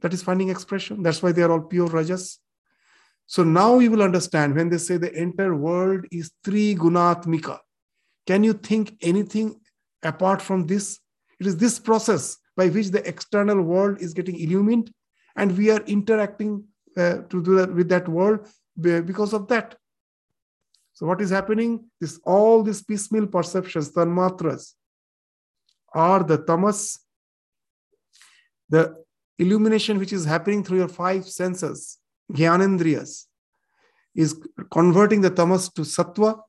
That 0.00 0.14
is 0.14 0.22
finding 0.22 0.48
expression. 0.48 1.02
That's 1.02 1.22
why 1.22 1.32
they 1.32 1.42
are 1.42 1.52
all 1.52 1.60
pure 1.60 1.88
rajas. 1.88 2.38
So 3.30 3.44
now 3.44 3.78
you 3.78 3.92
will 3.92 4.02
understand 4.02 4.56
when 4.56 4.70
they 4.70 4.78
say 4.78 4.96
the 4.96 5.16
entire 5.16 5.54
world 5.54 6.04
is 6.10 6.32
three 6.42 6.74
gunatmika. 6.74 7.60
Can 8.26 8.42
you 8.42 8.54
think 8.54 8.96
anything 9.02 9.60
apart 10.02 10.42
from 10.42 10.66
this? 10.66 10.98
It 11.38 11.46
is 11.46 11.56
this 11.56 11.78
process 11.78 12.38
by 12.56 12.70
which 12.70 12.88
the 12.88 13.06
external 13.06 13.62
world 13.62 14.02
is 14.02 14.14
getting 14.14 14.36
illumined, 14.36 14.92
and 15.36 15.56
we 15.56 15.70
are 15.70 15.80
interacting 15.82 16.64
uh, 16.96 17.18
to 17.28 17.40
do 17.40 17.54
that 17.54 17.72
with 17.72 17.88
that 17.90 18.08
world 18.08 18.48
because 18.76 19.32
of 19.32 19.46
that. 19.46 19.76
So 20.94 21.06
what 21.06 21.20
is 21.20 21.30
happening? 21.30 21.88
This 22.00 22.18
all 22.24 22.64
these 22.64 22.82
piecemeal 22.82 23.28
perceptions, 23.28 23.92
tanmatras, 23.92 24.74
are 25.94 26.24
the 26.24 26.38
tamas, 26.38 26.98
the 28.68 28.96
illumination 29.38 30.00
which 30.00 30.12
is 30.12 30.24
happening 30.24 30.64
through 30.64 30.78
your 30.78 30.88
five 30.88 31.28
senses, 31.28 31.99
jnanendriyas, 32.32 33.26
is 34.14 34.40
converting 34.70 35.20
the 35.20 35.30
tamas 35.30 35.68
to 35.70 35.82
sattva, 35.82 36.40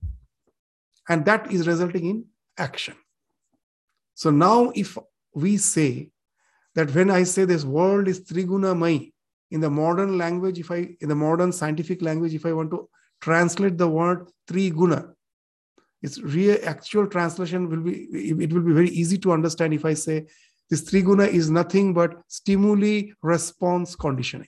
and 1.10 1.26
that 1.26 1.52
is 1.52 1.68
resulting 1.68 2.06
in 2.06 2.26
action. 2.58 2.96
So 4.16 4.30
now, 4.30 4.72
if 4.76 4.98
we 5.34 5.58
say 5.58 6.10
that 6.76 6.94
when 6.94 7.10
I 7.12 7.24
say 7.24 7.46
this 7.46 7.66
world 7.66 8.08
is 8.08 8.24
triguna 8.24 8.78
mai, 8.78 9.12
in 9.52 9.60
the 9.60 9.70
modern 9.70 10.18
language, 10.18 10.60
if 10.60 10.72
I, 10.72 10.96
in 11.02 11.10
the 11.10 11.16
modern 11.16 11.52
scientific 11.52 12.02
language, 12.02 12.34
if 12.34 12.46
I 12.46 12.54
want 12.54 12.72
to 12.72 12.90
translate 13.20 13.78
the 13.78 13.88
word 13.88 14.30
triguna, 14.50 15.14
its 16.02 16.20
real 16.20 16.58
actual 16.64 17.08
translation 17.08 17.70
will 17.70 17.82
be 17.82 17.94
it 18.42 18.52
will 18.52 18.62
be 18.62 18.74
very 18.74 18.90
easy 18.90 19.18
to 19.18 19.32
understand 19.32 19.74
if 19.74 19.86
i 19.86 19.94
say 19.94 20.26
this 20.70 20.84
triguna 20.90 21.28
is 21.28 21.50
nothing 21.50 21.94
but 21.94 22.22
stimuli 22.28 23.12
response 23.22 23.96
conditioning 23.96 24.48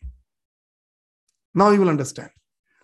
now 1.54 1.70
you 1.70 1.80
will 1.80 1.90
understand 1.90 2.30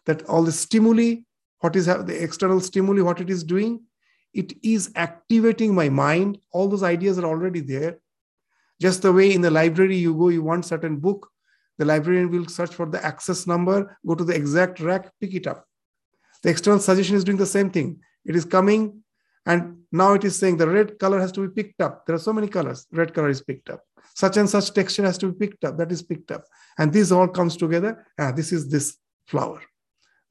that 0.06 0.24
all 0.24 0.44
the 0.44 0.52
stimuli 0.52 1.16
what 1.60 1.76
is 1.76 1.86
the 1.86 2.24
external 2.24 2.60
stimuli 2.60 3.02
what 3.02 3.22
it 3.22 3.30
is 3.30 3.44
doing 3.44 3.82
it 4.34 4.54
is 4.64 4.92
activating 4.96 5.74
my 5.74 5.90
mind 5.90 6.38
all 6.52 6.68
those 6.68 6.84
ideas 6.84 7.18
are 7.20 7.26
already 7.26 7.60
there 7.60 8.00
just 8.82 9.02
the 9.02 9.12
way 9.12 9.34
in 9.34 9.42
the 9.42 9.52
library 9.52 9.98
you 9.98 10.14
go 10.14 10.30
you 10.30 10.44
want 10.44 10.66
certain 10.66 10.98
book 10.98 11.30
the 11.78 11.86
librarian 11.86 12.30
will 12.30 12.48
search 12.48 12.74
for 12.74 12.86
the 12.86 13.04
access 13.06 13.48
number 13.48 13.98
go 14.06 14.16
to 14.16 14.24
the 14.24 14.36
exact 14.36 14.80
rack 14.80 15.12
pick 15.20 15.34
it 15.34 15.48
up 15.48 15.66
the 16.44 16.50
external 16.50 16.80
suggestion 16.80 17.16
is 17.16 17.24
doing 17.24 17.38
the 17.38 17.46
same 17.46 17.70
thing 17.70 18.00
it 18.26 18.36
is 18.36 18.46
coming, 18.46 19.04
and 19.46 19.78
now 19.92 20.14
it 20.14 20.24
is 20.24 20.38
saying 20.38 20.58
the 20.58 20.70
red 20.70 21.00
color 21.00 21.20
has 21.20 21.32
to 21.34 21.48
be 21.48 21.64
picked 21.64 21.82
up. 21.82 22.06
There 22.06 22.16
are 22.16 22.20
so 22.20 22.34
many 22.34 22.48
colors. 22.48 22.86
Red 22.92 23.14
color 23.14 23.30
is 23.30 23.42
picked 23.42 23.70
up. 23.70 23.84
Such 24.16 24.38
and 24.38 24.50
such 24.50 24.74
texture 24.74 25.04
has 25.04 25.18
to 25.20 25.32
be 25.32 25.48
picked 25.48 25.64
up. 25.66 25.78
That 25.78 25.92
is 25.92 26.02
picked 26.02 26.32
up. 26.32 26.46
And 26.78 26.92
this 26.92 27.12
all 27.12 27.28
comes 27.28 27.58
together. 27.58 28.06
Ah, 28.18 28.32
this 28.32 28.52
is 28.52 28.70
this 28.70 28.98
flower. 29.28 29.62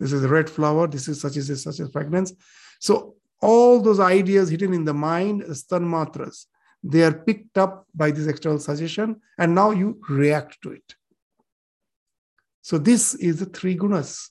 This 0.01 0.13
is 0.13 0.23
the 0.23 0.29
red 0.29 0.49
flower. 0.49 0.87
This 0.87 1.09
is 1.09 1.21
such 1.21 1.37
as 1.37 1.63
such 1.63 1.81
as 1.81 1.91
fragrance. 1.91 2.33
So 2.81 3.17
all 3.41 3.81
those 3.81 4.01
ideas 4.01 4.51
hidden 4.51 4.73
in 4.73 4.85
the 4.85 4.95
mind, 4.95 5.43
matras, 5.43 6.47
they 6.83 7.03
are 7.03 7.13
picked 7.13 7.59
up 7.59 7.87
by 7.95 8.11
this 8.11 8.27
external 8.27 8.59
suggestion, 8.59 9.21
and 9.37 9.55
now 9.55 9.71
you 9.71 10.01
react 10.09 10.63
to 10.63 10.73
it. 10.73 10.95
So 12.63 12.79
this 12.79 13.15
is 13.15 13.41
the 13.41 13.47
three 13.47 13.77
gunas 13.77 14.31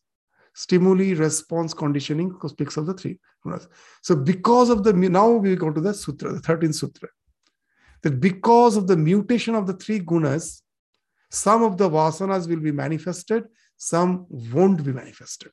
stimuli 0.54 1.14
response 1.14 1.74
conditioning 1.74 2.36
speaks 2.48 2.78
of 2.78 2.88
the 2.88 2.94
three 2.94 3.20
gunas. 3.46 3.68
So 4.02 4.16
because 4.16 4.70
of 4.70 4.84
the 4.84 4.94
now 4.94 5.30
we 5.30 5.56
go 5.56 5.72
to 5.72 5.82
the 5.82 5.94
sutra, 5.94 6.34
the 6.34 6.40
13th 6.40 6.76
sutra. 6.76 7.10
That 8.08 8.22
because 8.22 8.78
of 8.78 8.88
the 8.88 8.96
mutation 8.96 9.54
of 9.54 9.68
the 9.68 9.74
three 9.74 10.00
gunas, 10.00 10.62
some 11.30 11.62
of 11.62 11.78
the 11.78 11.90
vasanas 11.90 12.48
will 12.48 12.62
be 12.62 12.72
manifested, 12.72 13.44
some 13.76 14.26
won't 14.30 14.82
be 14.82 14.94
manifested. 14.94 15.52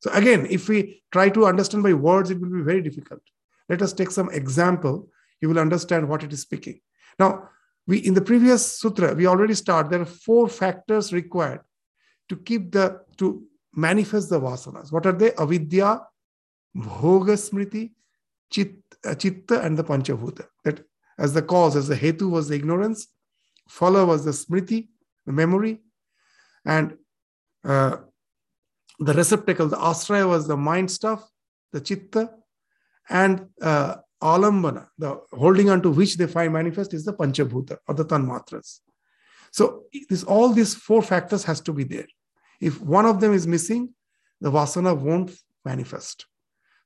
So 0.00 0.10
again, 0.10 0.48
if 0.50 0.68
we 0.68 1.04
try 1.12 1.28
to 1.28 1.46
understand 1.46 1.84
by 1.84 1.92
words, 1.92 2.32
it 2.32 2.40
will 2.40 2.50
be 2.50 2.62
very 2.62 2.82
difficult. 2.82 3.20
Let 3.68 3.80
us 3.80 3.92
take 3.92 4.10
some 4.10 4.28
example. 4.30 5.08
You 5.40 5.50
will 5.50 5.60
understand 5.60 6.08
what 6.08 6.24
it 6.24 6.32
is 6.32 6.40
speaking. 6.40 6.80
Now, 7.20 7.48
we 7.86 7.98
in 7.98 8.14
the 8.14 8.22
previous 8.22 8.80
sutra, 8.80 9.14
we 9.14 9.28
already 9.28 9.54
start. 9.54 9.88
There 9.88 10.00
are 10.00 10.16
four 10.26 10.48
factors 10.48 11.12
required 11.12 11.60
to 12.28 12.34
keep 12.36 12.72
the 12.72 13.02
to 13.18 13.44
manifest 13.72 14.30
the 14.30 14.40
vasanas. 14.40 14.90
What 14.90 15.06
are 15.06 15.12
they? 15.12 15.30
Avidya, 15.38 16.00
Bhoga 16.76 17.36
Smriti, 17.46 17.92
uh, 19.06 19.14
Chitta, 19.14 19.64
and 19.64 19.78
the 19.78 19.84
Panchabhuta. 19.84 20.46
That 20.64 20.84
as 21.22 21.32
the 21.32 21.40
cause, 21.40 21.76
as 21.76 21.86
the 21.88 21.94
Hetu 21.94 22.28
was 22.28 22.48
the 22.48 22.56
ignorance, 22.56 23.06
Phala 23.70 24.06
was 24.06 24.24
the 24.24 24.32
Smriti, 24.32 24.88
the 25.24 25.32
memory, 25.32 25.80
and 26.64 26.96
uh, 27.64 27.96
the 28.98 29.14
receptacle, 29.14 29.68
the 29.68 29.76
Asraya 29.76 30.28
was 30.28 30.48
the 30.48 30.56
mind 30.56 30.90
stuff, 30.90 31.26
the 31.72 31.80
Chitta, 31.80 32.30
and 33.08 33.46
uh, 33.62 33.96
Alambana, 34.20 34.88
the 34.98 35.20
holding 35.32 35.70
on 35.70 35.80
to 35.82 35.90
which 35.90 36.16
they 36.16 36.26
find 36.26 36.52
manifest 36.52 36.92
is 36.92 37.04
the 37.04 37.12
Panchabhuta 37.12 37.78
or 37.86 37.94
the 37.94 38.04
Tanmatras. 38.04 38.80
So 39.52 39.84
this, 40.08 40.24
all 40.24 40.48
these 40.52 40.74
four 40.74 41.02
factors 41.02 41.44
has 41.44 41.60
to 41.62 41.72
be 41.72 41.84
there. 41.84 42.06
If 42.60 42.80
one 42.80 43.06
of 43.06 43.20
them 43.20 43.32
is 43.32 43.46
missing, 43.46 43.94
the 44.40 44.50
vasana 44.50 44.96
won't 44.96 45.32
manifest. 45.64 46.26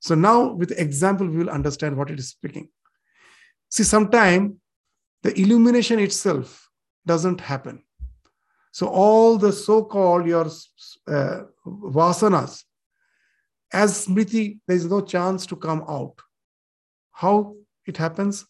So 0.00 0.14
now 0.14 0.52
with 0.52 0.72
example, 0.72 1.26
we 1.26 1.38
will 1.38 1.50
understand 1.50 1.96
what 1.96 2.10
it 2.10 2.18
is 2.18 2.28
speaking. 2.28 2.68
See, 3.70 3.84
sometime 3.84 4.60
the 5.22 5.38
illumination 5.40 5.98
itself 5.98 6.68
doesn't 7.06 7.40
happen. 7.40 7.82
So 8.72 8.86
all 8.88 9.38
the 9.38 9.52
so-called 9.52 10.26
your 10.26 10.46
uh, 11.08 11.44
vasanas, 11.66 12.64
as 13.72 14.06
smriti, 14.06 14.58
there 14.66 14.76
is 14.76 14.86
no 14.86 15.00
chance 15.00 15.46
to 15.46 15.56
come 15.56 15.82
out. 15.88 16.20
How 17.12 17.56
it 17.86 17.96
happens? 17.96 18.44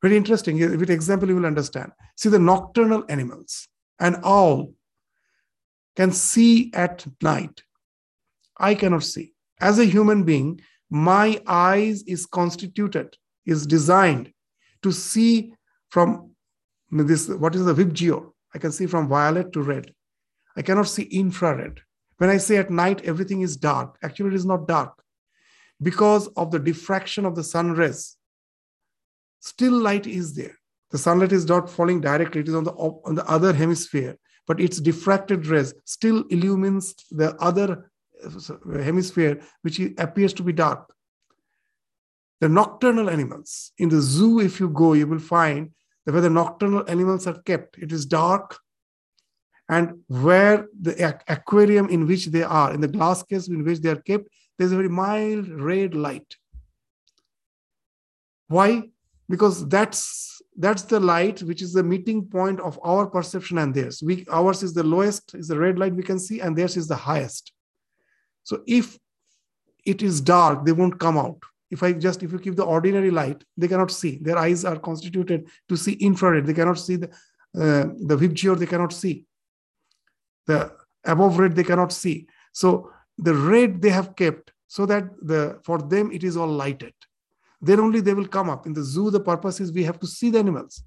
Very 0.00 0.16
interesting. 0.16 0.58
With 0.78 0.90
example, 0.90 1.28
you 1.28 1.36
will 1.36 1.46
understand. 1.46 1.92
See 2.16 2.28
the 2.28 2.38
nocturnal 2.38 3.04
animals, 3.08 3.68
an 3.98 4.20
owl 4.24 4.72
can 5.96 6.12
see 6.12 6.70
at 6.72 7.04
night. 7.20 7.62
I 8.56 8.74
cannot 8.74 9.02
see. 9.02 9.34
as 9.60 9.78
a 9.78 9.84
human 9.84 10.22
being, 10.24 10.60
my 10.90 11.40
eyes 11.46 12.02
is 12.04 12.26
constituted, 12.26 13.16
is 13.44 13.66
designed 13.66 14.32
to 14.82 14.92
see 14.92 15.52
from 15.90 16.30
this, 16.90 17.28
what 17.28 17.54
is 17.54 17.64
the 17.64 17.74
VIBGYOR? 17.74 18.30
I 18.54 18.58
can 18.58 18.72
see 18.72 18.86
from 18.86 19.08
violet 19.08 19.52
to 19.52 19.62
red. 19.62 19.92
I 20.56 20.62
cannot 20.62 20.88
see 20.88 21.02
infrared. 21.04 21.80
When 22.18 22.30
I 22.30 22.38
say 22.38 22.56
at 22.56 22.70
night 22.70 23.04
everything 23.04 23.42
is 23.42 23.56
dark, 23.56 23.96
actually 24.02 24.28
it 24.28 24.34
is 24.34 24.46
not 24.46 24.66
dark. 24.66 25.02
Because 25.80 26.26
of 26.28 26.50
the 26.50 26.58
diffraction 26.58 27.24
of 27.24 27.36
the 27.36 27.44
sun 27.44 27.72
rays, 27.72 28.16
still 29.40 29.72
light 29.72 30.06
is 30.06 30.34
there. 30.34 30.56
The 30.90 30.98
sunlight 30.98 31.32
is 31.32 31.46
not 31.46 31.68
falling 31.70 32.00
directly, 32.00 32.40
it 32.40 32.48
is 32.48 32.54
on 32.54 32.64
the, 32.64 32.72
on 32.72 33.14
the 33.14 33.28
other 33.30 33.52
hemisphere, 33.52 34.16
but 34.46 34.60
its 34.60 34.80
diffracted 34.80 35.48
rays 35.48 35.74
still 35.84 36.24
illumines 36.30 36.94
the 37.10 37.36
other 37.36 37.90
uh, 38.24 38.82
hemisphere, 38.82 39.40
which 39.62 39.78
appears 39.98 40.32
to 40.32 40.42
be 40.42 40.52
dark. 40.52 40.92
The 42.40 42.48
nocturnal 42.48 43.10
animals, 43.10 43.72
in 43.78 43.88
the 43.88 44.00
zoo, 44.00 44.40
if 44.40 44.60
you 44.60 44.68
go, 44.68 44.92
you 44.92 45.06
will 45.06 45.18
find 45.18 45.70
that 46.06 46.12
where 46.12 46.22
the 46.22 46.30
nocturnal 46.30 46.84
animals 46.88 47.26
are 47.26 47.40
kept, 47.42 47.78
it 47.78 47.92
is 47.92 48.06
dark. 48.06 48.58
And 49.68 50.00
where 50.06 50.66
the 50.80 51.20
aquarium 51.28 51.88
in 51.88 52.06
which 52.06 52.26
they 52.26 52.42
are, 52.42 52.72
in 52.72 52.80
the 52.80 52.88
glass 52.88 53.22
case 53.22 53.48
in 53.48 53.64
which 53.64 53.80
they 53.80 53.90
are 53.90 53.96
kept, 53.96 54.28
there's 54.56 54.72
a 54.72 54.76
very 54.76 54.88
mild 54.88 55.48
red 55.48 55.94
light. 55.94 56.36
Why? 58.46 58.84
Because 59.28 59.68
that's 59.68 60.40
that's 60.56 60.82
the 60.82 60.98
light 60.98 61.40
which 61.42 61.62
is 61.62 61.72
the 61.72 61.82
meeting 61.82 62.26
point 62.26 62.58
of 62.60 62.80
our 62.82 63.06
perception 63.06 63.58
and 63.58 63.72
theirs. 63.72 64.02
We, 64.02 64.26
ours 64.28 64.64
is 64.64 64.74
the 64.74 64.82
lowest, 64.82 65.34
is 65.34 65.46
the 65.46 65.58
red 65.58 65.78
light 65.78 65.94
we 65.94 66.02
can 66.02 66.18
see, 66.18 66.40
and 66.40 66.56
theirs 66.56 66.76
is 66.76 66.88
the 66.88 66.96
highest. 66.96 67.52
So 68.42 68.62
if 68.66 68.98
it 69.84 70.02
is 70.02 70.20
dark, 70.20 70.64
they 70.64 70.72
won't 70.72 70.98
come 70.98 71.16
out. 71.16 71.40
If 71.70 71.82
I 71.82 71.92
just 71.92 72.22
if 72.22 72.32
you 72.32 72.38
keep 72.38 72.56
the 72.56 72.64
ordinary 72.64 73.10
light, 73.10 73.44
they 73.56 73.68
cannot 73.68 73.90
see. 73.90 74.18
Their 74.22 74.38
eyes 74.38 74.64
are 74.64 74.78
constituted 74.78 75.48
to 75.68 75.76
see 75.76 75.92
infrared. 75.94 76.46
They 76.46 76.54
cannot 76.54 76.78
see 76.78 76.96
the 76.96 77.08
uh, 77.54 77.86
the 78.10 78.16
VIBGYOR, 78.16 78.58
they 78.58 78.66
cannot 78.66 78.92
see. 78.92 79.24
The 80.46 80.72
above 81.04 81.38
red 81.38 81.56
they 81.56 81.64
cannot 81.64 81.92
see. 81.92 82.26
So 82.52 82.90
the 83.18 83.34
red 83.34 83.82
they 83.82 83.90
have 83.90 84.14
kept 84.16 84.52
so 84.66 84.86
that 84.86 85.04
the 85.22 85.58
for 85.64 85.78
them 85.78 86.12
it 86.12 86.22
is 86.22 86.36
all 86.36 86.46
lighted 86.46 86.94
then 87.60 87.80
only 87.80 88.00
they 88.00 88.14
will 88.14 88.28
come 88.28 88.48
up 88.48 88.66
in 88.66 88.72
the 88.72 88.82
zoo 88.82 89.10
the 89.10 89.20
purpose 89.20 89.60
is 89.60 89.72
we 89.72 89.82
have 89.82 89.98
to 89.98 90.06
see 90.06 90.30
the 90.30 90.38
animals 90.38 90.84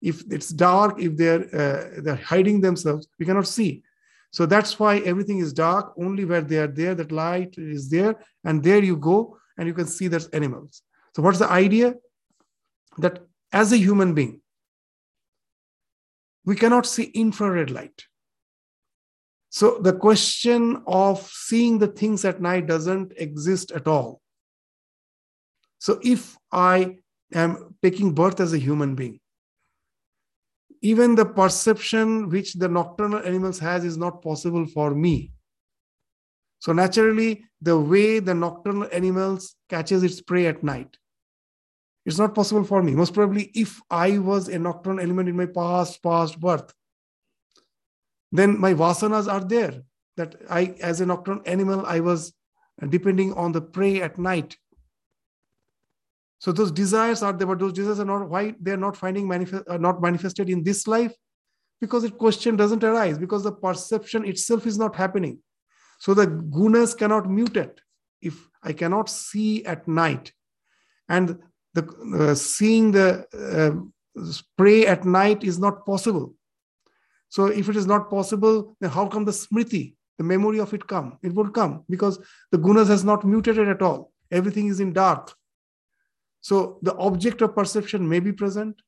if 0.00 0.22
it's 0.30 0.48
dark 0.48 1.00
if 1.00 1.16
they're 1.16 1.44
uh, 1.54 2.00
they're 2.02 2.24
hiding 2.32 2.60
themselves 2.60 3.06
we 3.18 3.26
cannot 3.26 3.46
see 3.46 3.82
so 4.30 4.46
that's 4.46 4.78
why 4.78 4.98
everything 4.98 5.38
is 5.38 5.52
dark 5.52 5.92
only 5.98 6.24
where 6.24 6.40
they 6.40 6.58
are 6.58 6.72
there 6.80 6.94
that 6.94 7.12
light 7.12 7.54
is 7.58 7.90
there 7.90 8.14
and 8.44 8.62
there 8.62 8.82
you 8.82 8.96
go 8.96 9.36
and 9.58 9.66
you 9.66 9.74
can 9.74 9.86
see 9.86 10.08
there's 10.08 10.28
animals. 10.28 10.82
So 11.14 11.22
what's 11.22 11.38
the 11.38 11.50
idea? 11.50 11.94
That 12.98 13.26
as 13.52 13.72
a 13.72 13.76
human 13.76 14.14
being 14.14 14.40
we 16.46 16.54
cannot 16.54 16.86
see 16.86 17.04
infrared 17.04 17.70
light. 17.70 18.04
So 19.50 19.78
the 19.80 19.92
question 19.92 20.82
of 20.86 21.28
seeing 21.32 21.78
the 21.78 21.88
things 21.88 22.24
at 22.24 22.40
night 22.40 22.66
doesn't 22.66 23.12
exist 23.16 23.72
at 23.72 23.86
all. 23.86 24.22
So 25.78 25.98
if 26.02 26.36
I 26.52 26.96
am 27.34 27.74
taking 27.82 28.14
birth 28.14 28.40
as 28.40 28.52
a 28.52 28.58
human 28.58 28.94
being, 28.94 29.20
even 30.82 31.14
the 31.14 31.26
perception 31.26 32.28
which 32.28 32.54
the 32.54 32.68
nocturnal 32.68 33.24
animals 33.24 33.58
has 33.58 33.84
is 33.84 33.96
not 33.96 34.22
possible 34.22 34.66
for 34.66 34.94
me. 34.94 35.32
So 36.58 36.72
naturally, 36.72 37.44
the 37.60 37.78
way 37.78 38.18
the 38.18 38.34
nocturnal 38.34 38.88
animals 38.92 39.54
catches 39.68 40.02
its 40.02 40.20
prey 40.20 40.46
at 40.46 40.62
night, 40.62 40.96
it's 42.04 42.18
not 42.18 42.34
possible 42.34 42.64
for 42.64 42.82
me. 42.82 42.94
Most 42.94 43.14
probably, 43.14 43.50
if 43.54 43.80
I 43.90 44.18
was 44.18 44.48
a 44.48 44.58
nocturnal 44.58 45.00
element 45.00 45.28
in 45.28 45.36
my 45.36 45.46
past, 45.46 46.02
past 46.02 46.40
birth, 46.40 46.72
then 48.32 48.58
my 48.60 48.74
vasanas 48.74 49.30
are 49.30 49.44
there. 49.44 49.82
That 50.16 50.36
I, 50.48 50.74
as 50.80 51.00
a 51.00 51.06
nocturnal 51.06 51.42
animal, 51.46 51.84
I 51.84 52.00
was 52.00 52.32
depending 52.88 53.34
on 53.34 53.52
the 53.52 53.60
prey 53.60 54.00
at 54.00 54.18
night. 54.18 54.56
So 56.38 56.52
those 56.52 56.70
desires 56.70 57.22
are 57.22 57.32
there, 57.32 57.46
but 57.46 57.58
those 57.58 57.72
desires 57.72 58.00
are 58.00 58.04
not 58.04 58.28
why 58.28 58.54
they 58.60 58.70
are 58.70 58.76
not 58.76 58.96
finding 58.96 59.26
manifest, 59.26 59.64
uh, 59.68 59.76
not 59.76 60.00
manifested 60.00 60.48
in 60.48 60.62
this 60.62 60.86
life, 60.86 61.12
because 61.80 62.02
the 62.02 62.10
question 62.10 62.56
doesn't 62.56 62.84
arise 62.84 63.18
because 63.18 63.42
the 63.42 63.52
perception 63.52 64.24
itself 64.24 64.66
is 64.66 64.78
not 64.78 64.94
happening. 64.96 65.38
So 65.98 66.14
the 66.14 66.26
gunas 66.26 66.96
cannot 66.96 67.24
mutate. 67.24 67.78
If 68.20 68.48
I 68.62 68.72
cannot 68.72 69.08
see 69.08 69.64
at 69.64 69.86
night, 69.86 70.32
and 71.08 71.38
the 71.74 71.84
uh, 72.18 72.34
seeing 72.34 72.92
the 72.92 73.26
uh, 73.32 74.22
prey 74.56 74.86
at 74.86 75.04
night 75.04 75.44
is 75.44 75.58
not 75.58 75.84
possible. 75.86 76.34
So 77.28 77.46
if 77.46 77.68
it 77.68 77.76
is 77.76 77.86
not 77.86 78.08
possible, 78.08 78.76
then 78.80 78.90
how 78.90 79.06
come 79.06 79.24
the 79.24 79.32
smriti, 79.32 79.94
the 80.18 80.24
memory 80.24 80.58
of 80.58 80.72
it 80.72 80.86
come? 80.86 81.18
It 81.22 81.34
will 81.34 81.50
come 81.50 81.84
because 81.88 82.18
the 82.50 82.58
gunas 82.58 82.88
has 82.88 83.04
not 83.04 83.24
mutated 83.24 83.68
at 83.68 83.82
all. 83.82 84.12
Everything 84.30 84.68
is 84.68 84.80
in 84.80 84.92
dark. 84.92 85.34
So 86.40 86.78
the 86.82 86.94
object 86.96 87.42
of 87.42 87.54
perception 87.54 88.08
may 88.08 88.20
be 88.20 88.32
present, 88.32 88.80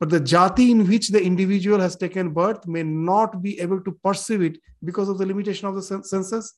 but 0.00 0.10
the 0.10 0.20
jati 0.20 0.70
in 0.70 0.86
which 0.86 1.08
the 1.08 1.22
individual 1.22 1.80
has 1.80 1.96
taken 1.96 2.30
birth 2.30 2.66
may 2.66 2.82
not 2.82 3.42
be 3.42 3.58
able 3.60 3.80
to 3.82 3.92
perceive 4.04 4.42
it 4.42 4.58
because 4.84 5.08
of 5.08 5.18
the 5.18 5.26
limitation 5.26 5.66
of 5.66 5.74
the 5.74 5.82
senses. 5.82 6.54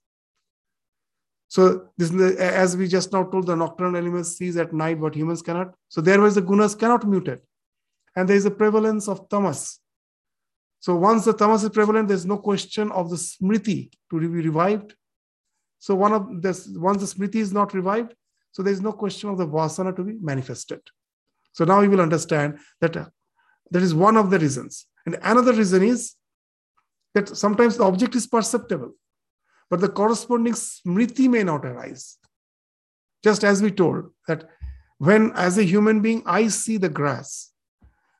So 1.49 1.88
this 1.97 2.12
as 2.38 2.76
we 2.76 2.86
just 2.86 3.12
now 3.12 3.24
told, 3.24 3.47
the 3.47 3.57
nocturnal 3.57 3.97
animals 3.97 4.36
sees 4.36 4.57
at 4.57 4.72
night 4.72 4.99
what 4.99 5.14
humans 5.14 5.43
cannot. 5.43 5.74
So 5.88 6.01
therefore 6.01 6.30
the 6.30 6.43
gunas 6.43 6.78
cannot 6.78 7.03
mutate. 7.03 7.41
And 8.14 8.28
there 8.28 8.36
is 8.36 8.45
a 8.45 8.51
prevalence 8.51 9.09
of 9.09 9.28
tamas. 9.28 9.80
So 10.80 10.95
once 10.95 11.24
the 11.24 11.32
tamas 11.32 11.64
is 11.64 11.70
prevalent, 11.70 12.09
there's 12.09 12.26
no 12.26 12.38
question 12.38 12.93
of 12.93 13.11
the 13.11 13.16
smriti 13.16 13.91
to 14.11 14.20
be 14.20 14.26
revived. 14.28 14.95
So 15.78 15.95
one 15.95 16.12
of 16.12 16.43
this, 16.43 16.68
once 16.68 17.01
the 17.01 17.07
smriti 17.07 17.36
is 17.36 17.53
not 17.53 17.74
revived, 17.74 18.14
so 18.53 18.62
there 18.62 18.72
is 18.72 18.80
no 18.80 18.93
question 18.93 19.30
of 19.30 19.38
the 19.38 19.47
vasana 19.47 19.95
to 19.97 20.05
be 20.05 20.14
manifested. 20.20 20.80
So 21.53 21.64
now 21.64 21.80
you 21.80 21.91
will 21.91 22.01
understand 22.01 22.59
that 22.80 23.11
that 23.71 23.83
is 23.83 23.95
one 23.95 24.16
of 24.16 24.31
the 24.31 24.39
reasons. 24.39 24.87
And 25.07 25.18
another 25.23 25.53
reason 25.53 25.83
is 25.83 26.14
that 27.14 27.37
sometimes 27.37 27.77
the 27.77 27.85
object 27.85 28.14
is 28.14 28.27
perceptible, 28.27 28.93
but 29.68 29.81
the 29.81 29.89
corresponding 29.89 30.55
smriti 30.55 31.29
may 31.29 31.43
not 31.43 31.64
arise. 31.64 32.18
Just 33.23 33.45
as 33.45 33.62
we 33.62 33.71
told 33.71 34.11
that 34.29 34.49
when, 34.99 35.33
as 35.33 35.59
a 35.59 35.62
human 35.64 36.01
being, 36.01 36.23
I 36.27 36.49
see 36.49 36.77
the 36.77 36.89
grass, 36.89 37.53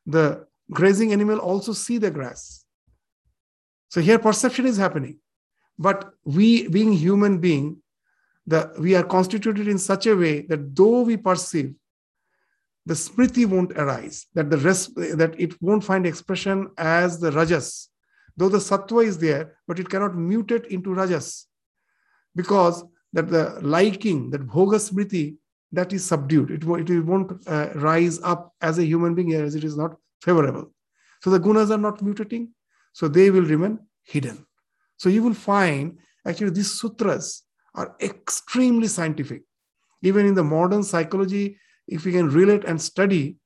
the 0.07 0.46
grazing 0.70 1.12
animal 1.12 1.38
also 1.38 1.72
see 1.72 1.98
the 1.98 2.11
grass. 2.11 2.64
So 3.88 4.01
here 4.01 4.18
perception 4.18 4.66
is 4.66 4.76
happening. 4.76 5.18
But 5.78 6.12
we, 6.24 6.68
being 6.68 6.92
human 6.92 7.38
being, 7.38 7.82
the, 8.46 8.72
we 8.78 8.94
are 8.94 9.03
constituted 9.03 9.68
in 9.68 9.78
such 9.78 10.07
a 10.07 10.14
way 10.14 10.42
that 10.42 10.74
though 10.76 11.03
we 11.03 11.16
perceive, 11.16 11.74
the 12.91 12.97
smriti 12.97 13.47
won't 13.47 13.70
arise, 13.82 14.26
that 14.34 14.51
the 14.51 14.57
rest, 14.59 14.97
that 14.97 15.32
it 15.38 15.53
won't 15.62 15.84
find 15.84 16.05
expression 16.05 16.68
as 16.76 17.20
the 17.20 17.30
rajas. 17.30 17.88
Though 18.36 18.49
the 18.49 18.59
sattva 18.59 19.05
is 19.05 19.16
there, 19.16 19.59
but 19.68 19.78
it 19.78 19.88
cannot 19.88 20.14
mutate 20.14 20.66
into 20.66 20.93
rajas 20.93 21.47
because 22.34 22.82
that 23.12 23.28
the 23.28 23.45
liking, 23.62 24.30
that 24.30 24.45
bhoga 24.45 24.80
smriti, 24.86 25.36
that 25.70 25.93
is 25.93 26.05
subdued. 26.05 26.51
It, 26.51 26.64
it 26.91 27.05
won't 27.05 27.30
uh, 27.47 27.68
rise 27.76 28.20
up 28.24 28.53
as 28.61 28.78
a 28.78 28.84
human 28.84 29.14
being 29.14 29.34
as 29.34 29.55
it 29.55 29.62
is 29.62 29.76
not 29.76 29.97
favorable. 30.20 30.72
So 31.22 31.30
the 31.30 31.38
gunas 31.38 31.70
are 31.70 31.78
not 31.78 32.01
mutating, 32.01 32.49
so 32.93 33.07
they 33.07 33.30
will 33.30 33.45
remain 33.45 33.78
hidden. 34.03 34.45
So 34.97 35.09
you 35.09 35.22
will 35.22 35.34
find 35.34 35.97
actually 36.26 36.51
these 36.51 36.72
sutras 36.72 37.45
are 37.72 37.95
extremely 38.01 38.88
scientific. 38.88 39.43
Even 40.03 40.26
in 40.26 40.34
the 40.34 40.43
modern 40.43 40.82
psychology, 40.82 41.57
if 41.86 42.04
we 42.04 42.12
can 42.12 42.28
relate 42.28 42.64
and 42.64 42.80
study, 42.80 43.36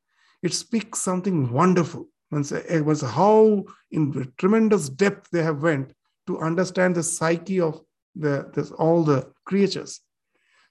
it 0.43 0.53
speaks 0.53 1.01
something 1.01 1.51
wonderful. 1.51 2.09
It 2.33 2.85
was 2.85 3.03
eh, 3.03 3.09
how 3.09 3.65
in 3.91 4.33
tremendous 4.39 4.89
depth 4.89 5.29
they 5.31 5.43
have 5.43 5.63
went 5.63 5.93
to 6.27 6.39
understand 6.39 6.97
the 6.97 7.03
psyche 7.03 7.61
of 7.61 7.81
the 8.15 8.51
this, 8.55 8.71
all 8.73 9.05
the 9.05 9.31
creatures. 9.45 10.01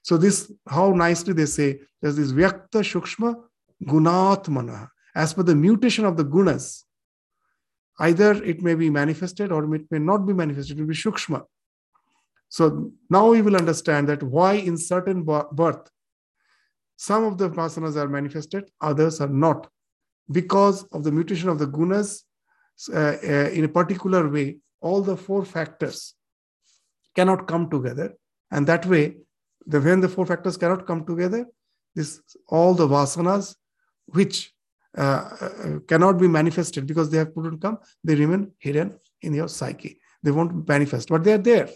So 0.02 0.16
this, 0.16 0.52
how 0.68 0.90
nicely 0.92 1.32
they 1.32 1.46
say, 1.46 1.80
there's 2.02 2.16
this 2.16 2.32
vyakta 2.32 2.80
shukshma 2.82 3.36
gunatmana. 3.82 4.88
As 5.14 5.32
per 5.32 5.42
the 5.42 5.54
mutation 5.54 6.04
of 6.04 6.16
the 6.16 6.24
gunas, 6.24 6.82
either 7.98 8.42
it 8.44 8.62
may 8.62 8.74
be 8.74 8.90
manifested 8.90 9.50
or 9.50 9.74
it 9.74 9.90
may 9.90 9.98
not 9.98 10.26
be 10.26 10.32
manifested. 10.32 10.78
It 10.78 10.82
will 10.82 10.88
be 10.88 10.94
shukshma. 10.94 11.44
So 12.48 12.92
now 13.08 13.30
we 13.30 13.40
will 13.40 13.56
understand 13.56 14.08
that 14.08 14.22
why 14.22 14.54
in 14.54 14.76
certain 14.76 15.22
birth, 15.24 15.90
some 16.96 17.24
of 17.24 17.38
the 17.38 17.50
vasanas 17.50 17.96
are 17.96 18.08
manifested, 18.08 18.70
others 18.80 19.20
are 19.20 19.28
not. 19.28 19.68
Because 20.30 20.84
of 20.84 21.04
the 21.04 21.12
mutation 21.12 21.48
of 21.48 21.58
the 21.58 21.66
gunas 21.66 22.22
uh, 22.92 23.16
uh, 23.22 23.50
in 23.50 23.64
a 23.64 23.68
particular 23.68 24.28
way, 24.28 24.58
all 24.80 25.02
the 25.02 25.16
four 25.16 25.44
factors 25.44 26.14
cannot 27.14 27.46
come 27.46 27.70
together 27.70 28.14
And 28.50 28.66
that 28.66 28.86
way, 28.86 29.16
the, 29.66 29.80
when 29.80 30.00
the 30.00 30.08
four 30.08 30.26
factors 30.26 30.56
cannot 30.56 30.86
come 30.86 31.04
together, 31.04 31.46
this 31.94 32.20
all 32.48 32.74
the 32.74 32.86
vasanas, 32.86 33.56
which 34.06 34.52
uh, 34.96 35.00
uh, 35.40 35.78
cannot 35.88 36.18
be 36.18 36.28
manifested 36.28 36.86
because 36.86 37.10
they 37.10 37.18
have 37.18 37.34
couldn't 37.34 37.60
come, 37.60 37.78
they 38.02 38.14
remain 38.14 38.52
hidden 38.58 38.98
in 39.22 39.34
your 39.34 39.48
psyche. 39.48 40.00
They 40.22 40.30
won't 40.30 40.68
manifest, 40.68 41.08
but 41.08 41.24
they 41.24 41.32
are 41.32 41.38
there. 41.38 41.68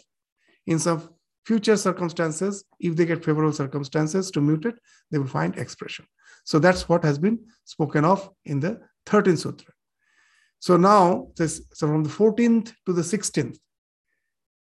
In 0.66 0.79
some 0.79 1.09
future 1.49 1.79
circumstances, 1.79 2.65
if 2.79 2.95
they 2.95 3.07
get 3.07 3.25
favorable 3.25 3.55
circumstances 3.63 4.31
to 4.31 4.41
mute 4.49 4.67
it, 4.67 4.77
they 5.11 5.19
will 5.19 5.35
find 5.39 5.57
expression. 5.57 6.05
So 6.45 6.59
that's 6.59 6.89
what 6.91 7.03
has 7.05 7.19
been 7.19 7.39
spoken 7.65 8.05
of 8.05 8.29
in 8.45 8.61
the 8.61 8.73
13th 9.07 9.39
sutra. 9.39 9.73
So 10.59 10.77
now, 10.77 11.29
this 11.39 11.63
so 11.73 11.87
from 11.87 12.05
the 12.05 12.11
14th 12.11 12.75
to 12.85 12.93
the 12.93 13.07
16th, 13.13 13.57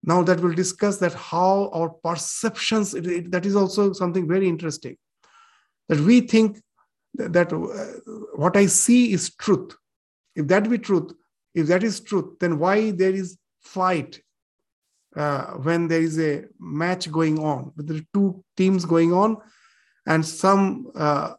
now 0.02 0.24
that 0.24 0.40
we'll 0.40 0.60
discuss 0.64 0.98
that 0.98 1.14
how 1.14 1.70
our 1.72 1.90
perceptions, 1.90 2.94
it, 2.94 3.06
it, 3.06 3.30
that 3.30 3.46
is 3.46 3.54
also 3.54 3.92
something 3.92 4.26
very 4.26 4.48
interesting. 4.48 4.96
That 5.88 6.00
we 6.00 6.22
think 6.22 6.60
that, 7.14 7.32
that 7.34 7.52
uh, 7.52 8.12
what 8.34 8.56
I 8.56 8.66
see 8.66 9.12
is 9.12 9.34
truth. 9.36 9.76
If 10.34 10.48
that 10.48 10.68
be 10.68 10.78
truth, 10.78 11.12
if 11.54 11.68
that 11.68 11.84
is 11.84 12.00
truth, 12.00 12.38
then 12.40 12.58
why 12.58 12.90
there 12.90 13.14
is 13.22 13.38
fight 13.60 14.20
uh, 15.16 15.44
when 15.66 15.88
there 15.88 16.00
is 16.00 16.18
a 16.18 16.44
match 16.58 17.10
going 17.10 17.38
on, 17.38 17.72
with 17.76 17.86
the 17.88 18.04
two 18.14 18.42
teams 18.56 18.84
going 18.84 19.12
on, 19.12 19.36
and 20.06 20.24
some 20.24 20.90
uh, 20.94 21.34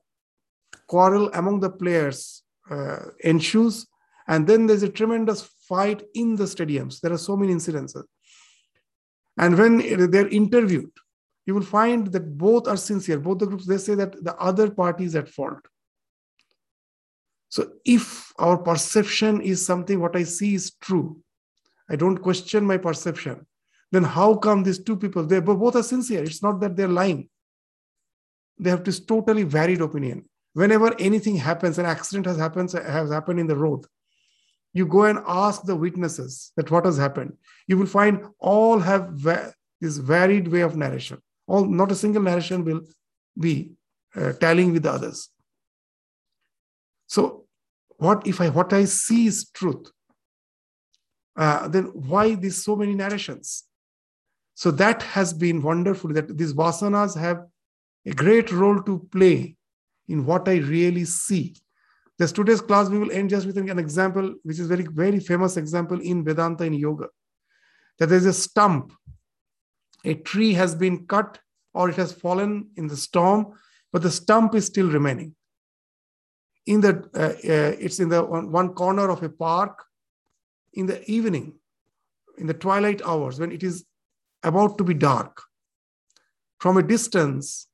quarrel 0.88 1.30
among 1.34 1.60
the 1.60 1.70
players 1.70 2.44
uh, 2.70 2.98
ensues, 3.24 3.88
and 4.28 4.48
then 4.48 4.68
there's 4.68 4.84
a 4.84 4.90
tremendous 4.90 5.42
fight 5.68 6.04
in 6.14 6.36
the 6.36 6.46
stadiums. 6.46 7.00
There 7.02 7.12
are 7.12 7.18
so 7.18 7.36
many 7.36 7.54
incidences. 7.54 8.04
And 9.38 9.58
when 9.58 10.12
they're 10.12 10.28
interviewed, 10.28 10.92
you 11.46 11.56
will 11.56 11.64
find 11.64 12.08
that 12.08 12.38
both 12.38 12.68
are 12.68 12.78
sincere. 12.78 13.20
Both 13.20 13.40
the 13.40 13.48
groups, 13.48 13.66
they 13.66 13.78
say 13.78 13.96
that 13.96 14.24
the 14.24 14.36
other 14.38 14.70
party 14.70 15.06
is 15.06 15.16
at 15.16 15.28
fault. 15.28 15.60
So 17.50 17.72
if 17.86 18.32
our 18.40 18.58
perception 18.58 19.42
is 19.42 19.66
something 19.66 20.00
what 20.00 20.16
I 20.16 20.24
see 20.24 20.56
is 20.56 20.72
true, 20.82 21.22
I 21.90 21.96
don't 21.96 22.18
question 22.18 22.66
my 22.66 22.78
perception, 22.78 23.46
then 23.94 24.04
how 24.04 24.36
come 24.36 24.64
these 24.64 24.80
two 24.80 24.98
people, 24.98 25.24
they 25.24 25.40
both 25.40 25.76
are 25.76 25.84
sincere? 25.84 26.24
It's 26.24 26.44
not 26.44 26.60
that 26.62 26.76
they're 26.76 26.88
lying. 26.88 27.30
They 28.60 28.70
have 28.72 28.84
this 28.84 29.00
totally 29.00 29.44
varied 29.44 29.82
opinion. 29.82 30.26
Whenever 30.54 30.94
anything 31.00 31.36
happens, 31.36 31.78
an 31.78 31.86
accident 31.86 32.26
has 32.26 32.38
happened, 32.38 32.72
has 32.72 33.12
happened 33.12 33.40
in 33.40 33.48
the 33.48 33.56
road, 33.56 33.86
you 34.74 34.88
go 34.88 35.04
and 35.04 35.20
ask 35.28 35.64
the 35.64 35.76
witnesses 35.76 36.52
that 36.58 36.72
what 36.72 36.86
has 36.86 36.98
happened 36.98 37.34
you 37.68 37.78
will 37.78 37.86
find 37.86 38.26
all 38.40 38.80
have 38.80 39.10
va- 39.14 39.54
this 39.80 39.98
varied 39.98 40.48
way 40.48 40.62
of 40.62 40.76
narration 40.76 41.20
all 41.48 41.66
not 41.66 41.92
a 41.92 41.96
single 41.96 42.22
narration 42.22 42.66
will 42.66 42.82
be 43.40 43.72
uh, 44.16 44.34
tallying 44.34 44.74
with 44.74 44.84
the 44.84 44.92
others 44.92 45.30
so 47.08 47.46
what 47.98 48.26
if 48.28 48.42
i 48.42 48.50
what 48.50 48.74
i 48.74 48.84
see 48.86 49.28
is 49.28 49.50
truth 49.52 49.92
uh, 51.36 51.68
then 51.68 51.86
why 52.12 52.36
these 52.36 52.64
so 52.64 52.76
many 52.76 52.94
narrations 52.94 53.64
so 54.56 54.72
that 54.72 55.02
has 55.02 55.34
been 55.34 55.62
wonderful 55.62 56.14
that 56.14 56.38
these 56.38 56.54
vasanas 56.54 57.18
have 57.18 57.46
a 58.06 58.12
great 58.12 58.52
role 58.52 58.82
to 58.84 59.08
play 59.12 59.56
in 60.08 60.26
what 60.26 60.48
i 60.48 60.56
really 60.56 61.06
see 61.06 61.56
this 62.20 62.32
today's 62.32 62.62
class, 62.62 62.90
we 62.90 63.00
will 63.00 63.12
end 63.12 63.32
just 63.32 63.48
with 63.48 63.58
an 63.58 63.80
example, 63.80 64.36
which 64.44 64.60
is 64.60 64.68
very, 64.68 64.86
very 64.86 65.20
famous 65.20 65.58
example 65.58 66.00
in 66.00 66.24
Vedanta 66.24 66.64
in 66.64 66.74
yoga. 66.74 67.08
That 67.98 68.10
there's 68.10 68.26
a 68.26 68.34
stump. 68.34 68.94
A 70.06 70.14
tree 70.14 70.54
has 70.54 70.76
been 70.76 71.08
cut 71.08 71.40
or 71.74 71.90
it 71.90 71.96
has 71.96 72.12
fallen 72.12 72.70
in 72.78 72.88
the 72.88 72.98
storm, 72.98 73.54
but 73.92 74.04
the 74.04 74.12
stump 74.12 74.54
is 74.54 74.66
still 74.66 74.90
remaining. 74.90 75.36
In 76.68 76.82
the, 76.82 77.10
uh, 77.16 77.34
uh, 77.50 77.76
it's 77.80 78.00
in 78.00 78.10
the 78.10 78.24
one, 78.24 78.52
one 78.52 78.74
corner 78.74 79.10
of 79.10 79.24
a 79.24 79.30
park 79.30 79.84
in 80.74 80.86
the 80.86 81.04
evening, 81.10 81.56
in 82.38 82.48
the 82.48 82.54
twilight 82.54 83.02
hours, 83.06 83.40
when 83.40 83.52
it 83.52 83.64
is 83.64 83.86
about 84.44 84.78
to 84.78 84.84
be 84.84 84.94
dark. 84.94 85.42
From 86.60 86.78
a 86.78 86.84
distance, 86.84 87.68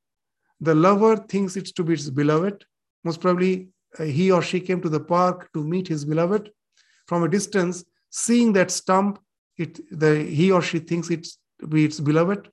the 0.60 0.74
lover 0.74 1.16
thinks 1.16 1.56
it's 1.56 1.72
to 1.72 1.84
be 1.84 1.94
its 1.94 2.10
beloved. 2.10 2.64
Most 3.04 3.20
probably, 3.20 3.68
uh, 3.98 4.04
he 4.04 4.30
or 4.30 4.42
she 4.42 4.60
came 4.60 4.80
to 4.82 4.88
the 4.88 5.00
park 5.00 5.50
to 5.54 5.64
meet 5.64 5.88
his 5.88 6.04
beloved. 6.04 6.50
From 7.06 7.22
a 7.22 7.28
distance, 7.28 7.84
seeing 8.10 8.52
that 8.54 8.70
stump, 8.70 9.18
it, 9.56 9.80
the, 9.90 10.24
he 10.24 10.52
or 10.52 10.62
she 10.62 10.78
thinks 10.78 11.10
it's 11.10 11.38
be 11.68 11.84
its 11.84 12.00
beloved. 12.00 12.48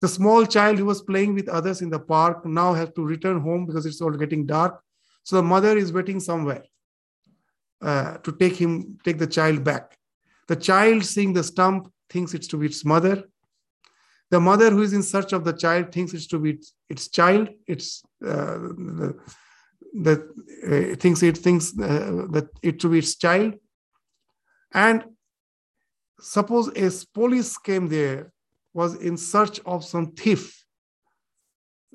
The 0.00 0.08
small 0.08 0.46
child 0.46 0.78
who 0.78 0.84
was 0.84 1.02
playing 1.02 1.34
with 1.34 1.48
others 1.48 1.80
in 1.80 1.90
the 1.90 1.98
park 1.98 2.44
now 2.44 2.72
has 2.74 2.90
to 2.96 3.04
return 3.04 3.40
home 3.40 3.66
because 3.66 3.86
it's 3.86 4.00
all 4.00 4.10
getting 4.10 4.46
dark. 4.46 4.80
So 5.24 5.36
the 5.36 5.42
mother 5.42 5.76
is 5.76 5.92
waiting 5.92 6.18
somewhere 6.20 6.64
uh, 7.80 8.18
to 8.18 8.32
take 8.32 8.56
him, 8.56 8.98
take 9.04 9.18
the 9.18 9.26
child 9.26 9.62
back. 9.62 9.96
The 10.48 10.56
child 10.56 11.04
seeing 11.04 11.32
the 11.32 11.44
stump 11.44 11.92
thinks 12.12 12.34
it's 12.34 12.48
to 12.48 12.58
be 12.58 12.66
its 12.66 12.84
mother. 12.84 13.24
The 14.30 14.40
mother 14.40 14.70
who 14.70 14.82
is 14.82 14.92
in 14.92 15.02
search 15.02 15.32
of 15.32 15.44
the 15.44 15.52
child 15.64 15.92
thinks 15.92 16.12
it's 16.14 16.28
to 16.28 16.38
be 16.38 16.50
its, 16.50 16.74
its 16.88 17.08
child. 17.08 17.48
It's 17.66 18.02
uh, 18.24 18.58
the, 18.98 19.08
that 19.92 20.20
uh, 20.66 20.96
thinks 20.96 21.22
it 21.22 21.38
thinks 21.38 21.78
uh, 21.78 22.26
that 22.30 22.48
it 22.62 22.80
to 22.80 22.88
be 22.88 22.98
its 22.98 23.14
child 23.16 23.54
and 24.72 25.04
suppose 26.20 26.68
a 26.68 27.06
police 27.12 27.58
came 27.58 27.88
there 27.88 28.32
was 28.72 28.94
in 28.94 29.16
search 29.16 29.60
of 29.66 29.84
some 29.84 30.12
thief 30.12 30.64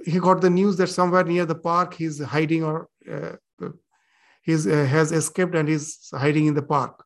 he 0.06 0.20
got 0.20 0.42
the 0.42 0.50
news 0.50 0.78
that 0.78 0.88
somewhere 0.88 1.24
near 1.24 1.46
the 1.46 1.56
park 1.56 1.96
he's 1.96 2.22
hiding 2.22 2.64
or 2.64 2.88
uh, 3.12 3.36
he's 4.44 4.68
uh, 4.68 4.86
has 4.86 5.12
escaped 5.12 5.56
and 5.56 5.68
he's 5.68 6.10
hiding 6.14 6.46
in 6.46 6.54
the 6.54 6.62
park 6.62 7.04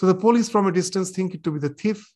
so 0.00 0.06
the 0.06 0.14
police 0.14 0.48
from 0.48 0.66
a 0.66 0.72
distance 0.72 1.10
think 1.10 1.34
it 1.34 1.44
to 1.44 1.50
be 1.50 1.58
the 1.58 1.68
thief 1.68 2.10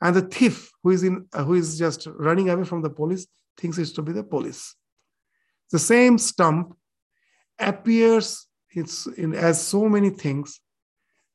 and 0.00 0.14
the 0.14 0.22
thief 0.22 0.70
who 0.82 0.90
is 0.90 1.02
in 1.02 1.26
uh, 1.32 1.42
who 1.42 1.54
is 1.54 1.76
just 1.76 2.06
running 2.06 2.48
away 2.48 2.64
from 2.64 2.82
the 2.82 2.90
police 2.90 3.26
thinks 3.58 3.76
it 3.78 3.86
to 3.86 4.02
be 4.02 4.12
the 4.12 4.22
police 4.22 4.76
the 5.72 5.78
same 5.78 6.16
stump 6.18 6.76
appears 7.58 8.46
in, 8.74 9.34
as 9.34 9.66
so 9.66 9.88
many 9.88 10.10
things. 10.10 10.60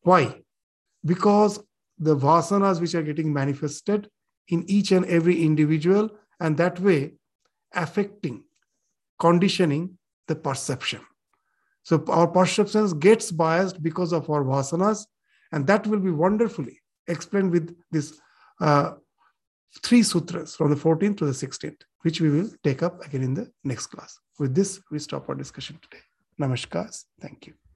Why? 0.02 0.42
Because 1.06 1.60
the 1.98 2.16
vasanas 2.16 2.80
which 2.80 2.96
are 2.96 3.04
getting 3.04 3.34
manifested 3.34 4.10
in 4.48 4.64
each 4.70 4.92
and 4.92 5.06
every 5.06 5.44
individual, 5.44 6.10
and 6.40 6.56
that 6.58 6.80
way 6.80 7.14
affecting, 7.74 8.44
conditioning 9.20 9.98
the 10.28 10.36
perception. 10.36 11.02
So 11.84 12.04
our 12.08 12.28
perceptions 12.28 12.94
gets 12.94 13.32
biased 13.32 13.82
because 13.82 14.14
of 14.14 14.30
our 14.30 14.44
vasanas, 14.44 15.06
and 15.52 15.66
that 15.68 15.88
will 15.88 16.00
be 16.00 16.12
wonderfully 16.12 16.80
explained 17.08 17.52
with 17.52 17.76
this 17.92 18.20
uh, 18.60 18.94
three 19.84 20.04
sutras 20.04 20.56
from 20.56 20.70
the 20.70 20.76
14th 20.76 21.18
to 21.18 21.26
the 21.26 21.32
16th, 21.32 21.82
which 22.02 22.22
we 22.22 22.30
will 22.30 22.50
take 22.64 22.84
up 22.84 23.04
again 23.06 23.24
in 23.24 23.34
the 23.34 23.52
next 23.64 23.88
class. 23.88 24.20
With 24.40 24.56
this, 24.56 24.80
we 24.92 25.00
stop 25.00 25.30
our 25.30 25.36
discussion 25.36 25.80
today. 25.82 26.04
Namaskars. 26.40 27.06
Thank 27.20 27.48
you. 27.48 27.67